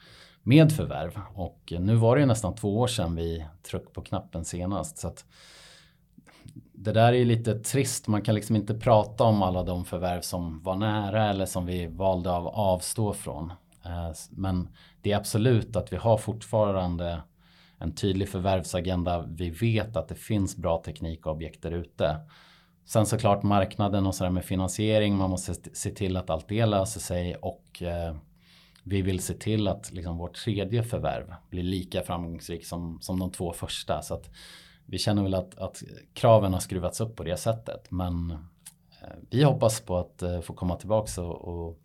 med 0.43 0.73
förvärv 0.73 1.21
och 1.35 1.73
nu 1.81 1.95
var 1.95 2.17
det 2.17 2.27
nästan 2.27 2.55
två 2.55 2.79
år 2.79 2.87
sedan 2.87 3.17
vi 3.17 3.47
tryckte 3.63 3.93
på 3.93 4.03
knappen 4.03 4.45
senast 4.45 4.99
så 4.99 5.09
att 5.09 5.25
det 6.81 6.93
där 6.93 7.13
är 7.13 7.17
ju 7.17 7.25
lite 7.25 7.55
trist. 7.55 8.09
Man 8.09 8.23
kan 8.23 8.35
liksom 8.35 8.57
inte 8.57 8.75
prata 8.75 9.25
om 9.25 9.43
alla 9.43 9.63
de 9.63 9.85
förvärv 9.85 10.21
som 10.21 10.63
var 10.63 10.77
nära 10.77 11.31
eller 11.31 11.47
som 11.47 11.67
vi 11.67 11.87
valde 11.87 12.37
att 12.37 12.55
avstå 12.55 13.13
från. 13.13 13.53
Eh, 13.85 14.13
men 14.31 14.69
det 15.03 15.13
är 15.13 15.17
absolut 15.17 15.77
att 15.77 15.93
vi 15.93 15.97
har 15.97 16.19
fortfarande 16.19 17.23
en 17.79 17.95
tydlig 17.95 18.29
förvärvsagenda. 18.29 19.25
Vi 19.29 19.51
vet 19.51 19.97
att 19.97 20.09
det 20.09 20.15
finns 20.15 20.57
bra 20.57 20.83
teknik 20.83 21.27
och 21.27 21.33
objekt 21.33 21.63
där 21.63 21.73
ute. 21.73 22.17
Sen 22.85 23.07
såklart 23.07 23.43
marknaden 23.43 24.07
och 24.07 24.15
sådär 24.15 24.31
med 24.31 24.45
finansiering. 24.45 25.17
Man 25.17 25.31
måste 25.31 25.55
se 25.55 25.91
till 25.91 26.17
att 26.17 26.31
allt 26.31 26.49
det 26.49 26.67
löser 26.67 27.01
sig 27.01 27.35
och 27.35 27.83
eh, 27.83 28.15
vi 28.83 29.03
vill 29.03 29.21
se 29.21 29.35
till 29.35 29.69
att 29.69 29.93
liksom 29.93 30.19
vårt 30.19 30.35
tredje 30.35 30.83
förvärv 30.83 31.35
blir 31.51 31.63
lika 31.63 32.03
framgångsrikt 32.03 32.67
som, 32.67 32.99
som 33.01 33.19
de 33.19 33.31
två 33.31 33.53
första. 33.53 34.03
Så 34.03 34.15
att 34.15 34.31
vi 34.91 34.99
känner 34.99 35.23
väl 35.23 35.35
att, 35.35 35.59
att 35.59 35.83
kraven 36.13 36.53
har 36.53 36.61
skruvats 36.61 37.01
upp 37.01 37.17
på 37.17 37.23
det 37.23 37.37
sättet. 37.37 37.91
Men 37.91 38.31
eh, 38.31 39.17
vi 39.31 39.43
hoppas 39.43 39.81
på 39.81 39.99
att 39.99 40.23
eh, 40.23 40.41
få 40.41 40.53
komma 40.53 40.77
tillbaka 40.77 41.23
och, 41.23 41.49
och, 41.49 41.79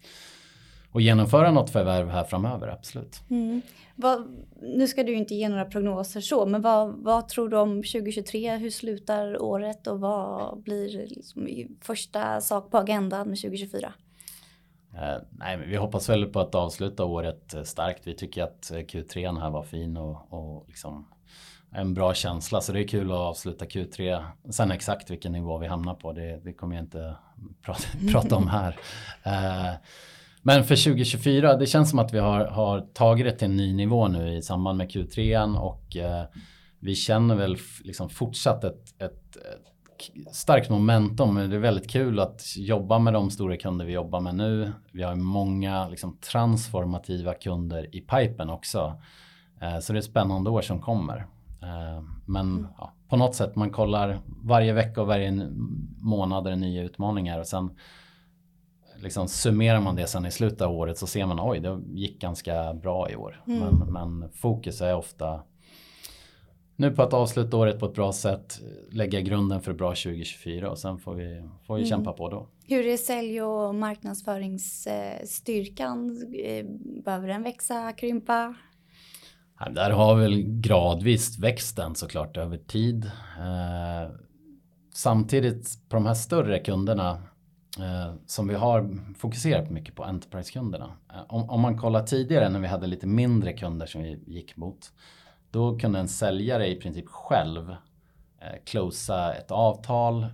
och, 0.91 1.01
genomföra 1.01 1.51
något 1.51 1.69
förvärv 1.69 2.09
här 2.09 2.23
framöver, 2.23 2.67
absolut. 2.67 3.21
Mm. 3.29 3.61
Vad, 3.95 4.45
nu 4.61 4.87
ska 4.87 5.03
du 5.03 5.13
inte 5.13 5.35
ge 5.35 5.49
några 5.49 5.65
prognoser 5.65 6.21
så, 6.21 6.45
men 6.45 6.61
vad, 6.61 6.93
vad, 6.93 7.27
tror 7.27 7.49
du 7.49 7.57
om 7.57 7.75
2023? 7.75 8.57
Hur 8.57 8.69
slutar 8.69 9.41
året 9.41 9.87
och 9.87 9.99
vad 9.99 10.61
blir 10.63 11.07
liksom 11.07 11.47
första 11.81 12.41
sak 12.41 12.71
på 12.71 12.77
agendan 12.77 13.29
med 13.29 13.37
2024? 13.41 13.93
Eh, 14.93 15.21
nej, 15.31 15.57
men 15.57 15.69
vi 15.69 15.75
hoppas 15.75 16.09
väl 16.09 16.25
på 16.25 16.39
att 16.39 16.55
avsluta 16.55 17.05
året 17.05 17.53
eh, 17.53 17.63
starkt. 17.63 18.07
Vi 18.07 18.13
tycker 18.13 18.43
att 18.43 18.71
eh, 18.71 18.77
Q3 18.77 19.41
här 19.41 19.49
var 19.49 19.63
fin 19.63 19.97
och, 19.97 20.33
och 20.33 20.63
liksom 20.67 21.07
en 21.75 21.93
bra 21.93 22.13
känsla. 22.13 22.61
Så 22.61 22.71
det 22.71 22.79
är 22.79 22.87
kul 22.87 23.11
att 23.11 23.17
avsluta 23.17 23.65
Q3. 23.65 24.23
Sen 24.49 24.71
exakt 24.71 25.11
vilken 25.11 25.31
nivå 25.31 25.57
vi 25.57 25.67
hamnar 25.67 25.95
på, 25.95 26.13
det, 26.13 26.39
det 26.43 26.53
kommer 26.53 26.75
jag 26.75 26.83
inte 26.83 27.15
prata, 27.61 27.83
prata 28.11 28.35
om 28.35 28.47
här. 28.47 28.77
Eh, 29.23 29.73
men 30.41 30.63
för 30.63 30.75
2024, 30.83 31.55
det 31.55 31.65
känns 31.65 31.89
som 31.89 31.99
att 31.99 32.13
vi 32.13 32.19
har, 32.19 32.45
har 32.45 32.81
tagit 32.81 33.25
det 33.25 33.31
till 33.31 33.47
en 33.47 33.57
ny 33.57 33.73
nivå 33.73 34.07
nu 34.07 34.37
i 34.37 34.41
samband 34.41 34.77
med 34.77 34.91
Q3 34.91 35.57
och 35.57 35.97
eh, 35.97 36.23
vi 36.79 36.95
känner 36.95 37.35
väl 37.35 37.57
liksom 37.83 38.09
fortsatt 38.09 38.63
ett, 38.63 39.01
ett, 39.01 39.37
ett 40.27 40.35
starkt 40.35 40.69
momentum. 40.69 41.35
Det 41.35 41.55
är 41.55 41.59
väldigt 41.59 41.89
kul 41.89 42.19
att 42.19 42.57
jobba 42.57 42.99
med 42.99 43.13
de 43.13 43.31
stora 43.31 43.57
kunder 43.57 43.85
vi 43.85 43.93
jobbar 43.93 44.19
med 44.19 44.35
nu. 44.35 44.71
Vi 44.91 45.03
har 45.03 45.15
många 45.15 45.89
liksom, 45.89 46.17
transformativa 46.17 47.33
kunder 47.33 47.95
i 47.95 48.01
pipen 48.01 48.49
också. 48.49 49.01
Eh, 49.61 49.79
så 49.79 49.93
det 49.93 49.97
är 49.97 49.99
ett 49.99 50.05
spännande 50.05 50.49
år 50.49 50.61
som 50.61 50.81
kommer. 50.81 51.25
Eh, 51.63 52.03
men 52.25 52.51
mm. 52.51 52.67
ja, 52.77 52.93
på 53.09 53.15
något 53.15 53.35
sätt 53.35 53.55
man 53.55 53.69
kollar 53.69 54.19
varje 54.43 54.73
vecka 54.73 55.01
och 55.01 55.07
varje 55.07 55.49
månad 56.01 56.47
är 56.47 56.51
det 56.51 56.57
nya 56.57 56.83
utmaningar 56.83 57.39
och 57.39 57.47
sen 57.47 57.69
liksom 58.95 59.27
summerar 59.27 59.81
man 59.81 59.95
det 59.95 60.07
sen 60.07 60.25
i 60.25 60.31
slutet 60.31 60.61
av 60.61 60.71
året 60.71 60.97
så 60.97 61.07
ser 61.07 61.25
man 61.25 61.39
oj 61.41 61.59
det 61.59 61.81
gick 61.93 62.21
ganska 62.21 62.73
bra 62.73 63.09
i 63.09 63.15
år. 63.15 63.43
Mm. 63.47 63.59
Men, 63.59 63.93
men, 63.93 64.31
fokus 64.31 64.81
är 64.81 64.95
ofta 64.95 65.41
nu 66.75 66.91
på 66.91 67.01
att 67.01 67.13
avsluta 67.13 67.57
året 67.57 67.79
på 67.79 67.85
ett 67.85 67.93
bra 67.93 68.13
sätt, 68.13 68.61
lägga 68.91 69.21
grunden 69.21 69.61
för 69.61 69.73
bra 69.73 69.89
2024 69.89 70.71
och 70.71 70.77
sen 70.77 70.99
får 70.99 71.15
vi, 71.15 71.43
får 71.67 71.75
vi 71.75 71.81
mm. 71.81 71.89
kämpa 71.89 72.13
på 72.13 72.29
då. 72.29 72.47
Hur 72.67 72.85
är 72.85 72.97
sälj 72.97 73.41
och 73.41 73.75
marknadsföringsstyrkan? 73.75 76.17
Eh, 76.45 76.65
behöver 77.03 77.27
den 77.27 77.43
växa, 77.43 77.91
krympa? 77.91 78.55
Där 79.71 79.91
har 79.91 80.15
väl 80.15 80.43
gradvis 80.43 81.39
växt 81.39 81.75
den 81.75 81.95
såklart 81.95 82.37
över 82.37 82.57
tid. 82.57 83.11
Eh, 83.39 84.11
samtidigt 84.93 85.89
på 85.89 85.95
de 85.95 86.05
här 86.05 86.13
större 86.13 86.59
kunderna 86.59 87.11
eh, 87.79 88.13
som 88.25 88.47
vi 88.47 88.55
har 88.55 88.99
fokuserat 89.17 89.69
mycket 89.69 89.95
på 89.95 90.03
Enterprise-kunderna. 90.03 90.91
Eh, 91.13 91.21
om, 91.27 91.49
om, 91.49 91.61
man 91.61 91.77
kollar 91.77 92.03
tidigare 92.03 92.49
när 92.49 92.59
vi 92.59 92.67
hade 92.67 92.87
lite 92.87 93.07
mindre 93.07 93.53
kunder 93.53 93.85
som 93.85 94.03
vi 94.03 94.23
gick 94.27 94.57
mot. 94.57 94.91
Då 95.51 95.79
kunde 95.79 95.99
en 95.99 96.07
säljare 96.07 96.67
i 96.67 96.75
princip 96.75 97.07
själv 97.07 97.75
closea 98.43 98.59
closa 98.65 99.33
ett 99.33 99.51
avtal, 99.51 100.25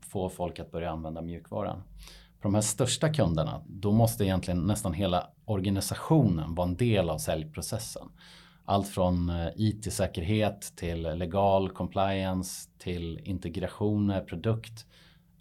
få 0.00 0.28
folk 0.28 0.58
att 0.58 0.70
börja 0.70 0.90
använda 0.90 1.22
mjukvaran. 1.22 1.82
För 2.40 2.42
de 2.42 2.54
här 2.54 2.62
största 2.62 3.12
kunderna, 3.12 3.62
då 3.66 3.92
måste 3.92 4.24
egentligen 4.24 4.60
nästan 4.60 4.92
hela 4.92 5.26
organisationen 5.44 6.54
vara 6.54 6.68
en 6.68 6.76
del 6.76 7.10
av 7.10 7.18
säljprocessen. 7.18 8.08
Allt 8.70 8.88
från 8.88 9.30
eh, 9.30 9.48
IT-säkerhet 9.56 10.72
till 10.76 11.02
legal 11.02 11.70
compliance 11.70 12.70
till 12.78 13.20
integrationer, 13.24 14.20
produkt. 14.20 14.86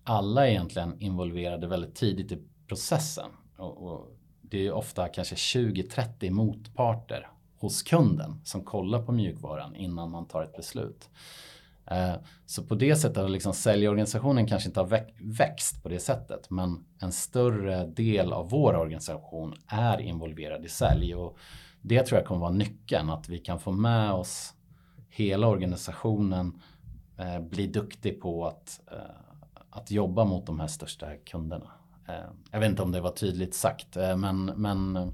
Alla 0.04 0.48
är 0.48 0.52
egentligen 0.52 1.02
involverade 1.02 1.68
väldigt 1.68 1.96
tidigt 1.96 2.32
i 2.32 2.44
processen. 2.68 3.30
Och, 3.58 3.88
och 3.88 4.18
det 4.42 4.68
är 4.68 4.72
ofta 4.72 5.08
kanske 5.08 5.36
20-30 5.36 6.32
motparter 6.32 7.28
hos 7.58 7.84
kunden 7.84 8.42
som 8.44 8.64
kollar 8.64 9.02
på 9.02 9.12
mjukvaran 9.12 9.76
innan 9.76 10.12
man 10.12 10.28
tar 10.28 10.44
ett 10.44 10.56
beslut. 10.56 11.10
Eh, 11.86 12.14
så 12.46 12.64
på 12.64 12.76
det 12.76 12.96
sättet 12.96 13.18
har 13.18 13.30
liksom 13.30 13.54
säljorganisationen 13.54 14.48
kanske 14.48 14.70
inte 14.70 14.80
har 14.80 15.06
växt 15.38 15.84
på 15.84 15.90
det 15.90 16.00
sättet 16.00 16.50
men 16.50 16.86
en 17.02 17.12
större 17.12 17.86
del 17.86 18.34
av 18.34 18.50
vår 18.50 18.76
organisation 18.76 19.54
är 19.68 20.02
involverad 20.02 20.66
i 20.66 20.70
sälj 20.70 21.16
och 21.16 21.38
det 21.82 22.04
tror 22.04 22.20
jag 22.20 22.28
kommer 22.28 22.42
vara 22.42 22.52
nyckeln 22.52 23.10
att 23.10 23.30
vi 23.30 23.40
kan 23.40 23.60
få 23.60 23.72
med 23.72 24.12
oss 24.12 24.54
hela 25.10 25.48
organisationen 25.48 26.62
eh, 27.18 27.40
bli 27.40 27.68
duktig 27.68 28.22
på 28.22 28.48
att, 28.48 28.82
eh, 28.92 28.98
att 29.70 29.92
jobba 29.92 30.26
mot 30.26 30.46
de 30.46 30.60
här 30.60 30.68
största 30.68 31.16
kunderna. 31.16 31.72
Eh, 32.08 32.30
jag 32.52 32.60
vet 32.60 32.70
inte 32.70 32.82
om 32.82 32.92
det 32.92 33.02
var 33.02 33.12
tydligt 33.12 33.54
sagt 33.54 33.98
eh, 33.98 34.18
men, 34.18 34.46
men 34.46 34.96
eh, 34.96 35.08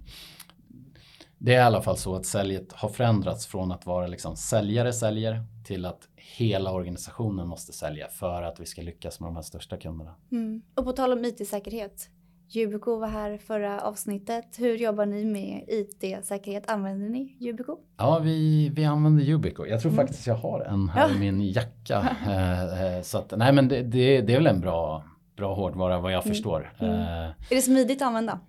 det 1.37 1.53
är 1.53 1.59
i 1.59 1.63
alla 1.63 1.81
fall 1.81 1.97
så 1.97 2.15
att 2.15 2.25
säljet 2.25 2.73
har 2.73 2.89
förändrats 2.89 3.47
från 3.47 3.71
att 3.71 3.85
vara 3.85 4.07
liksom 4.07 4.35
säljare 4.35 4.93
säljer 4.93 5.43
till 5.65 5.85
att 5.85 6.07
hela 6.15 6.71
organisationen 6.71 7.47
måste 7.47 7.73
sälja 7.73 8.07
för 8.07 8.43
att 8.43 8.59
vi 8.59 8.65
ska 8.65 8.81
lyckas 8.81 9.19
med 9.19 9.27
de 9.27 9.35
här 9.35 9.43
största 9.43 9.77
kunderna. 9.77 10.15
Mm. 10.31 10.61
Och 10.75 10.85
på 10.85 10.91
tal 10.91 11.13
om 11.13 11.25
IT-säkerhet. 11.25 12.09
Yubico 12.53 12.99
var 12.99 13.07
här 13.07 13.37
förra 13.37 13.81
avsnittet. 13.81 14.45
Hur 14.57 14.75
jobbar 14.77 15.05
ni 15.05 15.25
med 15.25 15.63
IT-säkerhet? 15.67 16.69
Använder 16.69 17.09
ni 17.09 17.37
Yubico? 17.39 17.77
Ja, 17.97 18.19
vi, 18.19 18.69
vi 18.69 18.85
använder 18.85 19.23
Yubico. 19.23 19.65
Jag 19.65 19.81
tror 19.81 19.91
mm. 19.91 20.05
faktiskt 20.05 20.27
jag 20.27 20.35
har 20.35 20.61
en 20.61 20.89
här 20.89 21.09
ja. 21.09 21.15
i 21.15 21.19
min 21.19 21.51
jacka. 21.51 22.15
Eh, 22.27 22.95
eh, 22.95 23.01
så 23.01 23.17
att, 23.17 23.33
nej 23.37 23.53
men 23.53 23.67
det, 23.67 23.81
det, 23.81 24.21
det, 24.21 24.33
är 24.33 24.37
väl 24.37 24.47
en 24.47 24.61
bra, 24.61 25.03
bra 25.35 25.55
hårdvara 25.55 25.99
vad 25.99 26.11
jag 26.11 26.23
mm. 26.23 26.33
förstår. 26.33 26.73
Mm. 26.79 26.93
Uh, 26.93 27.29
är 27.49 27.55
det 27.55 27.61
smidigt 27.61 28.01
att 28.01 28.07
använda? 28.07 28.39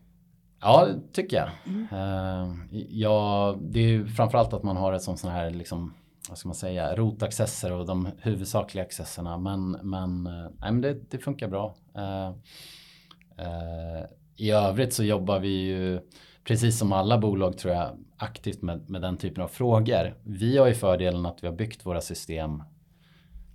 Ja, 0.60 0.86
det 0.86 1.12
tycker 1.12 1.36
jag. 1.36 1.48
Uh, 1.92 2.54
ja, 2.90 3.56
det 3.60 3.80
är 3.80 3.88
ju 3.88 4.06
framförallt 4.06 4.52
att 4.52 4.62
man 4.62 4.76
har 4.76 4.92
ett 4.92 5.02
sånt 5.02 5.22
här 5.22 5.50
liksom 5.50 5.94
vad 6.28 6.38
ska 6.38 6.48
man 6.48 6.54
säga, 6.54 6.96
rotaccesser 6.96 7.72
och 7.72 7.86
de 7.86 8.08
huvudsakliga 8.18 8.84
accesserna. 8.84 9.38
Men, 9.38 9.70
men, 9.70 10.22
nej, 10.60 10.72
men 10.72 10.80
det, 10.80 11.10
det 11.10 11.18
funkar 11.18 11.48
bra. 11.48 11.74
Uh, 11.96 12.36
I 14.36 14.50
övrigt 14.50 14.92
så 14.92 15.04
jobbar 15.04 15.38
vi 15.38 15.48
ju, 15.48 16.00
precis 16.44 16.78
som 16.78 16.92
alla 16.92 17.18
bolag 17.18 17.58
tror 17.58 17.74
jag, 17.74 17.90
aktivt 18.16 18.62
med, 18.62 18.90
med 18.90 19.02
den 19.02 19.16
typen 19.16 19.44
av 19.44 19.48
frågor. 19.48 20.14
Vi 20.24 20.58
har 20.58 20.66
ju 20.66 20.74
fördelen 20.74 21.26
att 21.26 21.42
vi 21.42 21.46
har 21.46 21.54
byggt 21.54 21.86
våra 21.86 22.00
system 22.00 22.62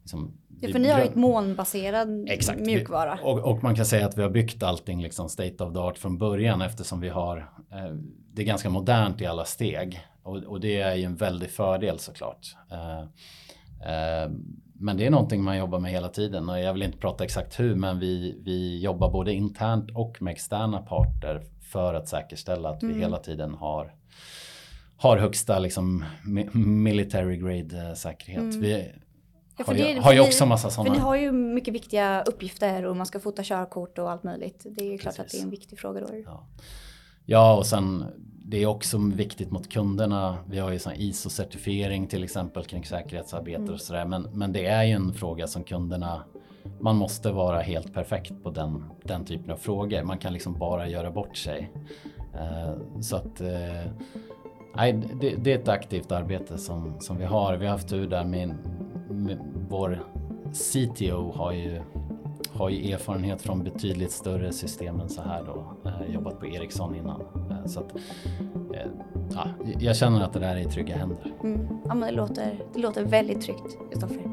liksom, 0.01 0.37
Ja, 0.63 0.71
för 0.71 0.79
ni 0.79 0.89
har 0.89 0.99
ju 0.99 1.05
ett 1.05 1.15
molnbaserad 1.15 2.29
Exakt. 2.29 2.59
mjukvara. 2.59 3.19
Och, 3.23 3.39
och, 3.39 3.63
man 3.63 3.75
kan 3.75 3.85
säga 3.85 4.05
att 4.05 4.17
vi 4.17 4.21
har 4.21 4.29
byggt 4.29 4.63
allting 4.63 5.01
liksom 5.01 5.29
state 5.29 5.63
of 5.63 5.73
the 5.73 5.79
art 5.79 5.97
från 5.97 6.17
början 6.17 6.61
eftersom 6.61 6.99
vi 6.99 7.09
har 7.09 7.37
eh, 7.71 7.95
det 8.33 8.41
är 8.41 8.45
ganska 8.45 8.69
modernt 8.69 9.21
i 9.21 9.25
alla 9.25 9.45
steg. 9.45 10.01
Och, 10.23 10.37
och, 10.37 10.59
det 10.59 10.81
är 10.81 10.95
ju 10.95 11.03
en 11.03 11.15
väldig 11.15 11.49
fördel 11.49 11.99
såklart. 11.99 12.55
Eh, 12.71 12.99
eh, 12.99 13.05
men 14.73 14.97
det 14.97 15.05
är 15.05 15.09
någonting 15.09 15.43
man 15.43 15.57
jobbar 15.57 15.79
med 15.79 15.91
hela 15.91 16.09
tiden 16.09 16.49
och 16.49 16.59
jag 16.59 16.73
vill 16.73 16.83
inte 16.83 16.97
prata 16.97 17.23
exakt 17.23 17.59
hur 17.59 17.75
men 17.75 17.99
vi, 17.99 18.41
vi 18.43 18.79
jobbar 18.79 19.11
både 19.11 19.33
internt 19.33 19.91
och 19.95 20.21
med 20.21 20.31
externa 20.31 20.81
parter 20.81 21.43
för 21.61 21.93
att 21.93 22.07
säkerställa 22.07 22.69
att 22.69 22.83
mm. 22.83 22.95
vi 22.95 23.01
hela 23.01 23.17
tiden 23.17 23.53
har 23.53 23.95
har 24.97 25.17
högsta 25.17 25.59
liksom 25.59 26.05
military 26.53 27.37
grade 27.37 27.87
eh, 27.87 27.93
säkerhet. 27.93 28.41
Mm. 28.41 28.61
Vi, 28.61 28.91
Ja, 29.57 29.63
har, 29.67 29.73
det, 29.73 29.99
har 29.99 30.13
ju 30.13 30.19
också 30.19 30.45
massa 30.45 30.69
sådana. 30.69 30.89
För 30.89 30.95
ni 30.95 31.03
har 31.03 31.15
ju 31.15 31.31
mycket 31.31 31.73
viktiga 31.73 32.21
uppgifter 32.21 32.85
och 32.85 32.97
man 32.97 33.05
ska 33.05 33.19
fota 33.19 33.43
körkort 33.43 33.97
och 33.97 34.11
allt 34.11 34.23
möjligt. 34.23 34.65
Det 34.69 34.83
är 34.83 34.91
ju 34.91 34.97
klart 34.97 35.15
Precis. 35.15 35.25
att 35.25 35.31
det 35.31 35.37
är 35.37 35.43
en 35.43 35.49
viktig 35.49 35.79
fråga 35.79 35.99
då. 35.99 36.07
Ja. 36.25 36.47
ja, 37.25 37.57
och 37.57 37.65
sen 37.65 38.05
det 38.51 38.63
är 38.63 38.65
också 38.65 38.97
viktigt 38.97 39.51
mot 39.51 39.69
kunderna. 39.69 40.37
Vi 40.45 40.59
har 40.59 40.71
ju 40.71 40.77
ISO-certifiering 40.77 42.07
till 42.07 42.23
exempel 42.23 42.65
kring 42.65 42.85
säkerhetsarbete 42.85 43.61
mm. 43.61 43.73
och 43.73 43.81
sådär. 43.81 44.05
Men, 44.05 44.27
men 44.33 44.53
det 44.53 44.65
är 44.65 44.83
ju 44.83 44.91
en 44.91 45.13
fråga 45.13 45.47
som 45.47 45.63
kunderna 45.63 46.23
man 46.79 46.95
måste 46.95 47.31
vara 47.31 47.61
helt 47.61 47.93
perfekt 47.93 48.43
på 48.43 48.49
den, 48.49 48.83
den 49.03 49.25
typen 49.25 49.51
av 49.51 49.57
frågor. 49.57 50.03
Man 50.03 50.17
kan 50.17 50.33
liksom 50.33 50.53
bara 50.53 50.87
göra 50.87 51.11
bort 51.11 51.37
sig. 51.37 51.71
Uh, 52.35 53.01
så 53.01 53.15
att 53.15 53.41
uh, 53.41 53.91
nej, 54.75 54.93
det, 55.21 55.35
det, 55.35 55.53
är 55.53 55.59
ett 55.59 55.67
aktivt 55.67 56.11
arbete 56.11 56.57
som, 56.57 56.99
som 56.99 57.17
vi 57.17 57.25
har. 57.25 57.57
Vi 57.57 57.65
har 57.65 57.71
haft 57.71 57.89
tur 57.89 58.07
där 58.07 58.23
med 58.23 58.55
vår 59.69 60.03
CTO 60.53 61.31
har 61.31 61.51
ju, 61.51 61.81
har 62.53 62.69
ju 62.69 62.91
erfarenhet 62.93 63.41
från 63.41 63.63
betydligt 63.63 64.11
större 64.11 64.51
system 64.51 64.99
än 64.99 65.09
så 65.09 65.21
här 65.21 65.43
då. 65.43 65.89
Eh, 65.89 66.13
jobbat 66.13 66.39
på 66.39 66.47
Ericsson 66.47 66.95
innan. 66.95 67.21
Eh, 67.21 67.65
så 67.65 67.79
att, 67.79 67.95
eh, 68.73 68.87
ja, 69.33 69.47
jag 69.79 69.95
känner 69.95 70.21
att 70.21 70.33
det 70.33 70.39
där 70.39 70.55
är 70.55 70.59
i 70.59 70.65
trygga 70.65 70.97
händer. 70.97 71.33
Mm. 71.43 71.67
Ja, 71.85 71.93
men 71.93 72.09
det, 72.09 72.11
låter, 72.11 72.59
det 72.73 72.79
låter 72.79 73.03
väldigt 73.03 73.41
tryggt, 73.41 73.77
Kristoffer. 73.89 74.23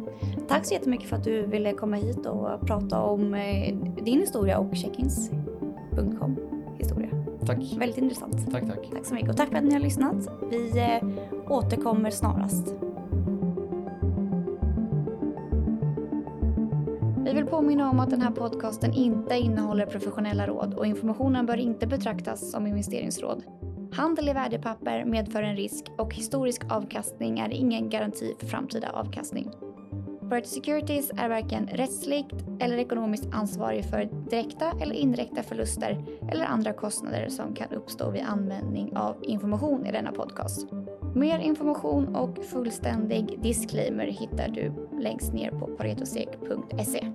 Tack 0.48 0.66
så 0.66 0.74
jättemycket 0.74 1.09
för 1.09 1.16
att 1.16 1.24
du 1.24 1.46
ville 1.46 1.72
komma 1.72 1.96
hit 1.96 2.26
och 2.26 2.66
prata 2.66 3.02
om 3.02 3.32
din 4.04 4.20
historia 4.20 4.59
och 4.59 4.76
checkins.com 4.76 6.36
historia. 6.78 7.09
Tack. 7.46 7.59
Väldigt 7.76 7.98
intressant. 7.98 8.52
Tack, 8.52 8.66
tack. 8.66 8.90
Tack 8.92 9.06
så 9.06 9.14
mycket 9.14 9.30
och 9.30 9.36
tack 9.36 9.48
för 9.48 9.56
att 9.56 9.64
ni 9.64 9.72
har 9.72 9.80
lyssnat. 9.80 10.28
Vi 10.50 11.00
återkommer 11.48 12.11
snarast. 12.11 12.74
Vi 17.29 17.35
vill 17.35 17.47
påminna 17.47 17.91
om 17.91 18.01
att 18.01 18.11
den 18.11 18.22
här 18.22 18.31
podcasten 18.31 18.93
inte 18.93 19.35
innehåller 19.35 19.87
professionella 19.87 20.47
råd 20.47 20.74
och 20.74 20.87
informationen 20.87 21.47
bör 21.47 21.57
inte 21.57 21.87
betraktas 21.87 22.51
som 22.51 22.66
investeringsråd. 22.66 23.43
Handel 23.93 24.29
i 24.29 24.33
värdepapper 24.33 25.05
medför 25.05 25.43
en 25.43 25.57
risk 25.57 25.85
och 25.99 26.14
historisk 26.14 26.62
avkastning 26.70 27.39
är 27.39 27.51
ingen 27.51 27.91
garanti 27.91 28.35
för 28.39 28.47
framtida 28.47 28.91
avkastning. 28.93 29.51
Bright 30.22 30.47
Securities 30.47 31.11
är 31.11 31.29
varken 31.29 31.66
rättsligt 31.66 32.35
eller 32.61 32.79
ekonomiskt 32.79 33.29
ansvarig 33.33 33.85
för 33.85 34.09
direkta 34.31 34.72
eller 34.81 34.95
indirekta 34.95 35.43
förluster 35.43 36.05
eller 36.33 36.45
andra 36.45 36.72
kostnader 36.72 37.29
som 37.29 37.55
kan 37.55 37.72
uppstå 37.72 38.11
vid 38.11 38.22
användning 38.22 38.97
av 38.97 39.16
information 39.22 39.87
i 39.87 39.93
denna 39.93 40.12
podcast. 40.12 40.66
Mer 41.19 41.39
information 41.39 42.16
och 42.16 42.45
fullständig 42.45 43.39
disclaimer 43.43 44.07
hittar 44.07 44.49
du 44.49 44.73
längst 45.01 45.33
ner 45.33 45.51
på 45.51 45.66
paretosek.se. 45.66 47.07